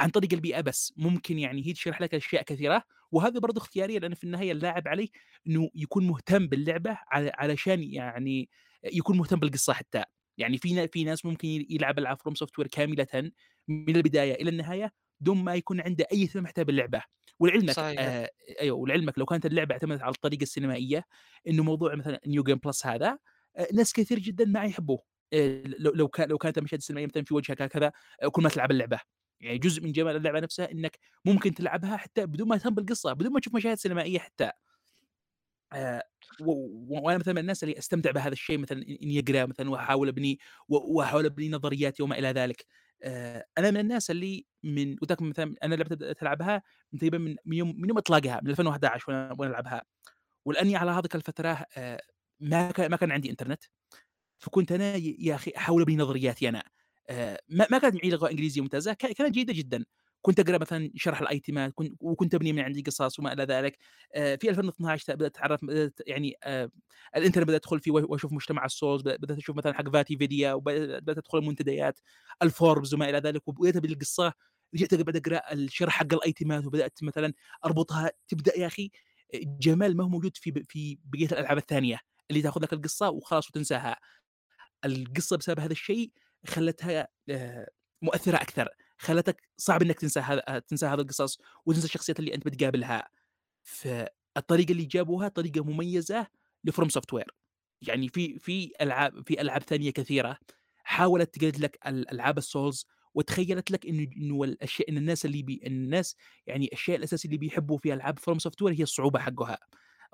[0.00, 0.94] عن طريق البيئة بس.
[0.96, 5.08] ممكن يعني هي تشرح لك أشياء كثيرة وهذا برضه اختيارية لأن في النهاية اللاعب عليه
[5.46, 8.48] إنه يكون مهتم باللعبة علشان يعني
[8.84, 10.04] يكون مهتم بالقصة حتى.
[10.38, 13.30] يعني في في ناس ممكن يلعب العاب FromSoftware كاملة
[13.68, 17.02] من البداية إلى النهاية دون ما يكون عنده أي اهتمام حتى باللعبة.
[17.38, 18.00] ولعلمك صحيح.
[18.00, 21.04] آه أيوه ولعلمك لو كانت اللعبة اعتمدت على الطريقة السينمائية
[21.48, 23.18] إنه موضوع مثلا New Game Plus هذا
[23.74, 25.02] ناس كثير جدا ما يحبوه.
[25.32, 28.48] آه لو لو كان لو كانت المشاهد السينمائية مثلا في وجهك هكذا آه كل ما
[28.48, 29.00] تلعب اللعبة.
[29.40, 33.32] يعني جزء من جمال اللعبة نفسها إنك ممكن تلعبها حتى بدون ما تهتم بالقصة بدون
[33.32, 34.50] ما تشوف مشاهد سينمائية حتى.
[35.72, 36.02] آه،
[36.40, 41.26] وأنا مثلا من الناس اللي أستمتع بهذا الشيء مثلا إني أقرأ مثلا وأحاول أبني وأحاول
[41.26, 42.66] أبني نظرياتي وما إلى ذلك.
[43.02, 46.62] آه، أنا من الناس اللي من مثلا أنا لعبت بدات العبها
[46.92, 49.82] من تقريبا من يوم من يوم أطلاقها من 2011 وأنا ألعبها.
[50.44, 52.00] ولاني على هذيك الفترة آه،
[52.40, 53.64] ما ما كان عندي إنترنت
[54.38, 56.62] فكنت أنا يا أخي أحاول أبني نظرياتي أنا
[57.10, 59.84] آه، ما كانت معي لغة إنجليزية ممتازة كا- كانت جيدة جدا.
[60.22, 63.78] كنت أقرأ مثلا شرح الأيتمات كنت وكنت أبني من عندي قصص وما إلى ذلك.
[64.14, 66.70] آه، في 2012 بدأت أتعرف بدأت يعني آه،
[67.16, 71.38] الإنترنت بدات ادخل فيه وأشوف مجتمع السولز بدأت أشوف مثلا حق فاتي فيديا وبدأت أدخل
[71.38, 72.00] المنتديات
[72.42, 74.32] الفوربز وما إلى ذلك وبدات بالقصة
[74.74, 77.32] رجعت بعد أقرأ الشرح حق الأيتمات وبدأت مثلا
[77.64, 78.10] أربطها.
[78.28, 78.90] تبدأ يا أخي
[79.34, 81.98] جمال ما هو موجود في في بقية الألعاب الثانية.
[82.30, 83.96] اللي تاخذ لك القصة وخلاص وتنساها.
[84.84, 86.12] القصة بسبب هذا الشيء
[86.46, 87.68] خلتها آه،
[88.02, 88.68] مؤثرة أكثر
[88.98, 93.08] خلتك صعب إنك تنسى هذا تنسى هذا القصص وتنسى الشخصيات اللي أنت بتقابلها.
[93.62, 96.26] فالطريقة اللي جابوها طريقة مميزة
[96.64, 97.34] ل FromSoftware.
[97.82, 100.38] يعني في في ألعاب في ألعاب ثانية كثيرة
[100.84, 105.42] حاولت تقلد لك ال- ألعاب ال Souls وتخيلت لك إنه إنه الأشياء إن الناس اللي
[105.42, 109.58] بي الناس يعني الشيء الاساسي اللي بيحبوا في ألعاب FromSoftware هي الصعوبة حقها.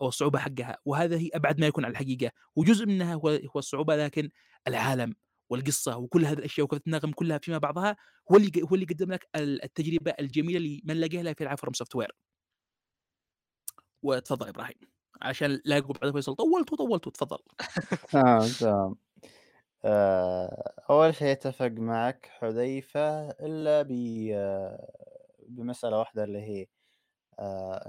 [0.00, 3.96] أو الصعوبة حقها وهذا هي أبعد ما يكون عن الحقيقة وجزء منها هو هو الصعوبة
[3.96, 4.30] لكن
[4.68, 5.14] العالم
[5.50, 7.96] والقصة وكل هذه الأشياء وكيف تناغم كلها فيما بعضها
[8.32, 12.12] هو اللي هو اللي قدم لك التجربة الجميلة اللي ما نلاقيها إلا في العاب FromSoftware
[14.02, 14.74] وتفضل إبراهيم
[15.22, 17.38] عشان لا يقول بعد فيصل طولت وطولت تفضل.
[18.10, 18.96] تمام تمام.
[19.84, 23.92] آه، أول شيء أتفق معك حذيفة إلا ب
[25.48, 26.66] بمسألة واحدة اللي هي
[27.38, 27.88] آه،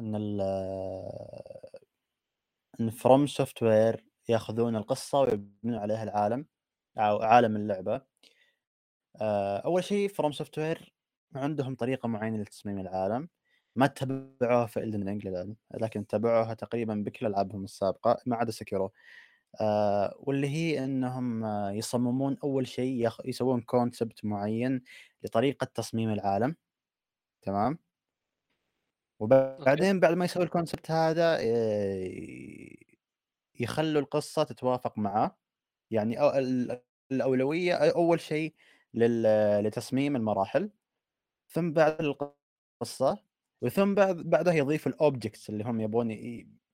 [2.80, 6.46] إن FromSoftware ياخذون القصة ويبنون عليها العالم
[6.98, 8.02] أو عالم اللعبة.
[9.22, 10.94] آه، أول شيء FromSoftware
[11.36, 13.30] عندهم طريقة معينة لتصميم العالم.
[13.76, 15.28] ما تبعوها في Elden Ring
[15.82, 18.92] لكن تبعوها تقريبا بكل ألعابهم السابقة ما عدا Sekiro
[19.62, 21.46] آه واللي هي إنهم
[21.76, 23.10] يصممون أول شيء.
[23.26, 24.84] يسوون concept معين
[25.24, 26.56] لطريقة تصميم العالم.
[27.44, 27.80] تمام؟
[29.22, 31.40] وبعدين بعد ما يسوي ال concept هذا
[33.60, 35.38] يخلوا القصة تتوافق معاه
[35.92, 36.18] يعني
[37.12, 38.54] الأولوية أول شيء.
[38.94, 40.72] لتصميم المراحل
[41.50, 43.18] ثم بعد القصة
[43.62, 46.12] وثم بعد بعدها يضيف ال objects اللي هم يبون.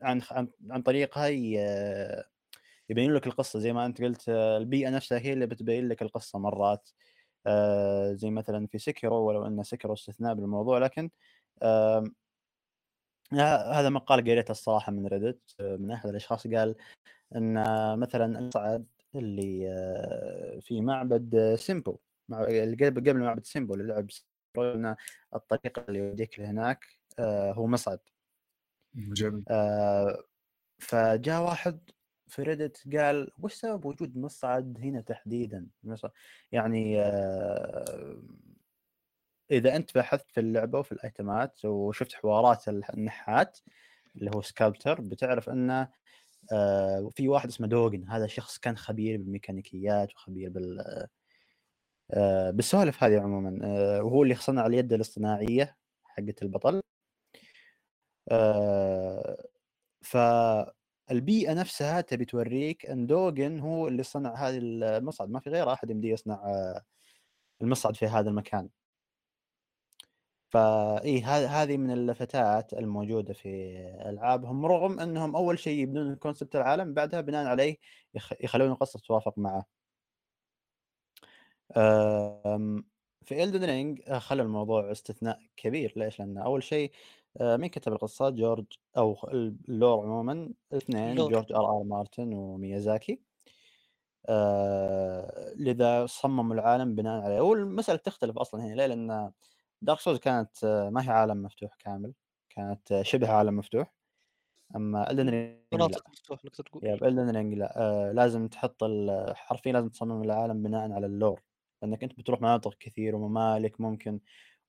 [0.02, 1.28] عن عن, عن طريقها.
[2.90, 6.90] يبين لك القصة زي ما أنت قلت البيئة نفسها هي اللي بتبين لك القصة مرات
[8.12, 11.10] زي مثلا في Sekiro ولو إن Sekiro استثناء بالموضوع لكن
[13.34, 16.76] هذا مقال قريته الصراحة من Reddit من أحد الأشخاص قال
[17.36, 17.54] إن
[18.00, 18.86] مثلا المصعد
[19.16, 21.98] اللي آه، في معبد سينبو
[23.10, 24.08] قبل معبد سينبو اللي لعب
[24.58, 24.96] إن
[25.36, 26.86] الطريق اللي يوديك لهناك
[27.20, 28.00] آه، هو مصعد.
[28.96, 29.44] جميل.
[30.80, 31.90] فجاء واحد
[32.28, 35.68] في Reddit قال وش سبب وجود مصعد هنا تحديدا؟
[36.52, 38.22] يعني آه،
[39.52, 43.60] إذا أنت بحثت في اللعبة وفي الأيتمات وشفت حوارات النحات
[44.16, 45.90] اللي هو سكالبتر بتعرف إنه
[46.52, 48.10] آه، في واحد اسمه دوغن.
[48.10, 51.08] هذا شخص كان خبير بالميكانيكيات وخبير بال
[52.14, 53.60] آه، بالسوالف هذه عموما.
[54.02, 56.82] وهو اللي صنع اليد الاصطناعية حقت البطل.
[60.02, 60.18] ف
[61.12, 65.30] البيئة نفسها تبي توريك إن دوجن هو اللي صنع هذه المصعد.
[65.30, 66.84] ما في غير أحد يمدي يصنع آه،
[67.62, 68.70] المصعد في هذا المكان.
[70.50, 77.22] فإي هذه من اللفتات الموجودة في ألعابهم رغم أنهم أول شيء يبنون concept العالم بعدها
[77.22, 77.78] بناء عليه
[78.42, 79.66] يخلون القصة تتوافق معه.
[83.26, 85.94] في Elden Ring آه، خلى الموضوع استثناء كبير.
[85.96, 86.92] ليش؟ لأن أول شيء
[87.42, 88.66] آه، مين كتب القصة؟ جورج
[88.98, 90.54] أو ال lore عموما.
[90.74, 93.22] اثنين جورج آر آر مارتن وميازاكي.
[94.30, 97.42] آه لذا صمموا العالم بناء عليه.
[97.42, 98.74] والمسألة تختلف أصلا هنا.
[98.76, 99.32] ليه؟ لأن
[99.82, 102.14] Dark Souls كانت آه، ما هي عالم مفتوح كامل
[102.50, 103.94] كانت شبه عالم مفتوح.
[104.76, 106.10] أما Elden Ring مناطق
[106.46, 107.80] نقدر تقول Elden Ring لا.
[107.82, 108.84] آه لازم تحط
[109.34, 111.42] حرفيا لازم تصمم العالم بناء على ال lore.
[111.82, 114.20] لأنك أنت بتروح مناطق كثير وممالك ممكن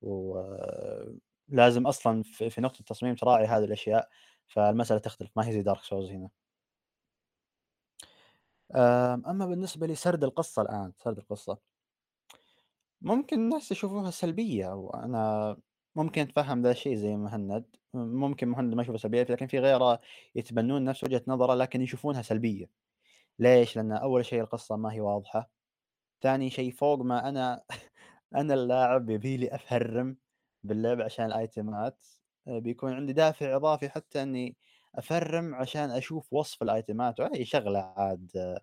[0.02, 4.09] ولازم أصلا في نقطة التصميم تراعي هذه الأشياء.
[4.47, 6.30] فالمسألة تختلف ما هي زي Dark Souls هنا.
[9.30, 11.59] أما بالنسبة لسرد القصة الآن سرد القصة.
[13.01, 15.57] ممكن الناس يشوفوها سلبية وأنا
[15.97, 17.65] ممكن أتفهم ذا الشيء زي مهند.
[17.95, 20.01] ممكن مهند ما يشوفها سلبية لكن في غيره
[20.35, 22.70] يتبنون نفس وجهة نظره لكن يشوفونها سلبية.
[23.39, 25.51] ليش؟ لأن أول شيء القصة ما هي واضحة.
[26.23, 27.62] ثاني شيء فوق ما أنا
[28.37, 30.16] أنا اللاعب يبي لي أفرم
[30.65, 32.07] باللعب عشان الأيتمات.
[32.49, 34.57] آه، بيكون عندي دافع إضافي حتى إني
[34.95, 38.59] أفرم عشان أشوف وصف الأيتمات واي شغلة عاد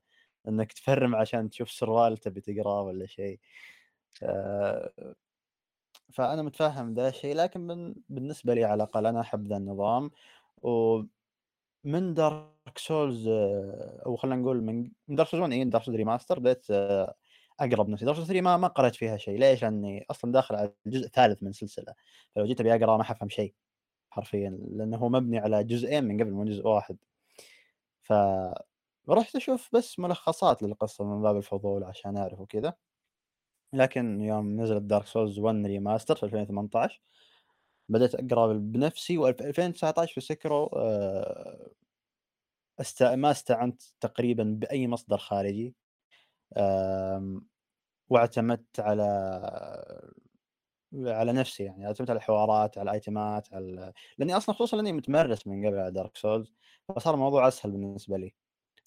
[0.47, 3.39] إنك تفرم عشان تشوف سروال تبي تقراه ولا شيء.
[6.13, 10.11] فأنا متفهم ذا الشيء لكن بالنسبة لي على الأقل أنا أحب ذا النظام.
[10.61, 13.27] ومن Dark Souls
[14.05, 16.65] أو خلينا نقول من Dark Souls 1 إي Dark Souls Remastered بديت
[17.59, 19.39] أقرأ بنفسي Dark 3 ما ما قرأت فيها شيء.
[19.39, 21.93] ليش؟ لأني أصلا داخل على الجزء الثالث من سلسلة.
[22.35, 23.53] فلو جيت أبي أقرأ ما حفهم شيء
[24.09, 26.97] حرفيا لأنه هو مبني على جزئين من قبل من جزء واحد.
[28.03, 28.13] ف
[29.09, 32.73] رحت أشوف بس ملخصات للقصة من باب الفضول عشان أعرف وكذا.
[33.75, 37.01] لكن يوم نزلت Dark Souls 1 Remastered في 2018
[37.89, 41.69] بدأت أقرأ بنفسي و2019 في Sekiro آه،
[42.79, 43.03] است...
[43.03, 45.75] ما استعنت تقريبا بأي مصدر خارجي
[48.09, 49.03] واعتمدت على
[50.93, 55.65] على نفسي يعني اعتمدت على الحوارات على الايتمات على لأني أصلا خصوصا لأني متمرس من
[55.67, 56.53] قبل على Dark Souls
[56.89, 58.33] فصار الموضوع أسهل بالنسبة لي.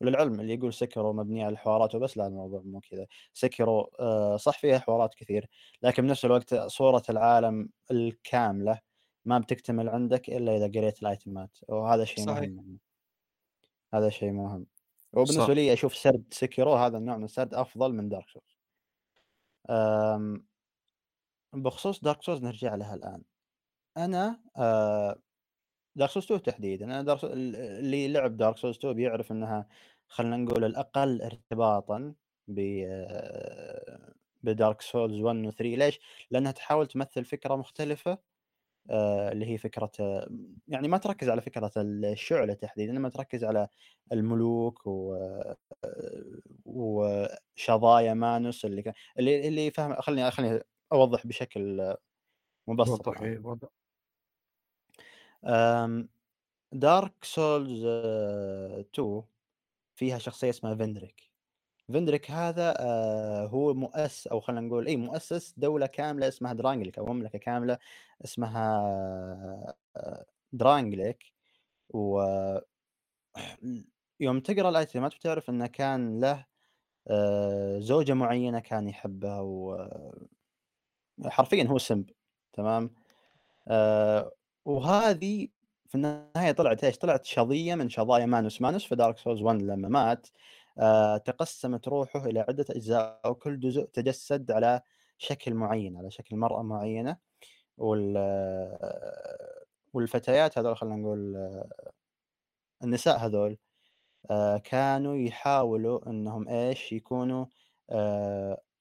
[0.01, 3.07] وللعلم اللي يقول Sekiro مبنيه على الحوارات وبس لا الموضوع مو كذا.
[3.32, 5.47] Sekiro آه، صح فيها حوارات كثير
[5.83, 8.79] لكن بنفس الوقت صورة العالم الكاملة
[9.25, 12.51] ما بتكتمل عندك إلا إذا قريت الايتمات وهذا شيء صحيح.
[12.51, 12.79] مهم
[13.95, 14.66] هذا شيء مهم.
[15.12, 15.51] وبالنسبة صح.
[15.51, 18.59] لي أشوف سرد Sekiro هذا النوع من السرد أفضل من Dark Souls
[21.55, 23.23] بخصوص Dark Souls نرجع لها الآن.
[23.97, 25.16] أنا آه
[25.98, 29.69] Dark Souls 2 تحديدا أنا Dark اللي لعب Dark Souls 2 بيعرف إنها
[30.09, 32.15] خلينا نقول الأقل ارتباطا
[32.49, 32.59] ب
[32.89, 36.01] آه، ب Dark Souls 1 و 3 ليش؟
[36.31, 38.19] لأنها تحاول تمثل فكرة مختلفة
[38.91, 40.31] آه، اللي هي فكرة آه،
[40.69, 43.69] يعني ما تركز على فكرة الشعلة تحديدا إنما تركز على
[44.12, 45.16] الملوك و
[46.65, 50.61] وشظايا مانوس اللي كان اللي اللي فاهم خليني خليني
[50.93, 51.95] أوضح بشكل
[52.69, 53.23] مبسط وضح.
[53.23, 53.69] إيه، وضح.
[56.73, 59.23] Dark Souls 2
[59.97, 61.31] فيها شخصية اسمها فندريك
[61.89, 67.06] فندريك هذا آه، هو مؤسس أو خلينا نقول اي مؤسس دولة كاملة اسمها درانجليك أو
[67.06, 67.78] مملكة كاملة
[68.24, 68.78] اسمها
[69.97, 71.32] آه، درانجليك
[71.90, 72.20] و
[74.20, 76.47] يوم تقرأ الايتمات بتعرف إنه كان له
[77.09, 79.77] آه، زوجة معينة كان يحبها و
[81.27, 82.10] حرفيا هو سمب
[82.52, 82.90] تمام؟
[83.69, 84.32] آه،
[84.64, 85.48] وهذه
[85.89, 88.62] في النهاية طلعت إيش؟ طلعت شظية من شظايا مانوس.
[88.62, 90.26] مانوس في دارك سولز 1 لما مات
[90.78, 94.80] آه، تقسمت روحه إلى عدة أجزاء وكل جزء تجسد على
[95.18, 97.16] شكل معين على شكل مرأة معينة.
[97.78, 101.68] وال آه، والفتيات هذول خلينا نقول آه،
[102.85, 103.59] النساء هذول
[104.64, 107.47] كانوا يحاولوا إنهم إيش؟ يكونوا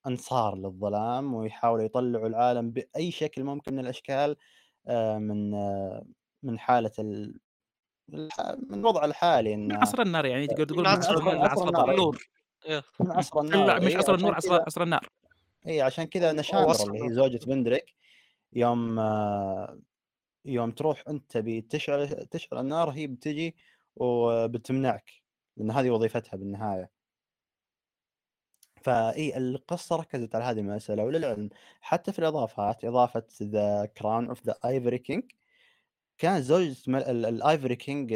[0.07, 4.35] أنصار للظلام ويحاولوا يطلعوا العالم بأي شكل ممكن من الأشكال.
[5.19, 6.05] من آه،
[6.43, 7.39] من حالة ال...
[8.69, 11.11] من الوضع الحالي من ان عصر النار يعني تقدر تقول من من عصر-
[11.51, 11.91] عصر النار.
[11.91, 12.27] النور
[12.65, 12.83] إيه.
[12.99, 15.09] من عصر لا النار مش إيه، عصر النور عصر عصر النار
[15.67, 16.87] اي عشان كذا نشاندرا وصل.
[16.95, 17.95] اللي هي زوجة بندريك
[18.53, 19.79] يوم آه،
[20.45, 23.55] يوم تروح أنت تبي تشعل تشعل النار هي بتجي
[23.95, 25.11] وبتمنعك
[25.57, 26.89] لأن هذه وظيفتها بالنهاية
[28.87, 31.49] فإي القصة ركزت على هذه المسألة وللعلم
[31.81, 35.23] حتى في الإضافات إضافة The Crown of the Ivory King
[36.17, 36.77] كانت زوجة
[37.11, 38.15] ال Ivory King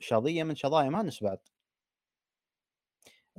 [0.00, 1.38] شظية من شظايا مانوس بعد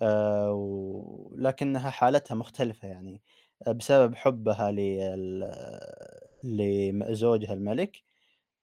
[0.01, 3.21] آه، و- لكنها حالتها مختلفة يعني
[3.67, 4.71] آه، بسبب حبها
[6.43, 8.03] لزوجها الملك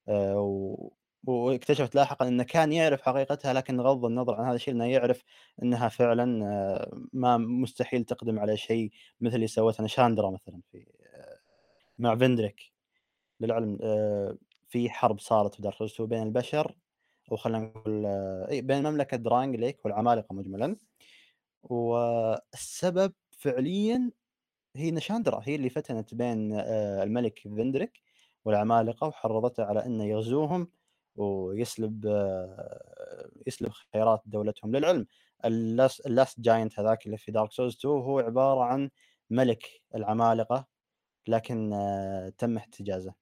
[0.09, 0.91] آه،
[1.27, 5.23] واكتشفت لاحقا إنه كان يعرف حقيقتها لكن غض النظر عن هذا الشيء إنه يعرف
[5.63, 8.91] إنها فعلا آه، ما مستحيل تقدم على شيء
[9.21, 11.39] مثل اللي سوته نشاندرا مثلا في آه،
[11.99, 12.73] مع فندريك
[13.41, 14.37] للعلم آه،
[14.69, 16.75] في حرب صارت في Dark Souls 2 بين البشر
[17.33, 18.07] أو خلينا نقول
[18.63, 20.77] بين مملكة درانجليك والعمالقة مجملا.
[21.63, 24.11] والسبب فعليا
[24.77, 26.53] هي نشاندرا هي اللي فتنت بين
[27.03, 28.03] الملك فندريك
[28.45, 30.69] والعمالقة وحرضته على إنه يغزوهم.
[31.17, 35.07] ويسلب آه، يسلب خيرات دولتهم للعلم
[36.07, 38.91] ال Last Giant هذاك اللي في Dark Souls 2 هو عبارة عن
[39.31, 40.67] ملك العمالقة
[41.29, 43.15] لكن آه، تم احتجازه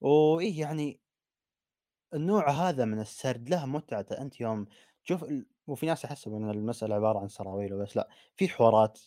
[0.00, 1.00] وإيه يعني
[2.14, 4.66] النوع هذا من السرد له متعته أنت يوم
[5.04, 5.24] تشوف.
[5.66, 9.00] وفي ناس يحسبوا إن المسألة عبارة عن سراويل وبس لا في حوارات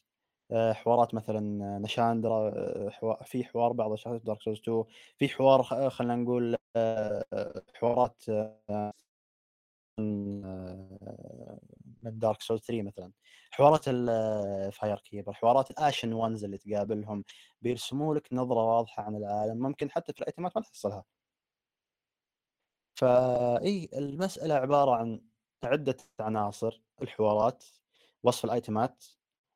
[0.53, 1.39] حوارات مثلا
[1.79, 4.83] نشاندرا آه، في حوار بعض الشخصيات Dark Souls 2
[5.17, 8.93] في حوار خلينا نقول آه، حوارات آه،
[9.99, 11.59] آه،
[12.03, 13.11] من Dark Souls 3 مثلا.
[13.51, 17.23] حوارات ال Fire Keeper حوارات ال Ashen Ones اللي تقابلهم
[17.61, 21.05] بيرسموا لك نظرة واضحة عن العالم ممكن حتى في الأيتمات ما تحصلها.
[22.95, 25.21] فاي المسألة عبارة عن
[25.63, 27.63] عدة عناصر الحوارات
[28.23, 29.05] وصف الأيتمات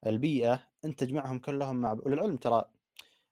[0.08, 2.66] البيئة أنت تجمعهم كلهم مع وللعلم ترى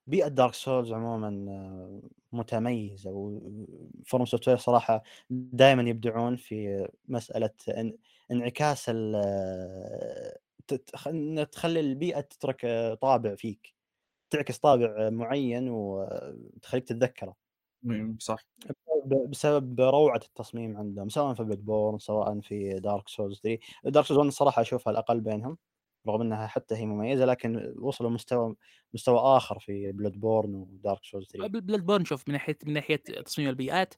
[0.08, 2.02] بيئة Dark Souls عموما آه،
[2.34, 7.52] متميزة و FromSoftware صراحة دائما يبدعون في مسألة
[8.32, 9.16] انعكاس ال
[11.08, 13.74] إن تخلي البيئة تترك آه، طابع فيك
[14.30, 17.36] تعكس طابع معين وتخليك تتذكره.
[18.20, 18.46] صح.
[19.30, 24.28] بسبب روعة التصميم عندهم سواء في Bloodborne سواء في Dark Souls 3 Dark Souls 1
[24.28, 25.58] الصراحه أشوفها الأقل بينهم.
[26.08, 28.56] رغم إنها حتى هي مميزة لكن وصلوا مستوى
[28.94, 33.50] مستوى آخر في Bloodborne و Dark Souls 3 Bloodborne شوف من ناحية من ناحية تصميم
[33.50, 33.94] البيئات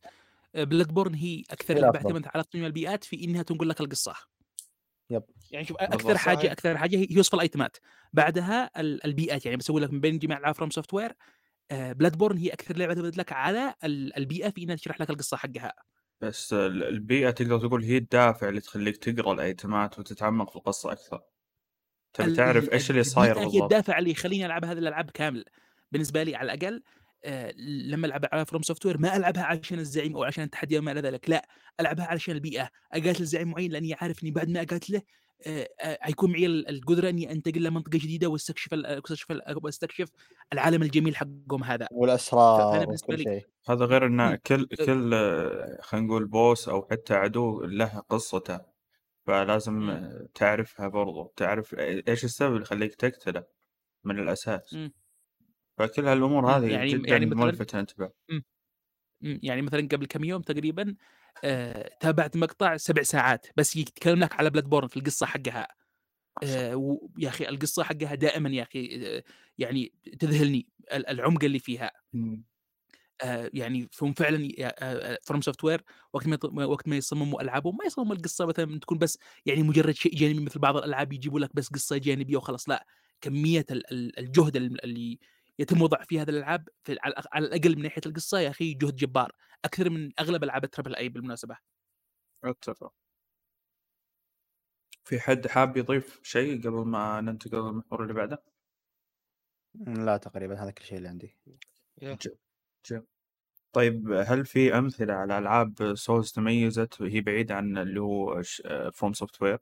[0.56, 1.98] Bloodborne هي أكثر لعبه.
[1.98, 4.14] اعتمدت على تصميم البيئات في إنها تنقل لك القصة
[5.10, 5.24] yep.
[5.52, 5.94] يعني شوف بالضبط.
[6.02, 6.52] أكثر حاجة.
[6.52, 7.78] أكثر حاجة هي وصف ال items ات
[8.14, 11.14] بعدها ال- البيئات يعني بسوي لك من بين جميع العاب FromSoftware
[11.72, 15.74] Bloodborne هي أكثر لعبة تعتمد لك على ال- البيئة في إنها تشرح لك القصة حقها
[16.22, 20.56] بس ال- البيئة تقدر تقول هي الدافع اللي تخليك تقرأ ال items ات وتتعمق في
[20.56, 21.22] القصة أكثر
[22.14, 25.46] تبي تعرف إيش اللي صاير البيئة هي بالضبط؟ الدافع اللي يخليني ألعب هذه الألعاب كامل.
[25.92, 26.84] بالنسبة لي على الأقل
[27.26, 27.54] آه،
[27.88, 31.48] لما العب على FromSoftware ما ألعبها عشان الزعيم أو عشان التحدي وما إلى ذلك لا
[31.80, 32.70] ألعبها علشان البيئة.
[32.94, 35.02] أقاتل زعيم معين لأني عارف اني بعد ما أقاتله
[35.48, 39.02] آه، آه، حيكون معي ال- القدرة إني أنتقل لمنطقة جديدة وأستكشف ال-
[39.64, 40.10] واستكشف
[40.54, 41.88] العالم الجميل حقهم هذا.
[41.92, 43.46] والأسرار وكل شيء.
[43.70, 44.36] هذا غير إن مم.
[44.36, 44.86] كل أه.
[44.86, 48.71] كل آه، خلينا نقول بوس أو حتى عدو له قصته.
[49.32, 49.90] فلازم مم.
[49.90, 53.44] آه، تعرفها برضو تعرف إيش السبب اللي يخليك تقتله
[54.04, 54.92] من الأساس مم.
[55.78, 56.48] فكل هالأمور مم.
[56.50, 58.44] هذه يعني جدا يعني مثلا ملفتة انتباه مم.
[59.22, 59.40] مم.
[59.44, 60.96] يعني مثلا قبل كم يوم تقريبا
[61.44, 65.68] آه، تابعت مقطع سبع ساعات بس يتكلم لك على بلاد بورن في القصة حقها
[66.44, 69.24] آه، و- يا أخي القصة حقها دائما يا أخي آه،
[69.58, 71.92] يعني تذهلني ال- العمق اللي فيها.
[73.24, 74.50] آه، يعني فهم فعلا
[75.24, 75.82] FromSoftware
[76.14, 80.16] وقت ما وقت ما يصمموا العابهم ما يصمموا القصة مثلا تكون بس يعني مجرد شيء
[80.16, 82.86] جانبي مثل بعض الألعاب يجيبوا لك بس قصة جانبية وخلاص لا
[83.22, 85.20] كمية ال- ال- الجهد ال- اللي
[85.60, 89.32] يتم وضع في هذه الألعاب في على الأقل من ناحية القصة يا أخي جهد جبار
[89.66, 91.58] أكثر من أغلب ألعاب ال triple A بالمناسبة
[92.44, 92.94] أتفق
[95.06, 98.44] في حد حاب يضيف شيء قبل ما ننتقل للمحور اللي بعده؟
[99.88, 101.38] لا تقريبا هذا كل شيء اللي عندي
[102.02, 103.08] يا.
[103.74, 108.42] طيب هل في أمثلة على ألعاب Souls تميزت وهي بعيدة عن اللي هو
[108.94, 109.60] FromSoftware؟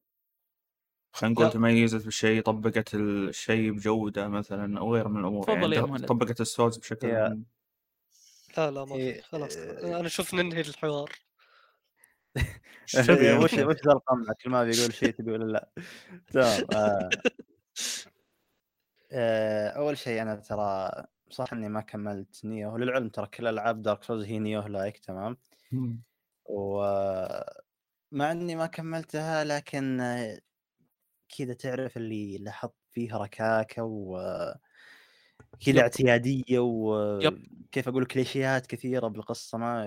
[1.13, 1.51] خلينا نقول لا.
[1.51, 6.05] تميزت بالشيء طبقت الشيء بجودة مثلا أو غير من تفضل يا يعني مهند.
[6.05, 7.43] طبقت ال Souls بشكل يا-.
[8.57, 9.99] لا لا ما في إيه، خلاص إيه.
[9.99, 11.11] أنا أشوف ننهي الحوار
[13.07, 15.69] تبي وش؟ وش ذا القمع كل ما بيقول شيء تبي ولا لا
[16.33, 17.09] تمام آه.
[19.11, 20.91] آه، أول شيء أنا ترى
[21.29, 25.37] صح إني ما كملت Nioh للعلم ترى كل ألعاب Dark Souls هي Nioh like تمام.
[26.45, 29.97] ومع إني ما كملتها لكن
[31.37, 34.17] كذا تعرف اللي لاحظت فيها ركاكة و
[35.65, 35.81] كذا.
[35.81, 36.59] اعتيادية.
[36.59, 39.85] وكيف أقول كليشيهات كثيرة بالقصة ما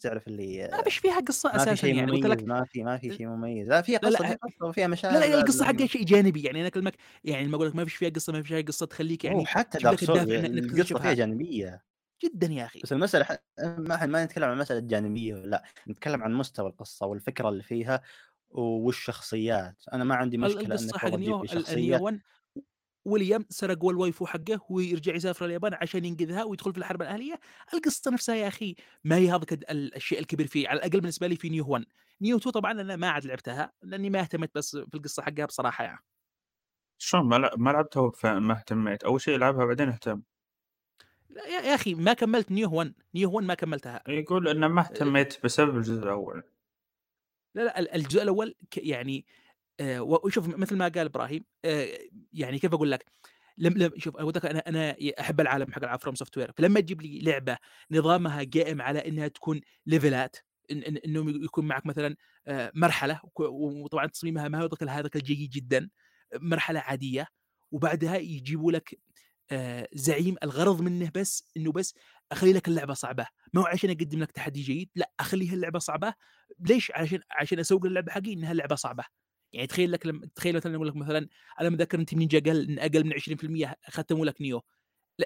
[0.00, 3.12] تعرف اللي ما فيش فيها قصة ما أساسا يعني قلت لك ما في ما في
[3.16, 6.42] شيء مميز لا في لا، قصة لا، وفيها مشاهد لا لا القصة حقها شيء جانبي
[6.42, 6.94] يعني أنا أكلمك
[7.24, 9.46] يعني لما أقول لك ما فيش فيها قصة ما فيش فيها قصة تخليك يعني يعني
[9.48, 10.98] حتى دارك سولز إنك القصة.
[10.98, 11.84] فيها جانبية
[12.24, 13.36] جدا يا أخي بس المسألة ح...
[13.58, 18.02] ما إحنا ما نتكلم عن مسألة جانبية لأ نتكلم عن مستوى القصة والفكرة اللي فيها
[18.50, 22.20] والشخصيات أنا ما عندي مشكلة إنك تجيب شخصية 1
[23.04, 27.40] ويليام سرق ال waifu حقه ويرجع يسافر اليابان عشان ينقذها ويدخل في الحرب الأهلية.
[27.74, 28.74] القصة نفسها يا أخي
[29.04, 31.84] ما هي هذاك ال- الشيء الكبير فيه على الأقل بالنسبة لي في Nioh 1
[32.20, 35.84] Nioh 2 طبعا أنا ما عاد لعبتها لأني ما اهتمت بس في القصة حقها بصراحة
[35.84, 36.04] يعني.
[36.98, 39.04] شلون؟ ما لع- ما لعبتها فما اهتميت.
[39.04, 40.22] أول شيء العبها بعدين اهتم.
[41.30, 44.02] لا يا أخي ما كملت Nioh 1 Nioh 1 ما كملتها.
[44.08, 46.42] يقول إنه ما اهتميت بسبب الجزء الأول.
[47.54, 49.26] لا لا ال- الجزء الأول يعني
[49.80, 51.98] وشوف مثل ما قال إبراهيم آه،
[52.32, 53.04] يعني كيف أقول لك؟
[53.58, 57.58] لم لم شوف أنا أنا أحب العالم حق العاب FromSoftware فلما تجيب لي لعبة
[57.90, 60.36] نظامها قائم على إنها تكون level ات
[60.70, 65.90] إن انه يكون معك مثلا آه، مرحلة وطبعا تصميمها ما هو هذاك الجيد جدا
[66.34, 67.26] مرحلة عادية
[67.72, 68.98] وبعدها يجيبوا لك
[69.50, 71.94] آه، زعيم الغرض منه بس إنه بس
[72.32, 73.26] أخلي لك اللعبة صعبة.
[73.52, 76.14] ما هو عشان أقدم لك تحدي جيد لا أخليها اللعبة صعبة.
[76.60, 79.04] ليش؟ عشان عشان أسوق اللعبه حقي إنها لعبة صعبة.
[79.54, 81.28] يعني تخيل لك لما تخيل مثلا أقول لك مثلا
[81.60, 84.62] أنا متذكر انت نينجا قال إن أقل من 20% ختموا لك نيو.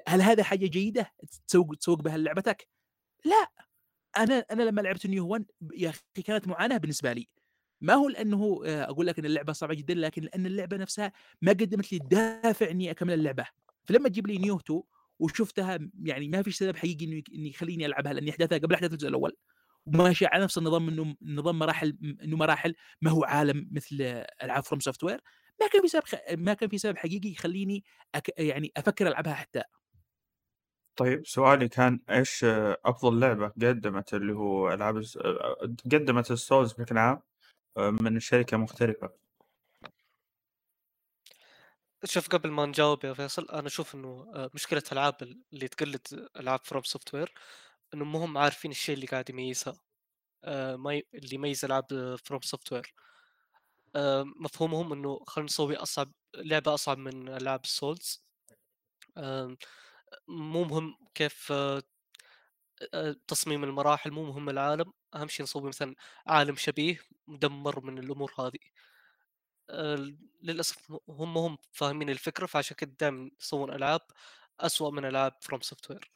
[0.08, 1.12] هل هذا حاجة جيدة؟
[1.48, 2.68] تسوق تسوق بها لعبتك؟
[3.24, 3.52] لا.
[4.18, 5.44] أنا أنا لما لعبت نيو 1
[5.74, 7.28] يا أخي كانت معاناة بالنسبة لي.
[7.80, 11.52] ما هو لأنه آه، أقول لك إن اللعبة صعبة جدا لكن لأن اللعبة نفسها ما
[11.52, 13.46] قدمت لي الدافع إني أكمل اللعبة.
[13.84, 14.82] فلما تجيب لي نيو 2
[15.18, 19.36] وشفتها يعني ما فيش سبب حقيقي إنه يخليني ألعبها لأني أحداثها قبل أحداث الجزء الأول.
[19.94, 23.96] وماشي على نفس النظام إنه نظام مراحل إنه مراحل ما هو عالم مثل
[24.42, 25.20] ألعاب FromSoftware
[25.60, 26.14] ما كان في سبب خ...
[26.32, 27.84] ما كان في سبب حقيقي يخليني
[28.14, 28.38] أك...
[28.38, 29.62] يعني أفكر ألعبها حتى.
[30.96, 32.44] طيب سؤالي كان إيش
[32.84, 35.18] أفضل لعبة قدمت اللي هو ألعاب الس-
[35.92, 37.22] قدمت ال Souls بشكل عام
[37.76, 39.10] من شركة مختلفة؟
[42.04, 45.14] شوف قبل ما نجاوب يا فيصل أنا أشوف إنه مشكلة ألعاب
[45.52, 47.32] اللي تقلد ألعاب FromSoftware
[47.94, 49.80] إنه ما هم عارفين الشيء اللي قاعد يميزها
[50.44, 51.06] آه، ما ي...
[51.14, 52.94] اللي يميز العاب FromSoftware
[54.40, 58.24] مفهومهم إنه خلينا نسوي أصعب لعبة أصعب من ألعاب ال Souls
[60.28, 61.82] مو مهم كيف آه،
[62.94, 64.92] آه، تصميم المراحل مو مهم العالم.
[65.14, 65.94] أهم شيء نسوي مثلا
[66.26, 68.58] عالم شبيه مدمر من الأمور هذه.
[70.42, 74.00] للأسف هم هم فاهمين الفكرة فعشان كده دائما يسوون ألعاب
[74.60, 76.10] اسوء من ألعاب FromSoftware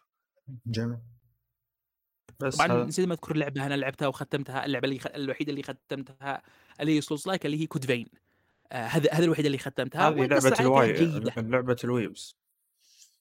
[0.66, 0.98] جميل.
[2.46, 5.06] بس طبعا نسيت ما اذكر لعبه أنا لعبتها وختمتها اللعبة اللي خ...
[5.06, 6.42] الوحيدة اللي ختمتها
[6.80, 8.06] اللي هي Souls like اللي هي Code Vein
[8.72, 10.92] آه هذا هذا الوحيدة اللي ختمتها هذه حقها ال wai-
[11.36, 12.36] لعبة ال weebs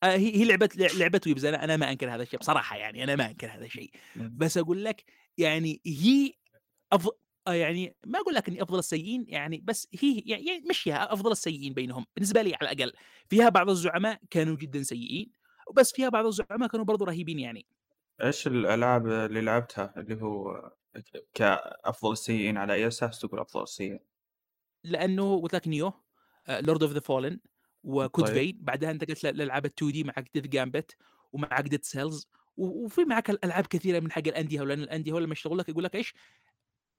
[0.03, 3.15] آه هي هي لعبة لعبة weebs أنا أنا ما أنكر هذا الشيء بصراحة يعني أنا
[3.15, 3.91] ما أنكر هذا الشيء.
[4.15, 5.03] بس أقول لك
[5.37, 6.33] يعني هي
[6.91, 7.11] أفضل
[7.47, 11.73] يعني ما أقول لك إني أفضل السيئين يعني بس هي يعني يعني مشيها أفضل السيئين
[11.73, 12.05] بينهم.
[12.15, 12.93] بالنسبة لي على الأقل.
[13.29, 15.31] فيها بعض الزعماء كانوا جدا سيئين
[15.67, 17.65] وبس فيها بعض الزعماء كانوا برضو رهيبين يعني.
[18.23, 20.71] إيش الألعاب اللي لعبتها اللي هو
[21.33, 23.99] كأفضل السيئين على أي أساس تقول أفضل السيئين؟
[24.83, 25.93] لأنه قلت لك Nioh
[26.49, 27.39] Lords of the Fallen
[27.83, 28.33] و Code طيب.
[28.33, 30.95] Vein بعدها انتقلت للالعاب ال 2D معك Death's Gambit
[31.31, 35.19] ومعك Dead Cells وفي معك الالعاب كثيرة من حق ال indie لأن ال indie هو
[35.19, 36.13] لما يشتغل لك يقول لك إيش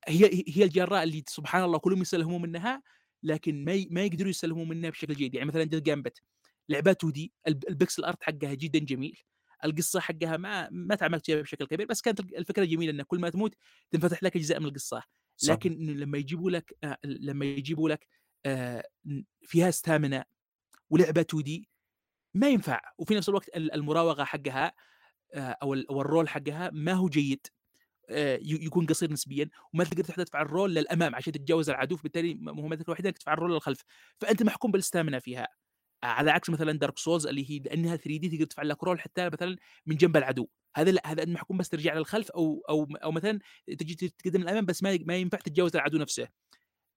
[0.09, 2.83] هي هي الجراء اللي سبحان الله كلهم يسلموا منها
[3.23, 6.23] لكن ما ما يقدروا يسلموا منها بشكل جيد يعني مثلا Death's Gambit
[6.69, 9.23] لعبة 2D ال pixel art حقها جدا جميل
[9.65, 13.31] القصة حقها ما ما تعمقت فيها بشكل كبير بس كانت الفكرة جميلة إن كل ما
[13.31, 13.55] تموت
[13.91, 15.03] تنفتح لك أجزاء من القصة.
[15.37, 15.53] صح.
[15.53, 18.07] لكن لما يجيبوا لك آه، لما يجيبوا لك
[18.47, 18.85] آه،
[19.43, 20.25] فيها stamina
[20.91, 21.69] ولعبة 2D
[22.35, 22.81] ما ينفع.
[22.99, 24.73] وفي نفس الوقت ال- المراوغة حقها
[25.35, 27.47] آه، أو ال- أو ال roll حقها ما هو جيد
[28.43, 33.09] يكون قصير نسبيا وما تقدر تدفع ال roll للأمام عشان تتجاوز العدو فبالتالي مهمتك الوحيدة
[33.09, 33.83] إنك تدفع ال roll للخلف.
[34.21, 35.49] فأنت محكوم بال stamina فيها.
[36.03, 39.57] على عكس مثلا Dark Souls اللي هي لأنها 3D تقدر تدفع لك roll حتى مثلا
[39.87, 40.49] من جنب العدو.
[40.77, 43.39] هذا لا هذا محكوم بس ترجع للخلف أو أو أو مثلا
[43.79, 46.29] تجي تتقدم للأمام بس ما ما ينفع تتجاوز العدو نفسه.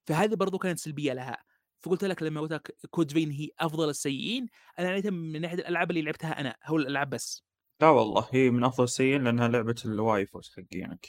[0.07, 1.43] فهذه برضو كانت سلبية لها.
[1.81, 4.47] فقلت لك لما قلت لك Code Vein هي أفضل السيئين
[4.79, 7.43] أنا عنيتها من ناحية الألعاب اللي لعبتها أنا هو الألعاب بس.
[7.81, 11.07] لا والله هي من أفضل السيئين لأنها لعبة ال waifus حقينك.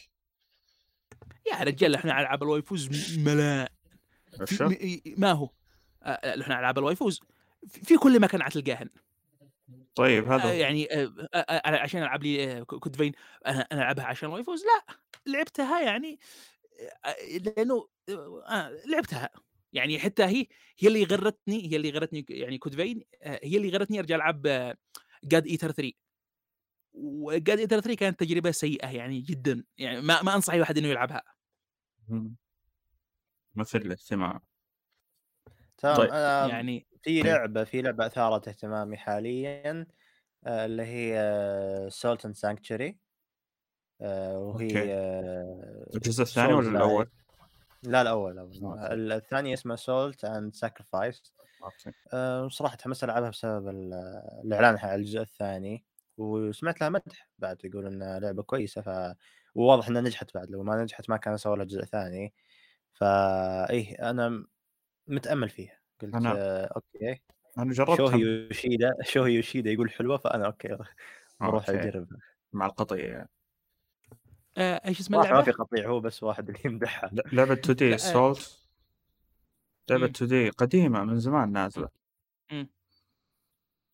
[1.52, 3.72] يا رجال إحنا على ألعاب ال waifus ملاء.
[5.16, 5.50] ما هو؟
[6.02, 7.20] آه، إحنا على ألعاب ال waifus.
[7.68, 8.88] في كل مكان حتلقاهن
[9.94, 13.12] طيب آه، هذا يعني آه، آه، عشان ألعب لي Code Vein؟
[13.46, 16.18] أنا ألعبها عشان ال waifus لا لعبتها يعني
[17.40, 17.88] لأنه
[18.86, 19.30] لعبتها.
[19.72, 20.46] يعني حتى هي
[20.78, 24.42] هي اللي غرتني هي اللي غرتني يعني Code Vein؟ هي اللي غرتني أرجع ألعب
[25.24, 25.92] God Eater 3
[26.92, 29.64] و God Eater 3 كانت تجربة سيئة يعني جدا.
[29.78, 31.22] يعني ما ما أنصح أي واحد إنه يلعبها.
[33.54, 34.40] مثل الاهتمام
[35.78, 36.10] تمام طيب.
[36.10, 37.22] أنا يعني في.
[37.22, 39.86] لعبة في لعبة أثارت اهتمامي حاليا
[40.46, 42.98] آه، اللي هي Salt and Sanctuary
[44.00, 44.94] وهي.
[44.94, 46.68] آه، الجزء الثاني ولا.
[46.68, 47.08] الأول؟
[47.82, 48.94] لا الأول الأول أوكي.
[48.94, 51.22] ال- الثانية اسمها Salt and Sacrifice
[52.48, 53.94] صراحة تحمست ألعبها بسبب ال-
[54.44, 55.84] الإعلان على الجزء الثاني
[56.18, 59.14] وسمعت لها مدح بعد يقول انها لعبة كويسة ف
[59.54, 62.34] وواضح إنها نجحت بعد لو ما نجحت ما كان سووا لها جزء ثاني
[62.94, 64.46] فا إيه أنا
[65.08, 67.22] متأمل فيها قلت أنا- آه أوكي
[67.58, 70.68] أنا شوهي جربتها يوشيدا شوهي يوشيدا يقول حلوة فأنا أوكي
[71.40, 71.80] بروح أوكي.
[71.80, 72.18] أجربها
[72.52, 73.28] مع القطيع يعني.
[74.58, 77.52] آه، إيش اسم صراحة ما اللعبة؟ في قطيع هو بس واحد اللي يمدحها ل- لعبة
[77.64, 77.96] 2D آه.
[77.96, 78.68] Salt
[79.90, 80.10] لعبة مم.
[80.10, 81.88] 2 دي قديمة من زمان نازلة
[82.52, 82.70] مم.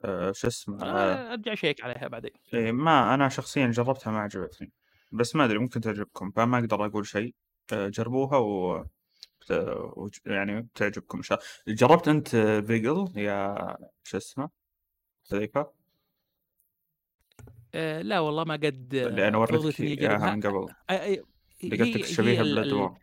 [0.04, 4.72] آه، شو اسمه آه، أرجع أشيك عليها بعدين إيه ما أنا شخصيا جربتها ما عجبتني
[5.12, 7.34] بس ما أدري ممكن تعجبكم فما أقدر أقول شيء
[7.72, 8.84] آه، جربوها و
[10.26, 11.18] يعني بتعجبكم.
[11.18, 12.28] ان شاء الله جربت أنت
[12.66, 14.50] فيجل؟ يا شو اسمه؟
[15.30, 15.72] حذيفه
[17.74, 20.68] آه، لا والله ما قد اللي أنا وريتك إياها من قبل.
[21.60, 22.94] هي شبيهة ب Blood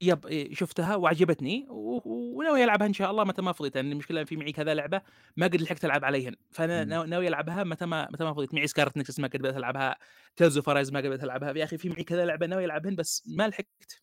[0.00, 3.76] yep إيه، شفتها وعجبتني وناوي ألعبها إن شاء الله متى ما فضيت.
[3.76, 5.02] يعني المشكلة في معي كذا لعبة
[5.36, 6.34] ما قد لحقت ألعب عليهن.
[6.50, 8.54] فأنا ناوي ألعبها متى ما متى ما فضيت.
[8.54, 9.96] معي Scarlet Nexus ما قد بدأت ألعبها.
[10.36, 11.52] Tales of ما قد بدأت ألعبها.
[11.56, 14.02] يا أخي في معي كذا لعبة ناوي ألعبهن بس ما لحقت.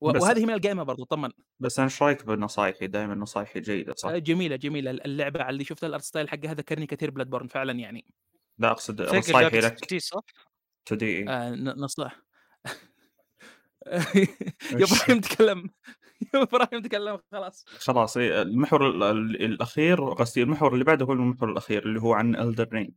[0.00, 1.30] وهذه من القائمه برضو طمن.
[1.60, 4.90] بس أنا إيش رأيك بنصايحي دائما نصايحي جيدة صح؟ آه، جميلة جميلة.
[4.90, 8.04] اللعبة اللي شفتها ال art style حقها ذكرني كثير Bloodborne فعلا يعني.
[8.58, 9.84] لا أقصد جاكيت لك.
[9.86, 10.20] جديد صح؟
[10.86, 12.20] 2D آه ن- نصلح
[14.72, 15.70] يا إبراهيم تكلم.
[16.34, 17.64] يا إبراهيم تكلم خلاص.
[17.68, 22.12] خلاص إيه، المحور ال- ال- الأخير قصدي المحور اللي بعده هو المحور الأخير اللي هو
[22.14, 22.90] عن Elden Ring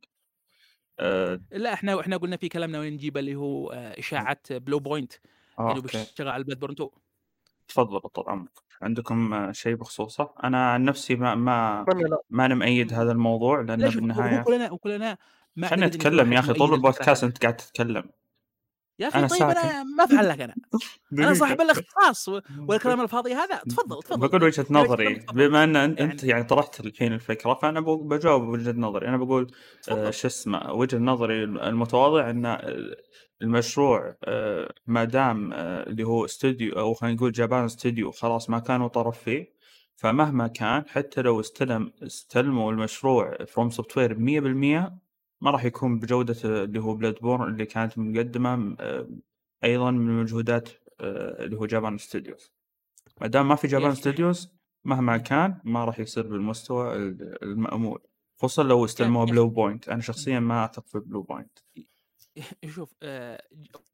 [0.99, 5.13] آه لا إحنا إحنا قلنا في كلام ناويين نجيب اللي هو اشاعه Bluepoint
[5.59, 5.97] آه، إنه أوكي.
[5.97, 6.89] بيشتغل على Bloodborne 2
[7.67, 11.85] تفضل طال عمرك عندكم آه، شيء بخصوصه؟ أنا عن نفسي ما ما
[12.29, 15.17] ما أنا مؤيد هذا الموضوع لأنه بالنهاية كلنا وكلنا
[15.55, 16.53] ما في اتكلم يا أخي.
[16.53, 17.23] طول البودكاست.
[17.23, 18.03] أنت قاعد تتكلم.
[18.99, 19.57] يا أخي أنا طيب ساكت.
[19.57, 20.55] أنا ما افعل لك أنا.
[21.13, 22.29] أنا صاحب الاختصاص
[22.69, 23.57] والكلام الفاضي هذا.
[23.57, 24.27] تفضل تفضل.
[24.27, 25.25] بقول وجهة نظري.
[25.33, 29.07] بما أن أنت يعني- يعني, يعني طرحت الحين الفكرة فأنا بجاوب بوجهه نظري.
[29.07, 29.51] أنا بقول
[29.91, 30.09] آه،.
[30.09, 32.95] شو اسمه وجهة نظري المتواضع إن آه،
[33.43, 38.59] المشروع آه، ما دام آه، اللي هو استوديو أو خلينا نقول جابان استوديو خلاص ما
[38.59, 39.53] كانوا طرف فيه
[39.95, 44.91] فمهما كان حتى لو استلم استلموا المشروع FromSoftware 100%
[45.41, 49.09] ما راح يكون بجودة اللي هو Bloodborne اللي كانت مقدمة آه،
[49.63, 50.69] أيضا من مجهودات
[51.01, 52.51] اللي هو Japan Studios
[53.21, 53.95] ما دام ما في Japan.
[53.95, 54.53] Studios
[54.85, 57.99] مهما كان ما راح يصير بالمستوى ال- المأمول
[58.37, 59.29] خصوصا لو استلموه بس.
[59.31, 61.59] Bluepoint أنا شخصيا ما اثق في Bluepoint
[62.75, 63.43] شوف آه،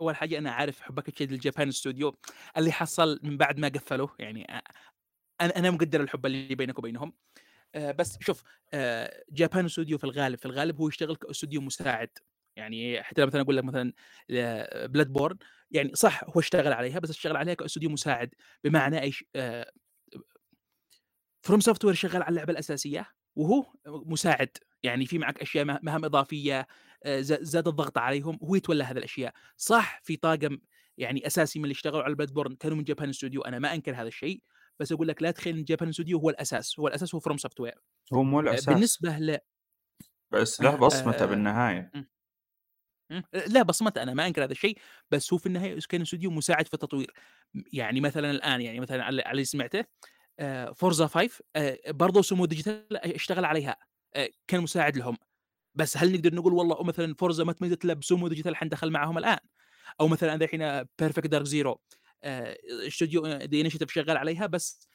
[0.02, 2.16] أول حاجة أنا عارف حبك الشديد لل Japan Studio
[2.58, 4.62] اللي حصل من بعد ما قفلوا يعني آه،
[5.42, 7.14] أنا أنا مقدر الحب اللي بينك وبينهم
[7.76, 8.44] آه، بس شوف
[9.32, 12.10] Japan Studio في الغالب في الغالب هو يشتغل كاستوديو مساعد
[12.56, 13.94] يعني حتى مثلا أقول لك مثلا
[14.88, 15.38] Bloodborne
[15.72, 19.26] يعني صح هو اشتغل عليها بس اشتغل عليها كاستوديو مساعد بمعنى إيش
[21.42, 26.68] FromSoftware شغال على اللعبة الأساسية وهو مساعد يعني في معك أشياء مه- مهام إضافية
[27.22, 29.34] زاد الضغط عليهم هو يتولى هذه الأشياء.
[29.58, 30.58] صح في طاقم
[30.98, 34.08] يعني أساسي من اللي اشتغلوا على Bloodborne كانوا من Japan Studio أنا ما أنكر هذا
[34.08, 34.42] الشيء
[34.80, 37.76] بس أقول لك لا تخيل ان Japan Studio هو الأساس هو الأساس هو FromSoftware
[38.14, 38.66] هو مو الأساس.
[38.66, 39.38] بالنسبة ل
[40.32, 41.92] بس له بصمته آه، بالنهاية.
[43.48, 44.78] لا بصمته أنا ما أنكر هذا الشيء
[45.12, 47.14] بس هو في النهاية كان استوديو مساعد في التطوير.
[47.74, 49.86] يعني مثلا الآن يعني مثلا على اللي سمعته
[50.76, 51.44] Forza 5
[51.88, 53.78] برضه Sumo Digital اشتغل عليها
[54.16, 55.18] آه، كان مساعد لهم.
[55.76, 59.18] بس هل نقدر نقول والله مثلا Forza ما تميزت إلا ب Sumo Digital حندخل معهم
[59.18, 59.38] الآن؟
[60.02, 61.82] أو مثلا الحين Perfect Dark Zero
[62.88, 64.88] استوديو The Initiative شغال عليها بس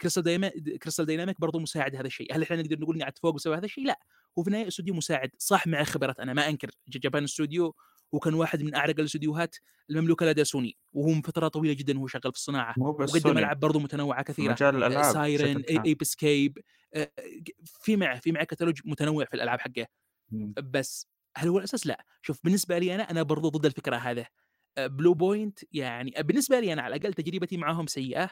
[0.00, 0.48] Crystal Dyna-
[0.82, 2.36] Crystal Dynamics برضه مساعد هذا الشيء.
[2.36, 3.98] هل إحنا نقدر نقول اني قاعد فوق بسوي هذا الشيء؟ لا.
[4.38, 5.30] هو في النهاية استوديو مساعد.
[5.38, 6.70] صح مع خبرات أنا ما أنكر.
[6.88, 7.74] Japan Studio
[8.12, 9.56] وكان واحد من أعرق الاستوديوهات
[9.90, 10.76] المملوكة لدى سوني.
[10.92, 12.74] وهو من فترة طويلة جدا وهو شغال في الصناعة.
[12.78, 14.52] وقدم ألعاب برضه متنوعة كثيرة.
[14.52, 15.62] مجال الألعاب Siren.
[15.86, 16.58] Ape Escape
[17.64, 19.86] في معه في معه كتالوج متنوع في الألعاب حقه.
[20.70, 24.26] بس هل هو الأساس؟ لأ، شوف بالنسبة لي أنا أنا برضو ضد الفكرة هذه.
[24.78, 28.30] Bluepoint يعني بالنسبة لي أنا على الأقل تجربتي معاهم سيئة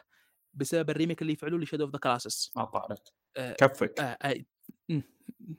[0.55, 2.53] بسبب ال remake اللي فعلوه ل Shadow of the Colossus.
[2.57, 4.01] ما طارت آه، كفك.
[4.01, 4.45] آه، آه،
[4.89, 5.01] م،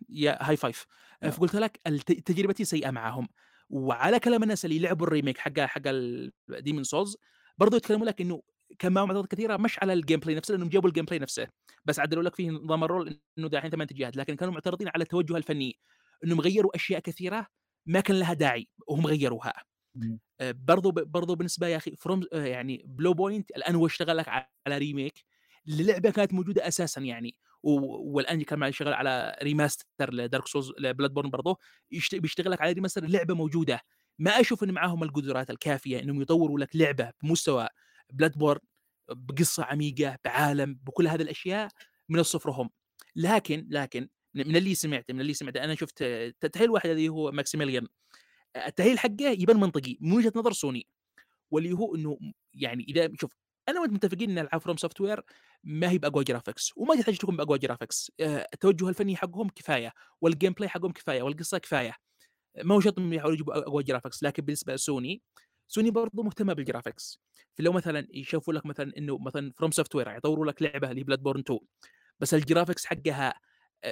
[0.10, 0.86] يا high five.
[1.24, 1.32] آه، نعم.
[1.32, 1.78] فقلت لك
[2.26, 3.28] تجربتي سيئة معاهم.
[3.70, 5.82] وعلى كلام الناس اللي لعبوا ال remake حق حق
[6.50, 7.18] Demon's Souls
[7.58, 8.42] برضو يتكلموا لك إنه
[8.80, 11.48] كان معهم كثيرة مش على ال gameplay نفسه لأنهم جابوا ال gameplay نفسه.
[11.86, 14.18] بس عدلوا لك فيه نظام ال roll إنه داحين ثمان اتجاهات.
[14.18, 15.80] لكن كانوا معترضين على التوجه الفني.
[16.24, 17.48] انهم غيروا أشياء كثيرة
[17.86, 19.54] ما كان لها داعي وهم غيروها.
[19.96, 20.20] مم.
[20.42, 25.24] آه، برضو برضو بالنسبة يا أخي From يعني Bluepoint الآن هو اشتغل لك على remake
[25.66, 31.30] للعبه كانت موجودة أساسا يعني والآن كمان شغال على remaster ل Dark Souls ل Bloodborne
[31.30, 31.60] برضه
[31.92, 33.82] يشت- بيشتغل لك على remaster لعبة موجودة.
[34.20, 37.68] ما أشوف إن معاهم القدرات الكافية إنهم يطوروا لك لعبة بمستوى
[38.14, 38.60] Bloodborne
[39.10, 41.70] بقصة عميقة بعالم بكل هذه الأشياء
[42.10, 42.70] من الصفر هم.
[43.16, 45.64] لكن لكن من اللي سمعته من اللي سمعته.
[45.64, 46.04] أنا شفت
[46.54, 47.88] تحليل واحد اللي هو Maximilian
[48.68, 50.88] التحليل حقه يبان منطقي من وجهة نظر سوني.
[51.52, 52.18] واللي هو إنه
[52.54, 53.32] يعني إذا شوف
[53.70, 55.22] أنا وأنت متفقين إن العاب FromSoftware
[55.64, 60.54] ما هي بأقوى graphics وما تحتاج تكون بأقوى graphics آه، التوجه الفني حقهم كفاية وال
[60.54, 61.94] gameplay حقهم كفاية والقصة كفاية.
[62.64, 65.22] ما هو شرط إنهم يحاولوا يجيبوا أقوى graphics لكن بالنسبة لسوني
[65.68, 67.20] سوني برضو مهتمة بال graphics
[67.56, 71.60] فلو مثلا يشوفوا لك مثلا إنه مثلا FromSoftware يطوروا لك لعبة اللي Bloodborne 2
[72.20, 73.34] بس ال graphics حقها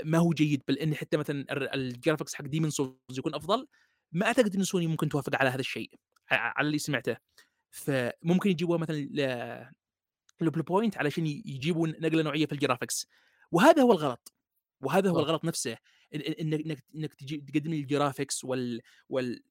[0.04, 1.46] ما هو جيد بل إن حتى مثلا
[1.76, 3.68] ال graphics حق Demon's Souls يكون أفضل
[4.12, 5.90] ما أعتقد إن سوني ممكن توافق على هذا الشيء
[6.32, 7.18] على اللي سمعته.
[7.72, 8.96] فممكن يجيبوها مثلا
[10.42, 13.08] ل Bluepoint علشان يجيبوا نقلة نوعية في ال graphics
[13.52, 14.34] وهذا هو الغلط
[14.82, 15.20] وهذا هو.
[15.20, 15.76] الغلط نفسه
[16.16, 17.14] إن- إن- إنك إنك
[17.48, 19.44] تقدم لي ال graphics وال وال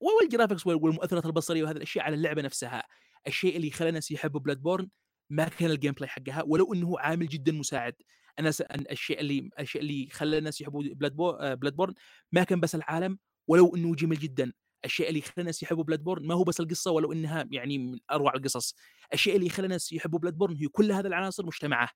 [0.00, 2.82] وال graphics وال- والمؤثرات البصرية وهذه الأشياء على اللعبة نفسها.
[3.26, 4.88] الشيء اللي خلى الناس يحبوا Bloodborne
[5.30, 7.94] ما كان ال gameplay حقها ولو إنه هو عامل جدا مساعد.
[8.38, 8.60] أنا س...
[8.60, 11.30] الشيء اللي الشيء اللي خلى الناس يحبوا بلاد بو...
[11.30, 11.94] آه، Bloodborne
[12.32, 13.18] ما كان بس العالم
[13.48, 14.52] ولو إنه جميل جدا.
[14.84, 18.34] الشيء اللي خلى الناس يحبوا Bloodborne ما هو بس القصة ولو إنها يعني من أروع
[18.34, 18.74] القصص.
[19.12, 21.88] الشيء اللي خلى الناس يحبوا Bloodborne هي كل هذه العناصر مجتمعة.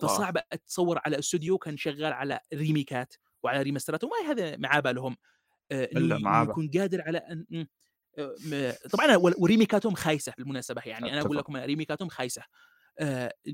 [0.00, 5.16] فصعب أتصور على استوديو كان شغال على ريميكات وعلى ريماسترات وما هذا مع بالهم.
[5.72, 7.66] آه، إنه يكون قادر على أن
[8.18, 11.12] آه، طبعا وريميكاتهم خايسة بالمناسبة يعني.
[11.12, 11.36] أنا أقول.
[11.36, 12.42] لكم ريميكاتهم خايسة.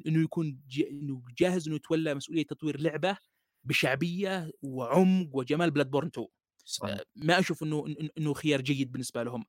[0.07, 0.61] إنه يكون
[0.91, 3.17] إنه جاهز إنه يتولى مسؤولية تطوير لعبة
[3.65, 6.29] بشعبية وعمق وجمال بلاد بورن 2
[6.65, 7.01] صحيح.
[7.17, 7.85] ما أشوف إنه
[8.19, 9.45] إنه خيار جيد بالنسبة لهم.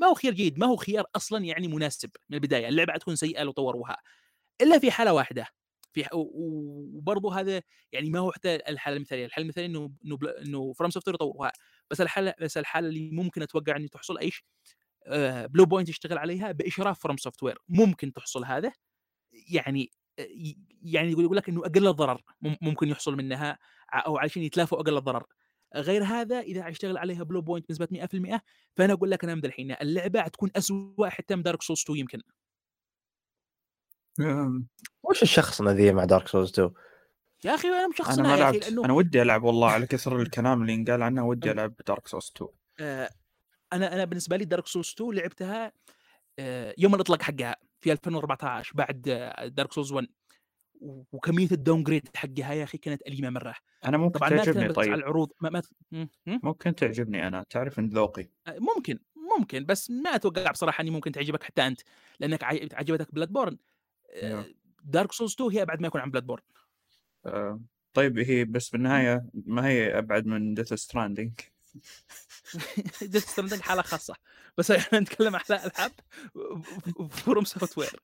[0.00, 2.68] ما هو خيار جيد ما هو خيار أصلا يعني مناسب من البداية.
[2.68, 3.96] اللعبة حتكون سيئة لو طوروها.
[4.62, 5.46] إلا في حالة واحدة
[5.92, 7.62] في وبرضه هذا
[7.92, 11.52] يعني ما هو حتى الحالة المثالية، الحالة المثالية إنه إنه إنه FromSoft يطوروها.
[11.90, 14.44] بس الحالة بس الحالة اللي ممكن أتوقع ان تحصل إيش؟
[15.06, 18.72] آه Bluepoint يشتغل عليها بإشراف FromSoftware ممكن تحصل هذا.
[19.50, 19.90] يعني
[20.82, 23.58] يعني يقول يقول لك إنه أقل الضرر مم- ممكن يحصل منها
[23.92, 25.24] أو علشان يتلافوا أقل الضرر.
[25.76, 28.42] غير هذا إذا يشتغل عليها Bluepoint بنسبة 100%
[28.76, 32.20] فأنا أقول لك أنا من الحين اللعبة حتكون اسوء حتى من Dark Souls 2 يمكن.
[34.20, 34.66] أم،
[35.02, 36.70] وش الشخصنه ذي مع Dark Souls 2؟
[37.44, 40.62] يا أخي أنا أنا مشخصنها ما لعبت لأنه أنا ودي ألعب والله على كثر الكلام
[40.62, 42.50] اللي انقال عنها ودي ألعب Dark Souls 2
[42.80, 43.10] آه،
[43.72, 45.72] أنا أنا بالنسبة لي Dark Souls 2 لعبتها
[46.38, 47.56] آه، يوم الإطلاق حقها.
[47.80, 49.02] في 2014 بعد
[49.54, 50.06] Dark Souls 1
[50.80, 53.54] و- وكمية ال downgrade حقها يا أخي كانت أليمة مرة.
[53.84, 54.94] أنا ممكن طبعا تعجبني بس على طيب.
[54.94, 55.62] العروض ما, ما
[56.26, 58.28] ممكن تعجبني أنا تعرف إن ذوقي.
[58.48, 58.98] ممكن
[59.38, 61.80] ممكن بس ما أتوقع بصراحة إني ممكن تعجبك حتى أنت
[62.20, 63.58] لأنك عج- عجبتك Bloodborne.
[64.84, 66.42] Dark Souls 2 هي ابعد ما يكون عن Bloodborne
[67.26, 67.60] آه،
[67.92, 71.32] طيب هي بس بالنهاية ما هي أبعد من Death Stranding
[73.02, 74.14] Death Stranding حالة خاصة.
[74.58, 75.92] بس إحنا نتكلم على ألعاب
[77.10, 78.02] FromSoftware.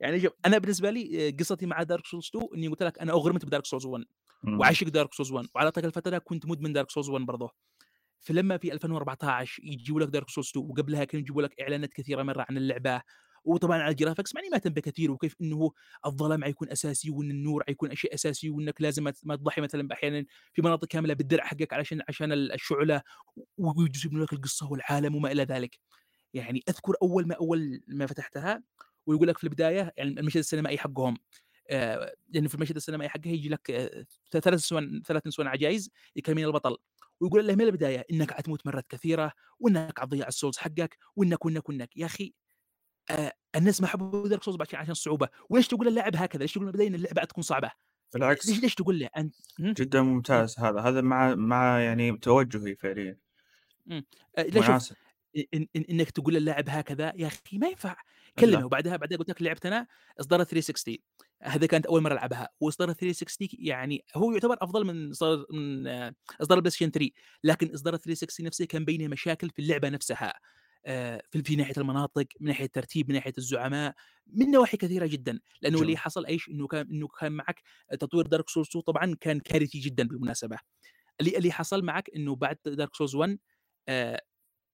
[0.00, 3.12] يعني شوف أنا بالنسبة لي آه، قصتي مع Dark Souls 2 إني قلت لك أنا
[3.12, 4.04] أغرمت ب Dark Souls 1
[4.60, 7.50] وعاشق Dark Souls 1 وعلى طول الفترة كنت مدمن Dark Souls 1 برضه.
[8.20, 12.46] فلما في 2014 يجيبوا لك Dark Souls 2 وقبلها كانوا يجيبوا لك إعلانات كثيرة مرة
[12.50, 13.02] عن اللعبة.
[13.44, 15.70] وطبعا على ال graphics مع إني ما أنتبه كثير وكيف إنه
[16.06, 20.24] الظلام حيكون أساسي وإن النور حيكون شيء أساسي وإنك لازم ما- تضحي مثلا أحيانا
[20.54, 23.02] في مناطق كاملة بالدرع حقك علشان عشان الشعلة
[23.58, 25.78] ويجيبوا لك القصة والعالم وما إلى ذلك.
[26.34, 28.62] يعني أذكر أول ما أول ما فتحتها
[29.06, 31.16] ويقول لك في البداية يعني المشهد السينمائي حقهم
[31.70, 36.44] آه، لأنه في المشهد السينمائي حقه يجي لك آه، ثلاث نسوان ثلاث نسوان عجائز يكلمين
[36.46, 36.76] البطل
[37.20, 41.68] ويقول له من البداية؟ إنك حتموت مرات كثيرة وإنك حتضيع ال souls حقك وإنك وإنك
[41.68, 41.96] وإنك.
[41.96, 42.34] يا أخي
[43.10, 46.82] آه الناس ما حبوا Dark Souls عشان عشان الصعوبه وليش تقول اللاعب هكذا؟ ليش تقول
[46.82, 47.70] إن اللعبة تكون صعبة؟
[48.14, 48.48] بالعكس.
[48.48, 50.80] ليش ليش تقول له أنت؟ جدا ممتاز هذا.
[50.80, 53.16] هذا مع مع يعني توجهي فعليا.
[53.90, 54.04] آه،
[54.42, 54.96] لا شوف مناسب.
[55.54, 57.96] إن إن إنك تقول للاعب هكذا يا أخي ما ينفع.
[58.38, 59.86] كلمه وبعدها بعدها قلت لك لعبت أنا
[60.20, 60.96] إصدار 360
[61.42, 62.48] هذا كانت أول مرة ألعبها.
[62.60, 67.10] وإصدار 360 يعني هو يعتبر أفضل من إصدار من آه، إصدار ستيشن 3
[67.44, 70.28] لكن إصدار 360 نفسه كان بينه مشاكل في اللعبة نفسها.
[70.28, 70.38] آه،
[71.30, 73.94] في في ناحية المناطق من ناحية الترتيب من ناحية الزعماء
[74.26, 75.40] من نواحي كثيرة جدا.
[75.62, 75.96] لأنه اللي.
[75.96, 77.62] حصل أيش؟ إنه كان إنه كان معك
[78.00, 80.58] تطوير Dark Souls 2 طبعا كان كارثي جدا بالمناسبة.
[81.20, 83.38] اللي اللي حصل معك إنه بعد Dark Souls 1
[83.88, 84.22] آه،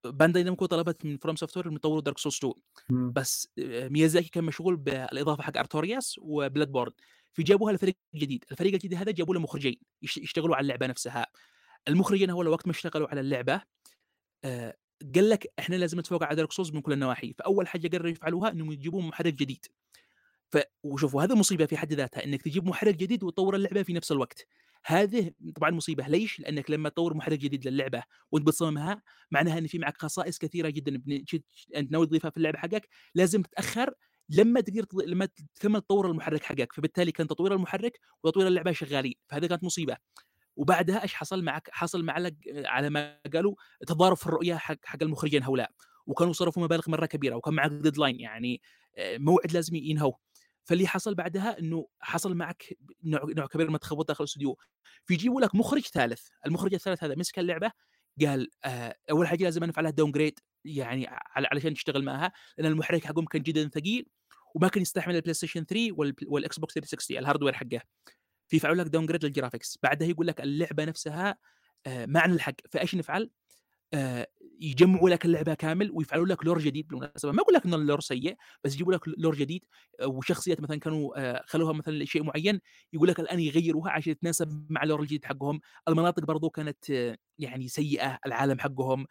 [0.05, 2.55] Bandai Namco طلبت من FromSoftware يطوروا Dark Souls 2
[2.91, 3.13] مم.
[3.13, 6.93] بس آه، ميازاكي كان مشغول بالإضافة حق Artorias و Bloodborne
[7.33, 8.45] فجابوها لفريق جديد.
[8.53, 11.27] الفريق الجديد هذا جابوا له مخرجين يش- يشتغلوا على اللعبة نفسها.
[11.89, 13.63] المخرجين هو وقت ما اشتغلوا على اللعبة
[14.45, 14.75] آه،
[15.15, 18.51] قال لك إحنا لازم نتفوق على Dark Souls من كل النواحي فأول حاجة قرروا يفعلوها
[18.51, 19.67] إنهم يجيبوا محرك جديد.
[20.53, 24.13] ف وشوفوا هذه مصيبة في حد ذاتها إنك تجيب محرك جديد وتطور اللعبة في نفس
[24.13, 24.47] الوقت.
[24.87, 28.03] هذه طبعا مصيبة ليش؟ لأنك لما تطور محرك جديد للعبة
[28.33, 31.03] وأنت بتصممها معناها إن في معك خصائص كثيرة جدا
[31.77, 33.95] أنت ناوي تضيفها في اللعبة حقك لازم تتأخر
[34.29, 36.73] لما تقدر لما تكمل تطور المحرك حقك.
[36.73, 39.97] فبالتالي كان تطوير المحرك وتطوير اللعبة شغالين فهذه كانت مصيبة.
[40.57, 43.55] وبعدها إيش حصل معك؟ حصل معك على ما قالوا
[43.87, 45.71] تضارب في الرؤية حق حق المخرجين هؤلاء
[46.07, 48.61] وكانوا صرفوا مبالغ مرة كبيرة وكان معك ديدلاين يعني
[48.99, 50.13] آه، موعد لازم ينهوا
[50.65, 52.65] فاللي حصل بعدها إنه حصل معك
[53.05, 54.57] نوع, نوع كبير من التخبط داخل الاستوديو.
[55.07, 57.73] فيجيبوا لك مخرج ثالث المخرج الثالث هذا مسك اللعبة
[58.27, 61.07] قال آه أول حاجة لازم نفعلها downgrade يعني
[61.37, 64.07] علشان تشتغل معها لأن المحرك حقهم كان جدا ثقيل
[64.55, 67.81] وما كان يستحمل البلاي ستيشن 3 وال- والاكس بوكس 360 ال hardware حقه.
[68.55, 71.37] فيفعلوا لك downgrade لل graphics بعدها يقول لك اللعبة نفسها
[71.87, 73.31] آه ما عن الحق فايش نفعل؟
[73.95, 74.27] آه
[74.61, 77.33] يجمعوا لك اللعبة كامل ويفعلوا لك lore جديد بالمناسبة.
[77.33, 79.65] ما أقول لك ان ال lore سيء بس يجيبوا لك lore جديد
[80.01, 82.61] آه، وشخصيات مثلا كانوا خلوها مثلا لشيء معين
[82.93, 85.61] يقول لك الآن يغيروها عشان تتناسب مع ال lore الجديد حقهم.
[85.89, 86.91] المناطق برضو كانت
[87.39, 89.07] يعني سيئة العالم حقهم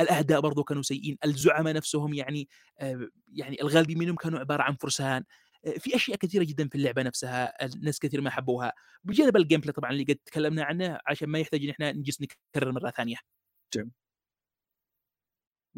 [0.00, 2.48] الاعداء برضو كانوا سيئين الزعماء نفسهم يعني
[3.32, 5.24] يعني الغالبين منهم كانوا عبارة عن فرسان.
[5.78, 8.72] في أشياء كثيرة جدا في اللعبة نفسها الناس كثير ما حبوها.
[9.04, 12.72] بجانب ال gameplay طبعا اللي قد تكلمنا عنه عشان ما يحتاج إن إحنا نجلس نكرر
[12.72, 13.16] مرة ثانية.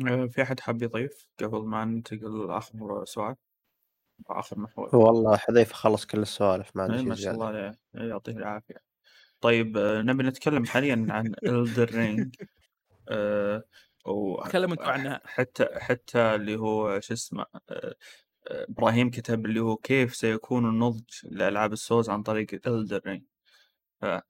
[0.09, 3.37] آه، في أحد حاب يضيف قبل ما ننتقل لآخر سؤال؟
[4.29, 4.97] واخر محور.
[4.97, 8.77] والله حذيفة خلص كل السوالف ما إيه، عندي ما شيء شاء الله إيه، يعطيه العافية.
[9.41, 12.37] طيب آه، نبي نتكلم حاليا عن Elden Ring
[14.07, 15.21] و تكلموا أنتم عنها.
[15.25, 17.95] حتى حتى اللي هو شو اسمه آه، آه،
[18.47, 23.23] إبراهيم كتب اللي هو كيف سيكون النضج لألعاب ال Souls عن طريق Elden Ring
[24.03, 24.23] آه،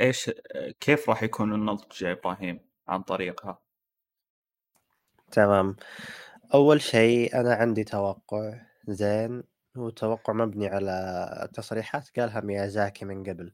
[0.00, 3.58] إيش آه، كيف راح يكون النضج يا إبراهيم عن طريقها؟
[5.30, 5.76] تمام.
[6.54, 9.42] أول شيء أنا عندي توقع زين
[9.76, 13.52] هو توقع مبني على تصريحات قالها ميازاكي من قبل.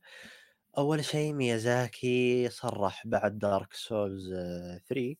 [0.78, 4.35] أول شيء ميازاكي صرح بعد Dark Souls
[4.89, 5.16] 3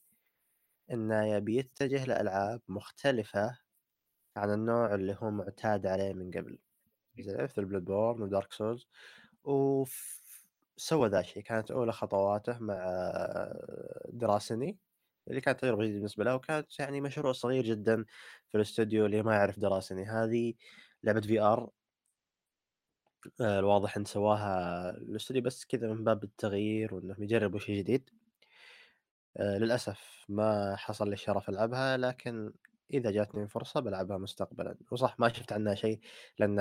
[0.91, 3.59] إنه يبي يتجه لألعاب مختلفة
[4.39, 6.59] عن النوع اللي هو معتاد عليه من قبل.
[7.21, 8.87] زي مثل Bloodborne و Dark Souls
[9.45, 11.43] وسوى ذا الشيء.
[11.43, 12.77] كانت أولى خطواته مع
[14.09, 14.79] Déraciné
[15.29, 18.05] اللي كانت تجربه جديده بالنسبة له وكانت يعني مشروع صغير جدا
[18.49, 20.05] في الاستوديو اللي ما يعرف Déraciné.
[20.05, 20.55] هذه
[21.05, 21.71] لعبة VR
[23.41, 28.11] آه، الواضح إن سواها الاستوديو بس كذا من باب التغيير وإنهم يجربوا شيء جديد.
[29.37, 32.53] آه، للأسف ما حصل لي الشرف ألعبها لكن
[32.93, 36.01] إذا جاتني فرصه بلعبها مستقبلا وصح ما شفت عنها شيء
[36.39, 36.59] لأن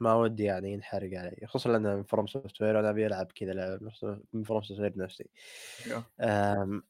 [0.00, 3.78] ما ودي يعني ينحرق علي خصوصا لأن من From Software وأنا أبي ألعب كذا
[4.32, 5.26] من From Software.
[6.20, 6.82] آم،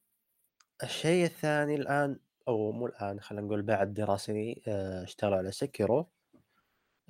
[0.82, 2.18] الشيء الثاني الآن
[2.48, 6.08] أو مو الآن خلينا نقول بعد Déraciné آه، اشتغلوا على Sekiro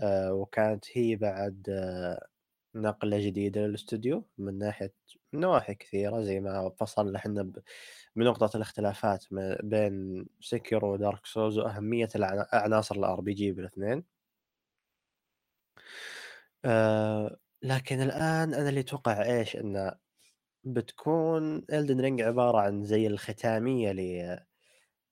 [0.00, 2.26] آه، وكانت هي بعد آه،
[2.74, 4.94] نقلة جديدة للاستوديو من ناحية
[5.32, 7.62] من نواحي كثيرة زي ما فصلنا إحنا ب-
[8.16, 9.24] بنقطة الاختلافات
[9.64, 14.04] بين Sekiro و Dark Souls وأهمية الع- عناصر ال RPG بالاثنين.
[16.64, 19.92] آه، لكن الآن أنا اللي أتوقع إيش؟ إنه
[20.64, 23.92] بتكون Elden Ring عبارة عن زي الختامية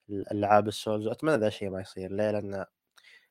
[0.09, 2.12] لألعاب ال Souls وأتمنى ذا الشيء ما يصير.
[2.12, 2.65] ليه؟ لأن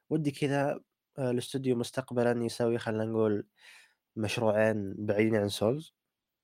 [0.10, 0.80] ودي كذا
[1.20, 3.48] آه، الاستوديو مستقبلا يسوي خلينا نقول
[4.16, 5.94] مشروعين بعيدين عن Souls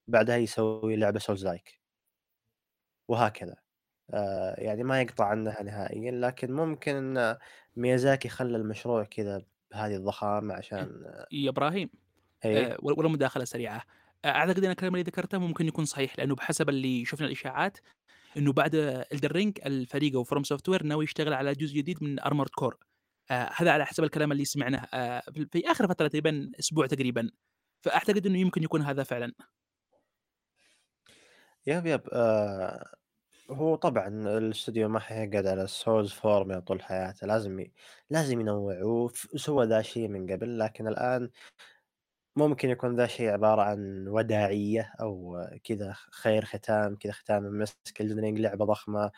[0.07, 1.81] بعدها يسوي لعبة Souls-like
[3.07, 3.55] وهكذا.
[4.13, 7.37] آه، يعني ما يقطع عنها نهائيا لكن ممكن إن
[7.75, 11.89] ميازاكي خلى المشروع كذا بهذه الضخامة عشان يا إبراهيم
[12.45, 13.83] آه، ولا مداخلة سريعة.
[14.25, 17.77] آه، أعتقد إن الكلام اللي ذكرته ممكن يكون صحيح لأنه بحسب اللي شفنا الإشاعات
[18.37, 18.75] إنه بعد
[19.13, 22.77] Elden Ring الفريق أو From Software ناوي يشتغل على جزء جديد من Armored Core
[23.31, 24.87] آه هذا على حسب الكلام اللي سمعناه.
[24.93, 27.31] آه في- في آخر فترة تقريبا أسبوع تقريبا.
[27.85, 29.33] فأعتقد إنه يمكن يكون هذا فعلا.
[31.67, 32.85] yep yep آه
[33.51, 34.07] هو طبعا
[34.37, 37.71] الأستوديو ما حيقعد على ال Souls formula طول حياته لازم ي...
[38.09, 41.29] لازم ينوع وف- وسوى ذا الشيء من قبل لكن الآن
[42.35, 48.31] ممكن يكون ذا الشيء عبارة عن وداعية أو كذا خير ختام كذا ختام مسك الدنيا
[48.31, 49.11] لعبة ضخمة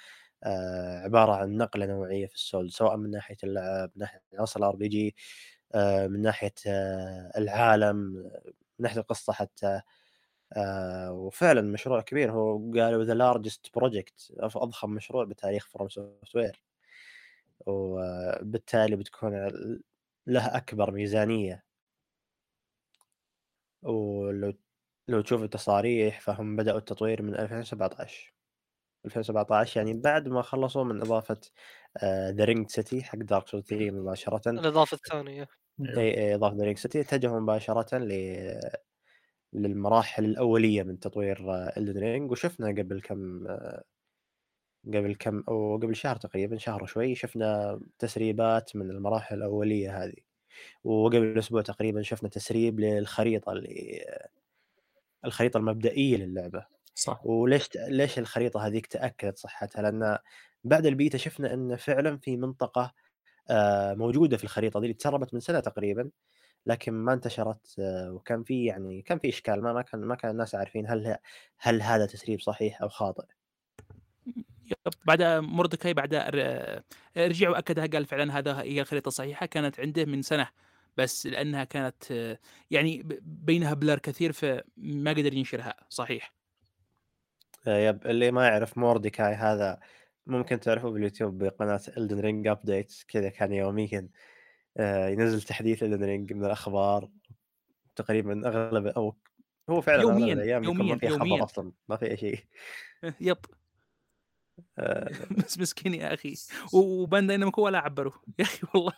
[0.43, 4.59] آه عبارة عن نقلة نوعية في ال Souls سواء من ناحية اللعب من ناحية عناصر
[4.59, 5.15] ال RPG.
[6.07, 8.23] من ناحية آه العالم من
[8.79, 9.81] ناحية القصة حتى
[10.57, 12.31] آه وفعلا مشروع كبير.
[12.31, 16.61] هو قالوا the largest project أضخم مشروع بتاريخ From Software
[17.65, 19.33] وبالتالي بتكون
[20.27, 21.63] له أكبر ميزانية.
[23.83, 24.53] ولو
[25.07, 28.33] لو تشوف التصاريح فهم بدأوا التطوير من 2017
[29.07, 31.37] 2017 يعني بعد ما خلصوا من إضافة
[32.05, 34.41] The Ringed City حق Dark Souls 3 مباشرة.
[34.57, 35.47] الإضافة الثانية.
[35.79, 35.97] أيوه.
[35.97, 38.13] أي أي إضافة The Ringed City اتجهوا مباشرة ل
[39.53, 41.37] للمراحل الأولية من تطوير
[41.77, 43.83] Elden Ring وشفنا قبل كم آه،
[44.87, 50.13] قبل كم أو قبل شهر تقريبا شهر وشوي شفنا تسريبات من المراحل الأولية هذه.
[50.83, 54.05] وقبل أسبوع تقريبا شفنا تسريب للخريطة اللي
[55.25, 56.67] الخريطة المبدئية للعبة.
[56.97, 57.25] صح.
[57.25, 60.17] وليش ليش الخريطة هذيك تأكدت صحتها؟ لأن
[60.63, 62.93] بعد البيتا شفنا أن فعلا في منطقة
[63.49, 66.09] آه، موجودة في الخريطة دي اللي تسربت من سنة تقريبا
[66.65, 70.31] لكن ما انتشرت آه، وكان في يعني كان في إشكال ما ما كان ما كان
[70.31, 71.17] الناس عارفين هل
[71.57, 73.25] هل هذا تسريب صحيح أو خاطئ.
[75.07, 76.15] بعد مردكاي بعد
[77.17, 80.49] رجع واكدها قال فعلا هذا هي الخريطة الصحيحه كانت عنده من سنة
[80.97, 82.39] بس لأنها كانت آه،
[82.71, 86.36] يعني بينها blur كثير فما قدر ينشرها صحيح.
[87.67, 89.79] yep اللي ما يعرف مورديكاي هذا
[90.27, 94.09] ممكن تعرفه باليوتيوب بقناة Elden Ring update كذا كان يوميا
[94.77, 97.09] آه، ينزل تحديث Elden Ring من الأخبار
[97.95, 99.17] تقريبا أغلب أو
[99.69, 101.43] هو فعلا يومياً، الأيام يكون يومياً، ما في خبر يومياً.
[101.43, 102.39] أصلا ما في أي شيء
[103.21, 103.37] yep
[104.79, 105.09] آه،
[105.45, 106.33] بس مسكين يا أخي
[106.73, 108.93] و Bandai Namco ولا عبروا يا أخي والله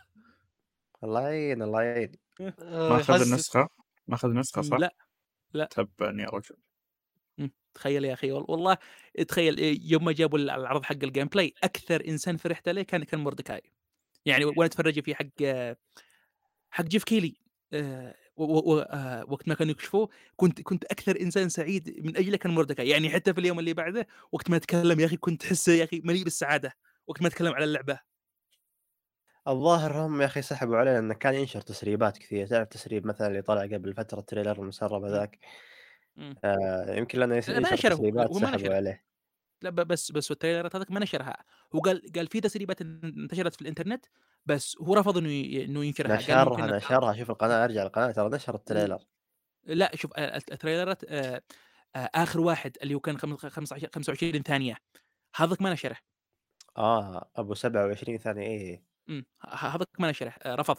[1.04, 3.32] الله يعين الله يعين ما أخذ يحزن.
[3.32, 3.68] النسخة
[4.08, 4.96] ما أخذ نسخه صح؟ لا
[5.54, 5.66] لا.
[5.66, 6.56] تبا يا رجل.
[7.74, 8.78] تخيل يا أخي وال- والله
[9.28, 13.20] تخيل إيه، يوم ما جابوا العرض حق ال gameplay أكثر إنسان فرحت عليه كان كان
[13.20, 13.62] مردكاي
[14.26, 15.28] يعني وأنا أتفرج فيه حق
[16.72, 17.36] حق جيف كيلي
[17.74, 22.90] آه، آه، وقت ما كانوا يكشفوه كنت كنت أكثر إنسان سعيد من أجله كان مردكاي
[22.90, 26.02] يعني حتى في اليوم اللي بعده وقت ما تكلم يا أخي كنت تحسه يا أخي
[26.06, 26.74] مليء بالسعادة
[27.08, 28.00] وقت ما تكلم على اللعبة.
[29.48, 33.41] الظاهر هم يا أخي سحبوا عليه لأنه كان ينشر تسريبات كثير تعرف تسريب مثلا اللي
[33.41, 35.40] طلع قبل فترة trailer المسرب هذاك.
[36.44, 38.76] آه يمكن لأنه يس- ما نشره، تسريبات هو ما سحبوا نشره.
[38.76, 39.06] عليه.
[39.62, 41.38] لا بس بس التريلرات هذاك ما نشرها
[41.76, 44.06] هو قال قال في تسريبات انتشرت في الإنترنت
[44.46, 45.30] بس هو رفض إنه
[45.66, 46.16] إنه ينشرها.
[46.16, 47.14] نشرها نشرها.
[47.14, 49.00] شوف القناة أرجع القناه ترى نشر التريلر.
[49.64, 51.41] لا شوف آه، التريلرات آه،
[51.96, 54.76] آه، آخر واحد اللي هو كان خم- 15 25 ثانية
[55.36, 55.98] هذاك ما نشره.
[56.78, 58.84] آه أبو 27 ثانية إيه.
[59.50, 60.78] هذاك ما نشره آه، رفض.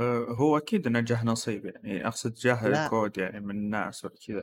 [0.00, 2.88] آه، هو أكيد إنه جاه نصيب يعني أقصد جاه لا.
[2.88, 4.42] كود يعني من الناس ولا كذا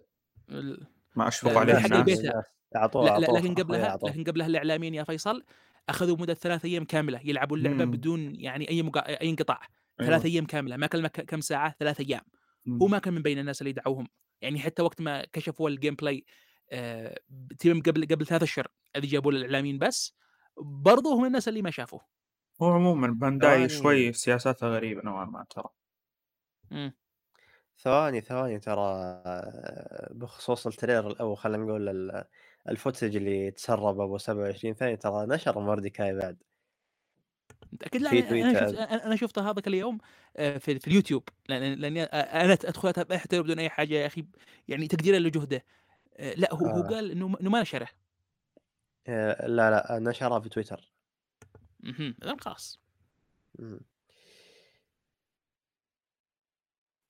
[0.49, 2.31] ال- ما أشفق لا، عليه حق الناس البيت.
[2.75, 3.97] أعطوه لا, لا أعطوه لكن قبلها.
[4.03, 5.43] لكن قبلها الإعلاميين يا فيصل
[5.89, 7.91] أخذوا مدة ثلاث أيام كاملة يلعبوا اللعبه مم.
[7.91, 8.99] بدون يعني أي مقا...
[9.21, 9.59] أي انقطاع
[9.97, 10.33] ثلاث أيوه.
[10.33, 12.21] أيام كاملة ما اكلمك ك- كم ساعة ثلاث أيام
[12.69, 12.91] هو إمم.
[12.91, 14.07] ما كان من بين الناس اللي دعوهم
[14.41, 16.25] يعني حتى وقت ما كشفوا ال gameplay
[16.71, 17.19] آه،
[17.85, 20.15] قبل قبل ثلاث أشهر اللي جابوا الاعلاميين بس
[20.61, 22.01] برضو هم الناس اللي ما شافوه
[22.61, 23.69] هو عمومًا بانداي ثواني.
[23.69, 25.69] شوي سياساتها غريبة نوعًا ما ترى.
[26.71, 26.93] مم.
[27.77, 29.21] ثواني ثواني ترى
[30.11, 32.25] بخصوص التريلر أو خلينا نقول ال-
[32.69, 36.37] ال footage اللي تسرب أبو 27 ثانية ترى نشر مردكاي بعد
[37.73, 38.59] متاكد لا في أنا تويتر.
[38.59, 39.97] شفت أنا أنا شفته هذاك اليوم
[40.37, 44.25] آه، في, في اليوتيوب لأن لأني أنا ادخل اتابع حتى بدون أي حاجة يا أخي
[44.67, 45.65] يعني تقديرا لجهده
[46.17, 46.87] آه، لا هو هو آه.
[46.89, 47.89] قال إنه ما نشره
[49.07, 50.94] آه، لا لا نشرها في تويتر
[51.85, 52.79] إذن خلاص.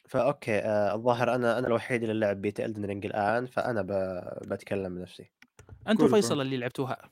[0.10, 3.92] ف okay آه الظاهر أنا أنا الوحيد اللي لعب بيتا Elden Ring الآن فأنا ب...
[4.48, 5.32] بتكلم بنفسي.
[5.88, 6.42] أنت قول، وفيصل قول.
[6.42, 7.10] اللي لعبتوها.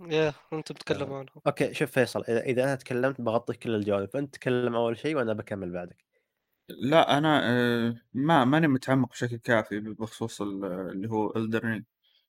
[0.00, 1.32] يا أنت بتتكلم عنها.
[1.46, 5.32] okay شوف فيصل إذا إذا أنا تكلمت بغطي كل الجوانب فانت تكلم أول شيء وأنا
[5.32, 6.04] بكمل بعدك.
[6.68, 11.82] لأ أنا آآ ما ماني متعمق بشكل كافي بخصوص ال اللي هو Ring.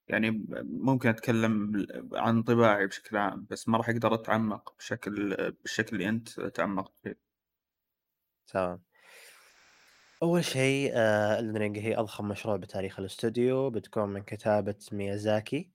[0.09, 5.95] يعني ممكن أتكلم ال عن انطباعي بشكل عام، بس ما راح أقدر أتعمق بشكل بالشكل
[5.95, 7.19] اللي أنت تعمقت فيه.
[8.47, 8.83] تمام
[10.23, 15.71] أول شيء آه Elden Ring هي أضخم مشروع بتاريخ الأستوديو بتكون من كتابة ميازاكي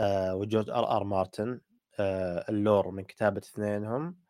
[0.00, 1.60] آه وجورج آر آر مارتن
[2.00, 4.20] آه ال lore من كتابة اثنينهم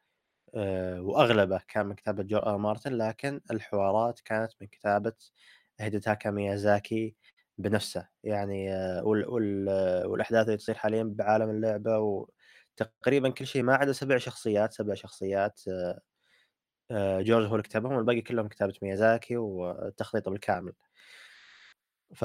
[1.01, 5.12] وأغلبه كان من كتابة جورج آر مارتن لكن الحوارات كانت من كتابة
[5.81, 7.17] هيديتاكا ميازاكي
[7.62, 13.62] بنفسه يعني آه وال وال آه، والأحداث اللي تصير حاليا بعالم اللعبة وتقريبا كل شيء
[13.62, 15.61] ما عدا سبع شخصيات سبع شخصيات
[16.91, 20.73] آه جورج هو اللي كتبهم والباقي كلهم كتابة ميازاكي والتخطيط بالكامل.
[22.15, 22.24] ف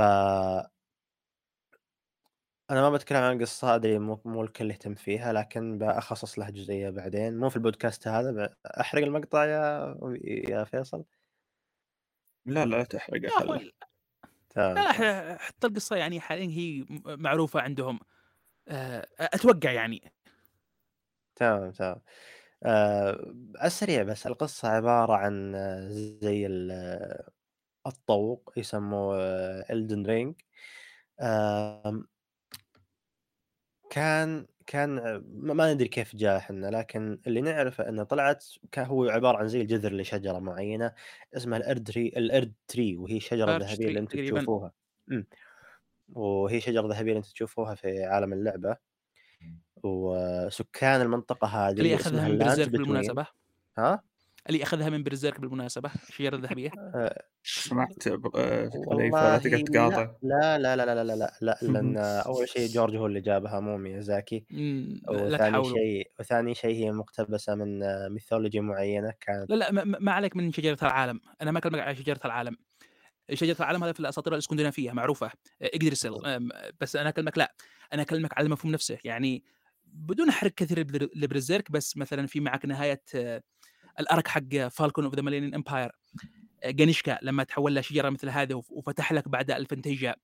[2.71, 6.89] أنا ما بتكلم عن القصة أدري مو مو الكل يهتم فيها لكن بخصص لها جزئية
[6.89, 7.37] بعدين.
[7.37, 11.05] مو في البودكاست هذا ب- أحرق المقطع يا يا فيصل.
[12.45, 13.71] لا، لا تحرقه خله.
[14.55, 17.99] تمام لا حتى القصة يعني حاليا هي معروفة عندهم.
[18.69, 20.13] آه، أتوقع يعني.
[21.35, 22.01] تمام تمام.
[22.63, 23.33] آه
[23.63, 25.89] السريع بس القصة عبارة عن آه،
[26.21, 27.31] زي ال- آه،
[27.87, 29.17] الطوق يسموه
[29.71, 30.35] الدن رينج
[33.89, 39.37] كان كان ما ندري كيف جاء إحنا لكن اللي نعرفه إنه طلعت كان هو عبارة
[39.37, 40.93] عن زي الجذر لشجره معينة
[41.33, 44.71] اسمها الاردري الإرد تري وهي شجرة ذهبية اللي أنتم تشوفوها.
[45.11, 45.27] إمم.
[46.13, 48.77] وهي شجرة ذهبية اللي أنتم تشوفوها في عالم اللعبة.
[49.83, 52.37] وسكان المنطقة هذه اللي أخذها من
[52.71, 53.27] بالمناسبة.
[53.77, 54.03] ها؟
[54.49, 57.23] اللي اخذها من برزيرك بالمناسبة الشجره الذهبية؟ آه،
[57.57, 58.03] سمعت
[58.89, 60.15] خليفة لا والله تقعد لا تقاطع.
[60.21, 63.77] لا لا لا لا لا لا لا لأن أول شيء جورج هو اللي جابها مو
[63.77, 64.45] ميازاكي.
[65.09, 70.35] وثاني شيء وثاني شيء هي مقتبسة من آه، ميثولوجي معينة كانت لا لا ما- عليك
[70.35, 71.19] من شجرة العالم.
[71.41, 72.57] أنا ما أكلمك على شجرة العالم.
[73.33, 75.31] شجرة العالم هذا في الأساطير الإسكندنافية معروفة.
[75.61, 76.49] اقدرسل أم،
[76.81, 77.55] بس أنا أكلمك لا
[77.93, 78.99] أنا أكلمك على المفهوم نفسه.
[79.05, 79.43] يعني
[79.85, 83.43] بدون حرق كثير لبر- لبرزيرك بس مثلا في معك نهاية آه،
[83.99, 85.91] الأرك حق فالكون اوف ذا ميلينيوم امباير
[86.65, 90.15] جانيشكا لما تحول لشجره مثل هذه وف- وفتح لك بعد الفنتيجا.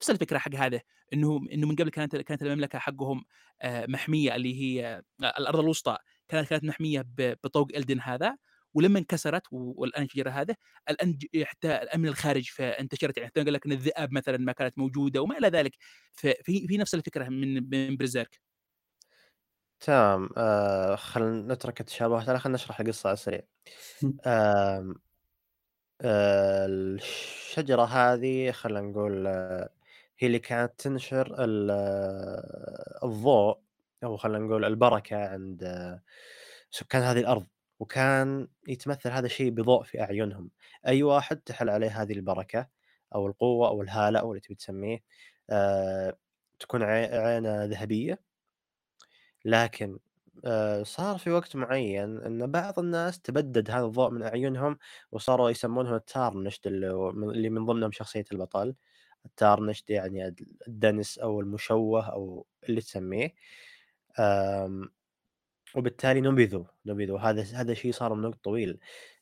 [0.00, 0.80] نفس الفكرة حق هذا
[1.12, 3.24] إنه إنه من قبل كانت كانت المملكة حقهم
[3.62, 4.86] آه، محمية اللي هي
[5.22, 5.98] آه، الأرض الوسطى.
[6.28, 8.36] كانت كانت محمية بطوق الدن هذا.
[8.74, 10.54] ولما انكسرت والآن الشجرة هذه
[10.90, 15.22] الآن حتى الامن الخارج فانتشرت يعني حتى قال لك إن الذئاب مثلا ما كانت موجودة
[15.22, 15.72] وما إلى ذلك.
[16.12, 18.40] في نفس الفكرة من من برزيرك
[19.80, 23.40] تمام آه خلينا نترك التشابهات خلينا نشرح القصة على السريع.
[24.26, 24.94] آم،
[26.02, 29.70] آه الشجرة هذه خلينا نقول آه
[30.18, 33.58] هي اللي كانت تنشر آه، الضوء
[34.04, 36.02] أو خلينا نقول البركة عند آه،
[36.70, 37.46] سكان هذه الأرض
[37.80, 40.50] وكان يتمثل هذا الشيء بضوء في أعينهم.
[40.86, 42.68] أي واحد تحل عليه هذه البركة
[43.14, 45.00] أو القوة أو الهالة أو اللي تبي تسميه
[45.50, 46.18] آه
[46.60, 48.20] تكون عي- عينة ذهبية
[49.44, 49.98] لكن
[50.82, 54.78] صار في وقت معين إن بعض الناس تبدد هذا الضوء من أعينهم
[55.12, 58.74] وصاروا يسمونهم ال Tarnished اللي من- ضمنهم شخصية البطل
[59.26, 60.34] ال Tarnished يعني
[60.68, 63.34] الدنس أو المشوه أو اللي تسميه
[64.18, 64.90] آم،
[65.76, 67.18] وبالتالي نبذوا نبذوا.
[67.20, 68.78] هذا هذا شيء صار من وقت طويل.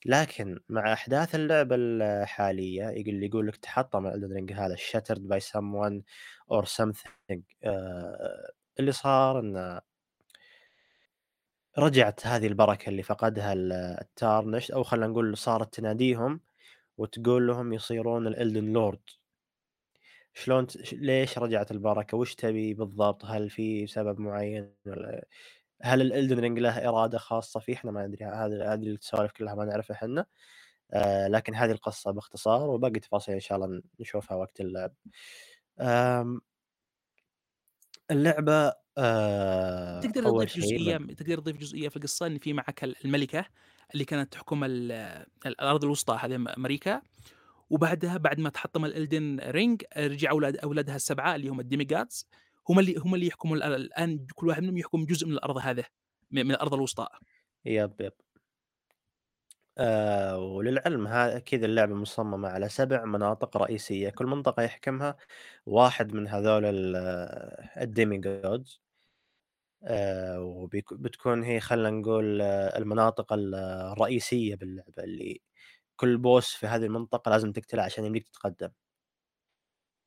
[0.07, 6.03] لكن مع أحداث اللعبة الحالية يقول يقول لك تحطم Elden Ring هذا shattered by someone
[6.65, 9.81] something آه، اللي صار إنه
[11.79, 16.41] رجعت هذه البركة اللي فقدها ال التارنش أو خلّينا نقول صارت تناديهم
[16.99, 19.17] وتقول لهم يصيرون الElden Lord.
[20.35, 25.27] شلون ت ليش رجعت البركة؟ وش تبي بالضبط؟ هل في سبب معين والّا
[25.83, 29.65] هل الالدن رينج له إرادة خاصة فيه إحنا ما ندري هذه هذه السوالف كلها ما
[29.65, 30.27] نعرفها إحنا
[30.95, 34.95] آه لكن هذه القصة باختصار وباقي تفاصيل إن شاء الله نشوفها وقت اللعب
[35.81, 36.41] آم،
[38.11, 43.47] اللعبة آه تقدر تضيف جزئية مب- تقدر تضيف جزئية في القصة إن في معك الملكة
[43.95, 47.03] اللي كانت تحكم ال- الأرض الوسطى هذه ماريكا
[47.71, 52.27] وبعدها بعد ما تحطم ال Elden Ring رجع أولاد أولادها السبعة اللي هم ال demigods
[52.69, 55.85] هم اللي هم اللي يحكموا الآن كل واحد منهم يحكم جزء من الأرض هذه
[56.31, 57.09] من من الأرض الوسطى.
[57.65, 58.13] yep yep.
[59.79, 61.09] آه وللعلم
[61.39, 65.17] كذا اللعبة مصممة على سبع مناطق رئيسية كل منطقة يحكمها
[65.67, 66.63] واحد من هذول
[67.77, 68.81] الديمي جودز
[69.85, 73.55] آه وبتكون هي خلينا نقول آه، المناطق ال-
[73.93, 75.41] الرئيسية باللعبة اللي
[75.97, 78.71] كل بوس في هذه المنطقة لازم تقتله عشان يمديك تتقدم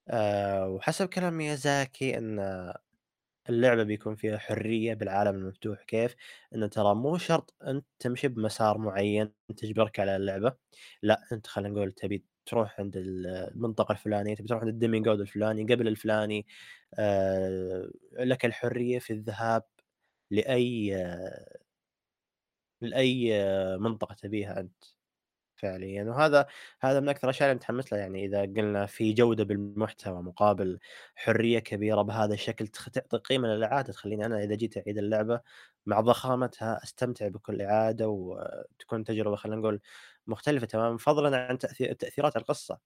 [0.10, 2.40] آه وحسب كلام ميازاكي إن
[3.50, 6.16] اللعبة بيكون فيها حرية بالعالم المفتوح كيف؟
[6.56, 10.56] إنه ترى مو شرط أنت تمشي بمسار معين تجبرك على اللعبة،
[11.04, 15.20] لأ أنت خلينا نقول تبي تروح عند ال المنطقة الفلانية، تبي تروح عند الdemi god
[15.22, 16.46] الفلاني قبل الفلاني،
[17.00, 19.64] آآ لك الحرية في الذهاب
[20.32, 20.96] لأي
[22.82, 23.32] لأي
[23.78, 24.84] منطقة تبيها أنت
[25.58, 26.48] فعليًا، وهذا
[26.82, 28.02] هذا من أكثر الأشياء اللي متحمس لها.
[28.02, 30.80] يعني إذا قلنا في جودة بالمحتوى مقابل
[31.16, 35.42] حرية كبيرة بهذا الشكل تعطي قيمة للإعادة، تخليني أنا إذا جيت أعيد اللعبة
[35.86, 39.82] مع ضخامتها أستمتع بكل إعادة، وتكون تجربة خلينا نقول
[40.30, 42.80] مختلفة تمامًا، فضلًا عن تأثي تأثيرات القصة،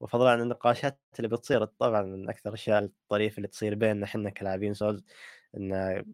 [0.00, 4.74] وفضلًا عن النقاشات اللي بتصير طبعًا من أكثر الأشياء الطريفة اللي تصير بيننا إحنا كلاعبين
[4.74, 5.04] Souls
[5.58, 6.04] إن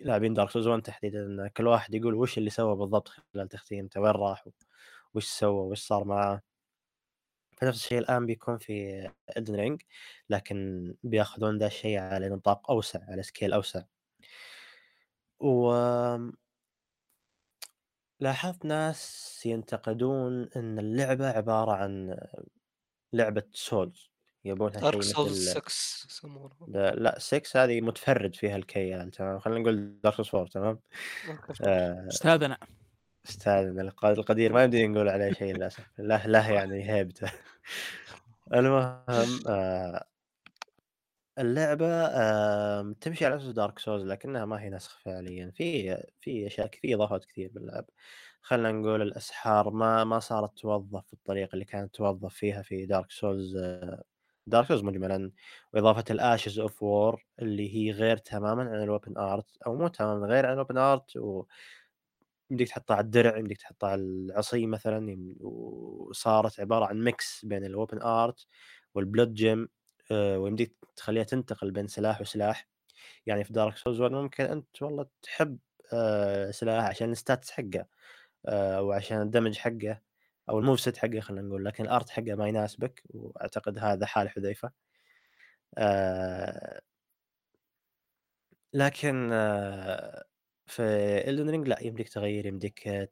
[0.00, 4.00] لاعبين Dark Souls 1 تحديدًا إن كل واحد يقول وش اللي سوى بالضبط خلال تختيمته،
[4.02, 4.46] وين راح،
[5.14, 6.42] وش سوى، وش صار معاه.
[7.58, 9.02] فنفس الشيء الآن بيكون في
[9.38, 9.86] Elden Ring
[10.30, 13.82] لكن بيأخذون ذا الشيء على نطاق أوسع، على scale أوسع.
[15.40, 15.46] و
[18.20, 22.16] لاحظت ناس ينتقدون إن اللعبة عبارة عن
[23.12, 24.10] لعبة سولز
[24.44, 26.50] يبونها شيء دارك سولز مثل 6 يسمونه.
[26.68, 30.80] لا لأ 6 هذه متفرد فيها الكيال تمام، خلينا نقول دارك سولز 4 تمام،
[31.66, 32.58] آآ أستاذنا.
[33.28, 37.32] أستاذنا الق القدير ما يمديني نقول عليه شيء للأسف، له له يعني هيبته.
[38.54, 40.06] المهم آآ
[41.38, 46.66] اللعبة آمم، تمشي على أساس Dark Souls لكنها ما هي نسخ فعليًا، في في أشياء
[46.66, 47.84] ك في إضافات كثير باللعب،
[48.40, 53.56] خلينا نقول الأسحار ما ما صارت توظّف بالطريقة اللي كانت توظّف فيها في Dark Souls
[54.46, 55.32] Dark Souls مجملًا،
[55.74, 59.88] وإضافة ال ashes of war اللي هي غير تمامًا عن ال weapon art أو مو
[59.88, 61.16] تمامًا غير عن ال weapon art.
[61.16, 61.44] و
[62.50, 68.44] يمديك تحطها على الدرع، يمديك تحطها على العصي مثلًا، وصارت عبارة عن mix بين art
[68.98, 69.58] والblood gem.
[69.58, 69.68] آآ،
[70.12, 72.68] ويمديك تخلّيها تنتقل بين سلاح وسلاح،
[73.26, 75.58] يعني في Souls 1 ممكن أنت والله تحب
[75.94, 77.86] آآ، سلاح عشان الstats حقه
[78.46, 80.00] آآ، وعشان الdamage حقه
[80.50, 84.72] أو الmoveset حقه خلينا نقول، لكن الart حقه ما يناسبك، وأعتقد هذا حال حذيفة.
[85.78, 86.80] آآ
[88.74, 90.24] لكن آه،
[90.66, 90.82] في
[91.26, 93.08] Elden Ring لأ، يمديك تغيّر، يمديك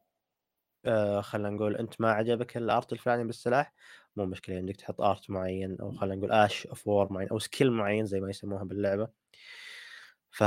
[0.86, 3.74] آآ خلّينا نقول أنت ما عجبك الart الفلاني بالسلاح،
[4.16, 7.62] مو مشكلة يمديك تحط art معيّن أو خلّينا نقول ash of war معيّن أو skill
[7.66, 9.08] معيّن زي ما يسموها باللعبة.
[10.30, 10.46] فا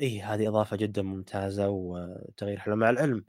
[0.00, 3.24] إي هذه إضافة جدًا ممتازة وتغيير حلو، مع العلم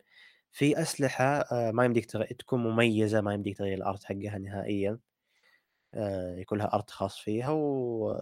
[0.51, 4.99] في أسلحة آآ ما يمديك تغ تكون مميزة ما يمديك تغيّر الart حقها نهائيًا،
[5.95, 8.13] آآ يكون لها art خاص فيها و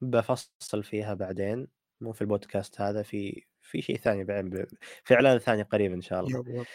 [0.00, 1.68] بافصّل فيها بعدين،
[2.00, 4.66] مو في البودكاست هذا، في في شيء ثاني بعدين ب
[5.04, 6.66] في إعلان ثاني قريب إن شاء الله.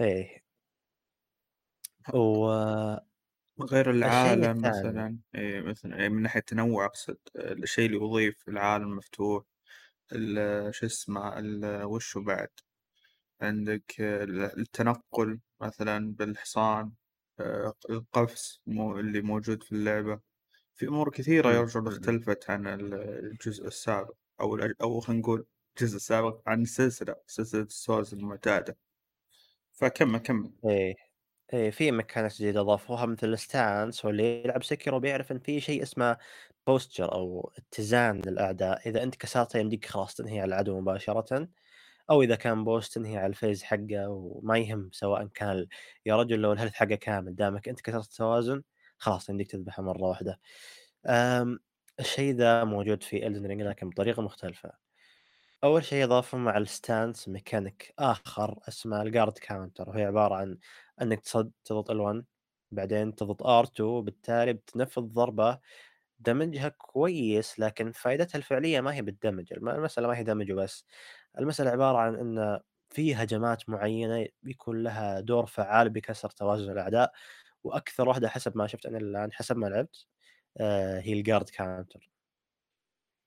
[0.00, 0.44] إيه.
[2.14, 2.46] و
[3.64, 9.44] غير العالم مثلا إيه مثلا إيه من ناحية التنوع أقصد الشيء اللي يضيف العالم المفتوح
[10.12, 12.48] ال- شو اسمه ال- وشو بعد
[13.40, 16.92] عندك ال- التنقل مثلا بالحصان
[17.40, 20.20] آه، القفز اللي موجود في اللعبة
[20.74, 21.88] في أمور كثيرة إمم.
[21.88, 22.94] اختلفت عن ال-
[23.26, 25.46] الجزء السابق أو أو خلينا نقول
[25.80, 28.78] الجزء السابق عن السلسلة سلسلة ال Souls المعتادة
[29.72, 30.94] فكمل كمل إيه،
[31.54, 35.82] إيه في mechanics جديدة أضافوها مثل ال stance واللي يلعب Sekiro بيعرف إن في شيء
[35.82, 36.18] اسمه
[36.70, 41.48] posture أو اتزان للأعداء، إذا أنت كسرته يمديك خلاص تنهي على العدو مباشرةً،
[42.10, 45.66] أو إذا كان boss تنهي على الphase حقه وما يهم سواء كان
[46.06, 48.62] يا رجل لو ال health حقه كامل دامك أنت كسرت التوازن
[48.98, 50.40] خلاص يمديك تذبحه مرة واحدة.
[52.00, 54.72] الشيء ذا موجود في Elden Ring لكن بطريقة مختلفة.
[55.64, 60.58] أول شيء أضافوا مع ال stance mechanic آخر اسمه ال guard counter وهي عبارة عن
[61.02, 62.24] أنك تصد تضغط L1
[62.70, 65.58] بعدين تضغط R2 وبالتالي بتنفذ ضربة
[66.20, 70.52] damage ها كويس لكن فائدتها الفعلية ما هي بال damage الم- المسألة ما هي damage
[70.52, 70.86] وبس.
[71.38, 72.60] المسألة عبارة عن إن
[72.90, 77.12] في هجمات معينة بيكون لها دور فعال بكسر توازن الأعداء
[77.64, 80.06] وأكثر واحدة حسب ما شفت أنا الآن حسب ما لعبت
[80.58, 82.10] آه هي ال guard counter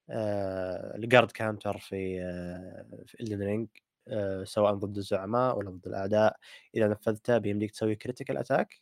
[0.10, 3.68] ال guard counter في آه في Elden Ring
[4.08, 6.38] آه سواء ضد الزعماء ولا ضد الأعداء.
[6.76, 8.82] إذا نفذته بيمديك تسوي critical attack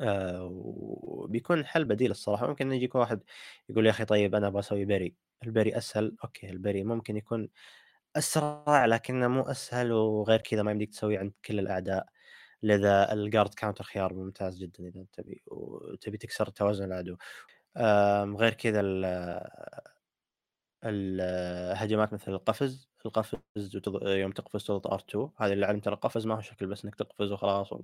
[0.00, 2.46] آه وبيكون حل بديل الصراحة.
[2.48, 3.20] ممكن يجيك واحد
[3.68, 7.16] يقول يا أخي طيب أنا أبغى أسوي parry ال parry أسهل؟ أوكي ال parry ممكن
[7.16, 7.48] يكون
[8.16, 12.06] أسرع لكنه مو أسهل وغير كذا ما يمديك تسويه عند كل الأعداء.
[12.62, 17.16] لذا ال guard counter خيار ممتاز جدا إذا تبي وتبي تكسر توازن العدو.
[18.36, 19.04] غير كذا ال-
[20.84, 23.38] الهجمات مثل القفز القفز.
[24.02, 27.72] يوم تقفز تضغط R2 هذه اللي علمت القفز ما هو شكل بس إنك تقفز وخلاص
[27.72, 27.82] و...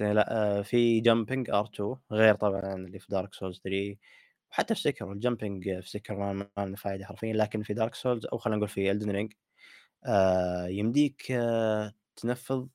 [0.00, 3.96] لا آه، في jumping R2 غير طبعا اللي في Dark Souls 3
[4.50, 8.26] وحتى في Sekiro ال jumping في Sekiro ما له فائده حرفيا لكن في Dark Souls
[8.26, 9.32] أو خلينا نقول في Elden Ring
[10.04, 12.66] آه يمديك آه تنفذ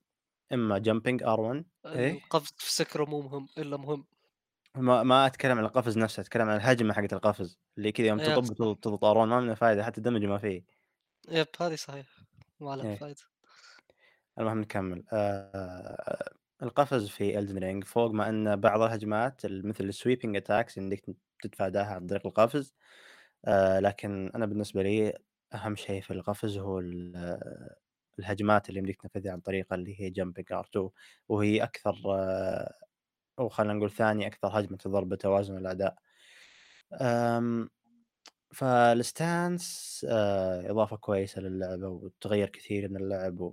[0.53, 4.05] إما jumping R1 إيه القفز في Sekiro مو مهم إلا مهم
[4.77, 8.97] ما ما أتكلم عن القفز نفسه أتكلم عن الهجمة حقت القفز اللي كذا يوم تطب
[8.99, 10.63] R1 ما منه فائده حتى damage ما فيه.
[11.29, 12.07] yep هذه صحيح.
[12.59, 12.95] ما لها إيه.
[12.95, 13.21] فائده
[14.39, 15.03] المهم نكمل.
[15.13, 16.29] آه
[16.63, 21.01] القفز في Elden Ring فوق ما أن بعض الهجمات مثل ال sweeping attacks انك
[21.41, 22.73] تتفاداها عن طريق القفز
[23.45, 25.13] آه لكن أنا بالنسبة لي
[25.53, 27.39] أهم شيء في القفز هو ال-
[28.19, 30.89] الهجمات اللي يمديك تنفذها عن طريقة اللي هي jumping R 2
[31.29, 32.73] وهي أكثر آه
[33.39, 35.95] أو خلينا نقول ثاني أكثر هجمة تضر بتوازن الاعداء
[37.01, 37.69] أم
[38.53, 43.51] فال stance آه إضافة كويسة للعبة وتغير كثير من اللعب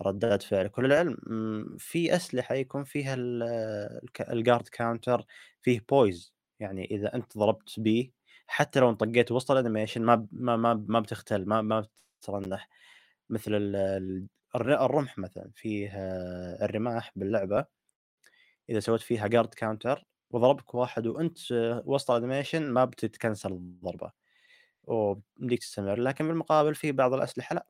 [0.00, 1.16] وردات فعل كل العلم.
[1.78, 3.14] في أسلحة يكون فيها
[4.20, 5.24] ال guard counter
[5.62, 8.10] فيه poise يعني إذا أنت ضربت بيه
[8.46, 11.86] حتى لو انطقيت وسط ال animation ما ما ما, ما بتختل ما ما
[12.20, 12.68] بتترنح.
[13.30, 17.66] مثل ال- ال- الر- الرمح مثلا فيه آه، الرماح باللعبة.
[18.70, 21.38] إذا سويت فيها guard counter وضربك واحد وأنت
[21.84, 24.12] وسط ال animation ما بتتكنسل الضربة.
[24.84, 27.66] ويمديك تستمر لكن بالمقابل في بعض الأسلحة لا.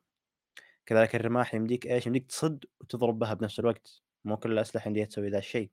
[0.87, 4.03] كذلك الرماح يمديك إيش؟ يمديك تصد وتضرب بها بنفس الوقت.
[4.25, 5.71] مو كل الأسلحة يمديها تسوي ذا الشيء.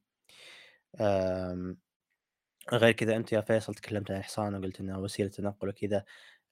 [2.73, 6.03] غير كذا أنت يا فيصل تكلمت عن الحصان وقلت انها وسيلة تنقل وكذا.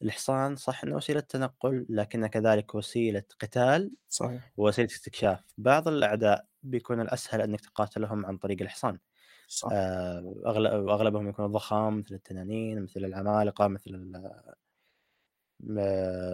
[0.02, 4.52] الحصان صح إنه وسيلة تنقل لكنه كذلك وسيلة قتال صحيح.
[4.58, 5.44] ووسيلة استكشاف.
[5.58, 9.00] بعض الأعداء بيكون الأسهل إنك تقاتلهم عن طريق الحصان.
[9.48, 9.70] صح.
[9.72, 14.12] آه، أغلب أغلبهم يكونوا ضخام مثل التنانين مثل العمالقة مثل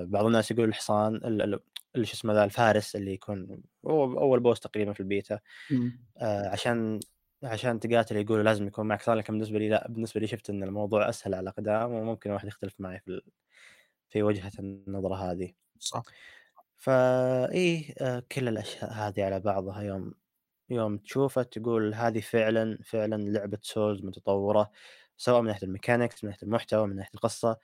[0.06, 1.60] بعض الناس يقول الحصان ال- ال-
[1.96, 5.40] اللي شو اسمه ذا الفارس اللي يكون هو أول boss تقريبا في البيتا.
[6.18, 7.00] آه، عشان
[7.44, 9.88] عشان تقاتل يقولوا لازم يكون معك حصان لكن بالنسبة لي لا.
[9.88, 13.22] بالنسبة لي شفت أن الموضوع أسهل على الأقدام وممكن واحد يختلف معي في ال-
[14.10, 15.54] في وجهة النظر هذه.
[15.80, 16.04] صح.
[16.78, 20.14] فايه آه، كل الأشياء هذه على بعضها يوم
[20.72, 24.72] يوم تشوفها تقول هذه فعلا فعلا لعبة Souls متطورة
[25.18, 27.58] سواء من ناحية ال mechanics من ناحية المحتوى من ناحية القصة.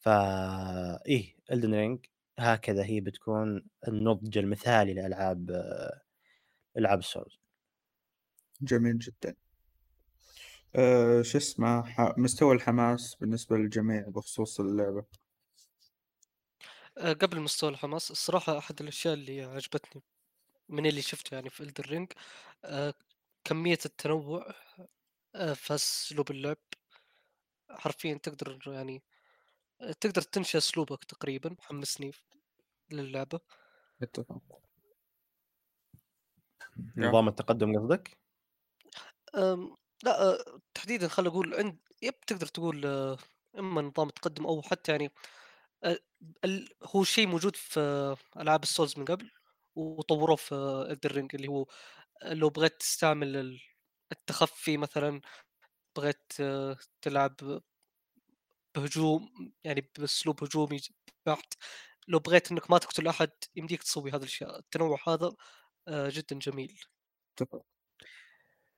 [0.00, 2.06] فا إيه Elden Ring
[2.38, 6.00] هكذا هي بتكون النضج المثالي لألعاب آه،
[6.78, 7.38] ألعاب ال Souls
[8.62, 9.34] جميل جدا.
[10.76, 15.04] أه شو اسمه ح- مستوى الحماس بالنسبة للجميع بخصوص اللعبة.
[16.98, 20.02] آه، قبل مستوى الحماس الصراحة أحد الأشياء اللي عجبتني
[20.68, 22.12] من اللي شفته يعني في Elden Ring
[23.44, 24.54] كمية التنوع
[25.34, 26.56] آه، في أسلوب اللعب
[27.70, 29.02] حرفيا تقدر يعني
[29.80, 32.12] آه، تقدر تنشئ أسلوبك تقريبا محمسني
[32.90, 33.40] للعبة
[34.02, 34.42] اتفق.
[36.96, 38.18] نظام التقدم قصدك؟
[40.02, 43.18] لا آه، تحديدا خل أقول عند يب تقدر تقول آه،
[43.58, 45.12] إما نظام تقدم أو حتى يعني
[45.84, 45.98] آه،
[46.84, 49.30] هو شيء موجود في آه، ألعاب السولز من قبل
[49.76, 50.54] وطوروه في
[50.90, 51.66] Elden Ring اللي هو
[52.24, 53.60] لو بغيت تستعمل ال-
[54.12, 55.20] التخفي مثلا
[55.96, 56.32] بغيت
[57.02, 57.36] تلعب
[58.76, 60.80] بهجوم يعني بأسلوب هجومي
[61.26, 61.54] بحت
[62.08, 65.32] لو بغيت إنك ما تقتل أحد يمديك تسوي هذه الاشياء التنوع هذا
[65.88, 66.80] آه، جدا جميل.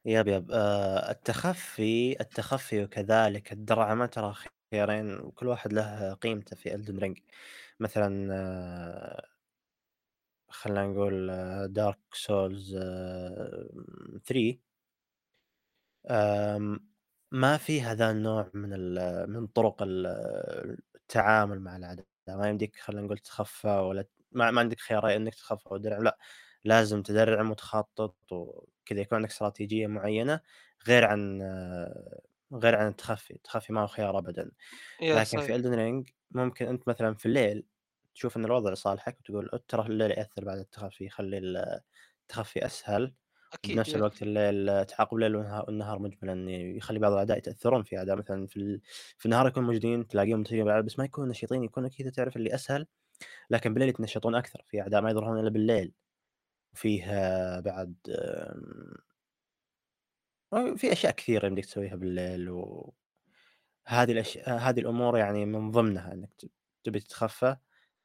[0.05, 4.35] yep yep آه التخفي التخفي وكذلك الدرعمة ترى
[4.73, 7.19] خيارين وكل واحد له قيمته في Elden Ring
[7.81, 9.29] مثلا آه
[10.59, 11.15] خلينا نقول
[11.73, 12.77] دارك سولز
[14.27, 14.61] 3
[16.11, 16.89] آم،
[17.33, 18.71] ما في هذا النوع من
[19.31, 20.07] من طرق ال-
[20.95, 22.07] التعامل مع الأعداء.
[22.29, 26.19] ما يمديك خلينا نقول تتخفى ولا ما, ما عندك خيارين إنك تخفى أو درع لا
[26.65, 29.01] لازم تدرعم وتخطط وكذا.
[29.01, 30.41] يكون عندك استراتيجية معينة
[30.89, 31.43] غير عن
[32.53, 34.51] غير عن التخفي، التخفي ما هو خيار أبدًا،
[35.01, 35.41] يا لكن صحيح.
[35.41, 35.77] في Elden
[36.09, 37.67] Ring ممكن أنت مثلًا في الليل
[38.15, 41.81] تشوف إن الوضع لصالحك وتقول ترى الليل يأثر بعد التخفي يخلي ال
[42.23, 43.15] التخفي أسهل،
[43.53, 48.17] أكيد بنفس الوقت الليل تعاقب الليل والنها والنهار مجملًا يخلي بعض الأعداء يتأثرون في أعداء.
[48.17, 48.81] مثلًا في ال
[49.19, 52.87] في النهار يكونوا موجودين تلاقيهم بالألعاب بس ما يكونوا نشيطين يكونوا كذا تعرف اللي أسهل،
[53.51, 55.95] لكن بالليل يتنشطون أكثر، في أعداء ما يظهرون إلا بالليل،
[56.75, 57.07] وفيه
[57.61, 57.97] بعد
[60.77, 62.95] في أشياء كثيرة يمديك تسويها بالليل و
[63.87, 66.47] هذه الأشياء هذه الأمور يعني من ضمنها إنك ت
[66.85, 67.57] تبي تتخفى.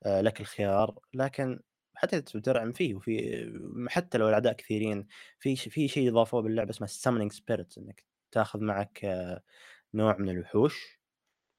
[0.06, 1.60] لك الخيار، لكن
[1.96, 5.08] حتى تدرعم فيه وفي حتى لو الأعداء كثيرين
[5.40, 9.44] في في شيء ضافوه باللعبة اسمه summoning spirit إنك تأخذ معك آه،
[9.94, 11.02] نوع من الوحوش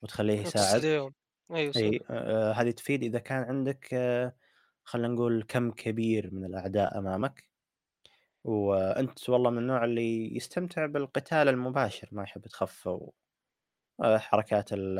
[0.03, 0.83] وتخليه يساعد.
[0.83, 1.01] صح.
[1.77, 4.37] أي آآ هذه تفيد إذا كان عندك آه،
[4.85, 7.51] خلينا نقول كم كبير من الأعداء أمامك،
[8.45, 13.01] وأنت والله من النوع اللي يستمتع بالقتال المباشر ما يحب يتخفى
[14.05, 14.99] آآ حركات ال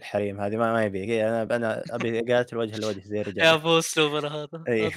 [0.00, 3.78] الحريم هذه ما ما يبي أنا أنا أبي أقاتل وجها لوجه زي يا الرجال أبو
[3.78, 4.90] اسلوبنا هذا آآ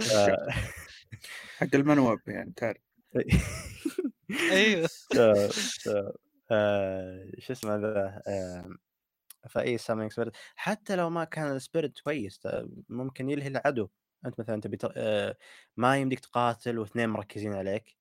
[1.58, 2.80] حق المنوب يعني تعرف.
[4.50, 4.88] أيوه.
[6.52, 8.22] آآ شو اسمه ذا
[9.50, 10.30] فإي summoning spirit.
[10.56, 12.40] حتى لو ما كان الspirit كويس
[12.88, 13.88] ممكن يلهي العدو،
[14.26, 15.36] أنت مثلًا تبي آآ
[15.76, 17.96] ما يمديك تقاتل واثنين مركزين عليك،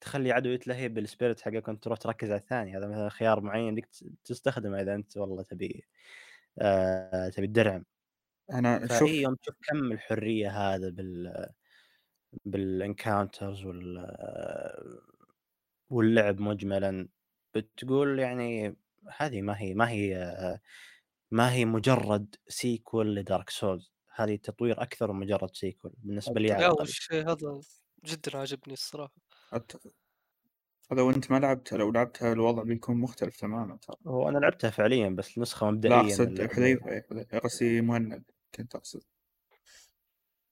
[0.00, 4.04] تخلي عدو يتلهي بالspirit حقك وأنت تروح تركز على الثاني، هذا مثلًا خيار معين ت
[4.24, 5.84] تستخدمه إذا أنت والله تبي
[6.58, 7.84] آآ تبي تدرعم،
[8.52, 11.46] أنا شوف يوم تشوف كم الحرية هذا بال
[12.48, 14.08] بالencounters وال
[15.90, 17.08] واللعب مجملًا،
[17.56, 18.76] بتقول يعني
[19.18, 20.60] هذه ما هي ما هي
[21.32, 23.90] ما هي مجرد sequel لDark Souls.
[24.16, 26.68] هذه تطوير أكثر من مجرد sequel بالنسبة لي لا
[27.12, 27.60] هذا
[28.04, 29.14] جدا عجبني الصراحة.
[29.52, 29.92] اتفق
[30.92, 35.08] لو انت ما لعبتها لو لعبتها الوضع بيكون مختلف تماما ترى هو أنا لعبتها فعليًا
[35.08, 36.40] بس نسخة لا مبدئية من اقصد.
[36.52, 37.06] حذيفة إيه،.
[37.44, 39.02] قصدي مهند كنت أقصد.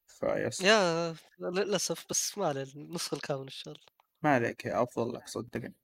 [0.07, 0.61] فيس.
[0.61, 3.87] يا للأسف بس ما عليه النسخة الكاملة إن شاء الله.
[4.23, 5.75] ما عليك يا أفضل صدقني.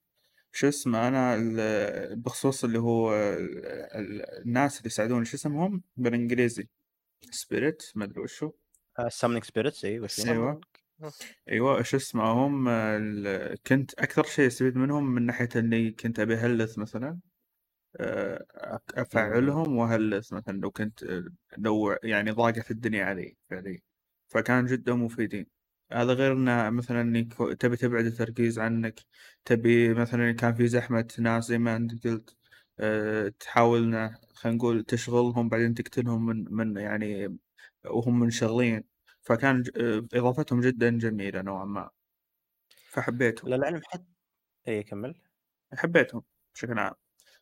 [0.53, 6.69] شو اسمه أنا ال- بخصوص اللي هو ال- ال- الناس اللي يساعدون شو اسمهم؟ بالإنجليزي.
[7.31, 8.53] spirit ما أدري وشو.
[8.99, 10.61] آه summoning spirits إي وش هي؟ أيوه.
[11.49, 16.35] أيوه شو اسمه هم ال- كنت أكثر شيء استفيد منهم من ناحية إني كنت أبي
[16.35, 17.19] اهلث مثلا
[18.57, 21.05] أك- أفعلهم واهلث مثلا لو كنت
[21.59, 23.81] لو يعني ضاقت الدنيا علي فعليا
[24.29, 25.47] فكان جدا مفيدين.
[25.93, 29.01] هذا غير إنه مثلا انك تبي تبعد التركيز عنك
[29.45, 32.37] تبي مثلا كان في زحمة ناس زي ما أنت قلت
[32.81, 37.39] أه، تحاول إنه خلينا نقول تشغلهم بعدين تقتلهم من من يعني
[37.87, 38.85] وهم منشغلين.
[39.23, 41.91] فكان أه، إضافتهم جدا جميلة نوعا ما.
[42.91, 43.51] فحبيتهم.
[43.55, 44.05] للعلم حتى
[44.69, 45.17] إي كمل.
[45.75, 46.23] حبيتهم
[46.55, 46.95] بشكل عام.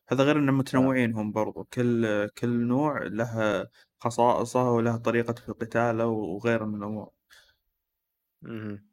[0.09, 1.63] هذا غير انهم متنوعين هم برضو.
[1.65, 3.67] كل كل نوع له
[4.01, 7.11] خصائصه وله طريقة في قتاله وغيره من الأمور.
[8.45, 8.91] اهم.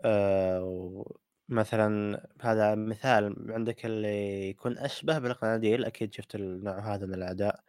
[0.00, 0.60] آآ
[1.48, 4.08] ومثلًا هذا مثال عندك اللي
[4.50, 5.84] يكون أشبه بالقناديل.
[5.84, 7.64] أكيد شُفت النوع هذا من الأعداء،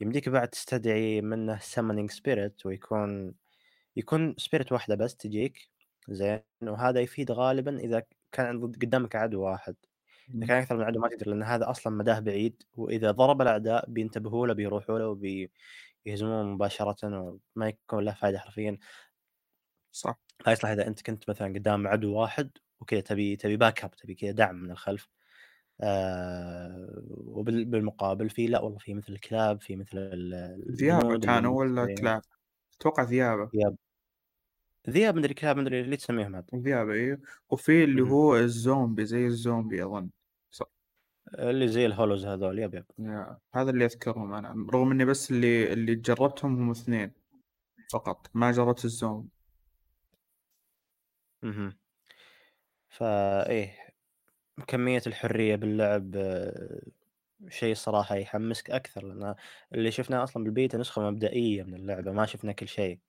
[0.00, 3.34] يمديك بعد تستدعي منه summoning spirit ويكون
[3.96, 5.70] يكون spirit واحدة بس تجيك.
[6.10, 8.02] زين، وهذا يفيد غالبًا إذا
[8.32, 9.76] كان قدامك عدو واحد،
[10.42, 13.90] إذا كان أكثر من عدو ما تقدر لأن هذا أصلًا مداه بعيد، وإذا ضرب الأعداء
[13.90, 16.96] بينتبهوا له بيروحوا له وبيهزموه مباشرةً
[17.56, 18.78] وما يكون له فايدة حرفيًا.
[19.92, 20.18] صح.
[20.44, 22.50] فيصلح إذا أنت كنت مثلًا قدام عدو واحد
[22.80, 25.08] وكذا تبي تبي backup تبي كذا دعم من الخلف.
[25.80, 31.96] آآ وبال بالمقابل في لأ والله في مثل الكلاب في مثل اللي كانوا ولا مستدعين
[31.96, 32.22] كلاب؟
[32.80, 33.50] أتوقع ذيابة.
[33.56, 33.76] ذياب
[34.90, 37.20] ذياب مدري كلاب مدري اللي تسميهم عاد ذيابة إيه.
[37.50, 38.02] وفي اللي.
[38.02, 40.10] هو الزومبي زي الزومبي أظن.
[40.50, 40.66] صح
[41.38, 42.84] اللي زي ال hollows هذول yep yep.
[43.54, 47.12] هذا اللي أذكرهم أنا رغم إني بس اللي اللي جربتهم هم اثنين
[47.92, 49.28] فقط ما جربت الزومبي.
[51.44, 51.78] اهم.
[52.88, 53.85] فإيه
[54.66, 56.80] كمية الحرية باللعب آه،
[57.48, 59.34] شيء صراحة يحمسك أكثر لأن
[59.74, 63.00] اللي شفناه أصلًا بالبيتا نسخة مبدئية من اللعبة ما شفنا كل شيء،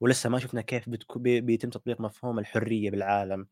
[0.00, 3.48] ولسه ما شفنا كيف بتكو بي بيتم تطبيق مفهوم الحرية بالعالم،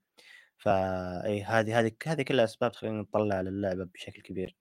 [0.58, 4.56] فإيه هذه هذه هذه كلها أسباب تخلينا نطلع للعبة بشكل كبير.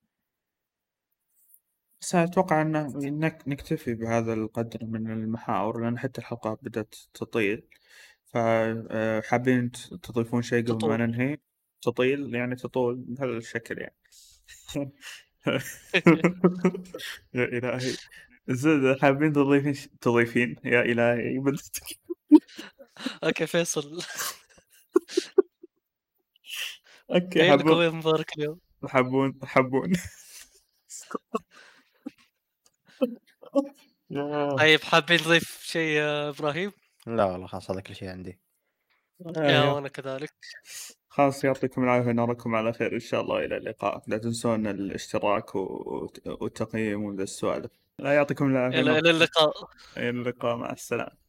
[2.00, 2.72] بس أتوقع أن
[3.20, 7.68] نك نكتفي بهذا القدر من المحاور لأن حتى الحلقة بدأت تطيل
[8.26, 9.70] فحابين
[10.02, 11.06] تضيفون شيء قبل ما تطول.
[11.06, 11.38] ننهي
[11.82, 13.96] تطيل يعني تطول بهذا الشكل يعني.
[17.34, 17.96] يا إلهي
[18.48, 21.78] زين حابين تضيفين ش- تضيفين؟ يا إلهي بدت
[23.24, 24.02] أوكي فيصل.
[27.10, 29.92] أوكي حبون وين مبارك اليوم؟ حبون حبون
[34.58, 36.72] طيب حابين نضيف شيء يا إبراهيم؟
[37.06, 38.40] لا والله خلاص هذا كل شيء عندي.
[39.36, 39.62] يا.
[39.62, 40.34] وأنا كذلك.
[41.18, 43.44] خلاص يعطيكم العافية نراكم على خير إن شاء الله.
[43.44, 44.02] إلى اللقاء.
[44.06, 45.54] لا تنسون الاشتراك
[46.26, 47.70] والتقييم وذا السوالف.
[47.98, 49.52] لا يعطيكم العافية إلى إلى اللقاء.
[49.96, 50.56] إلى اللقاء.
[50.56, 51.27] مع السلامة.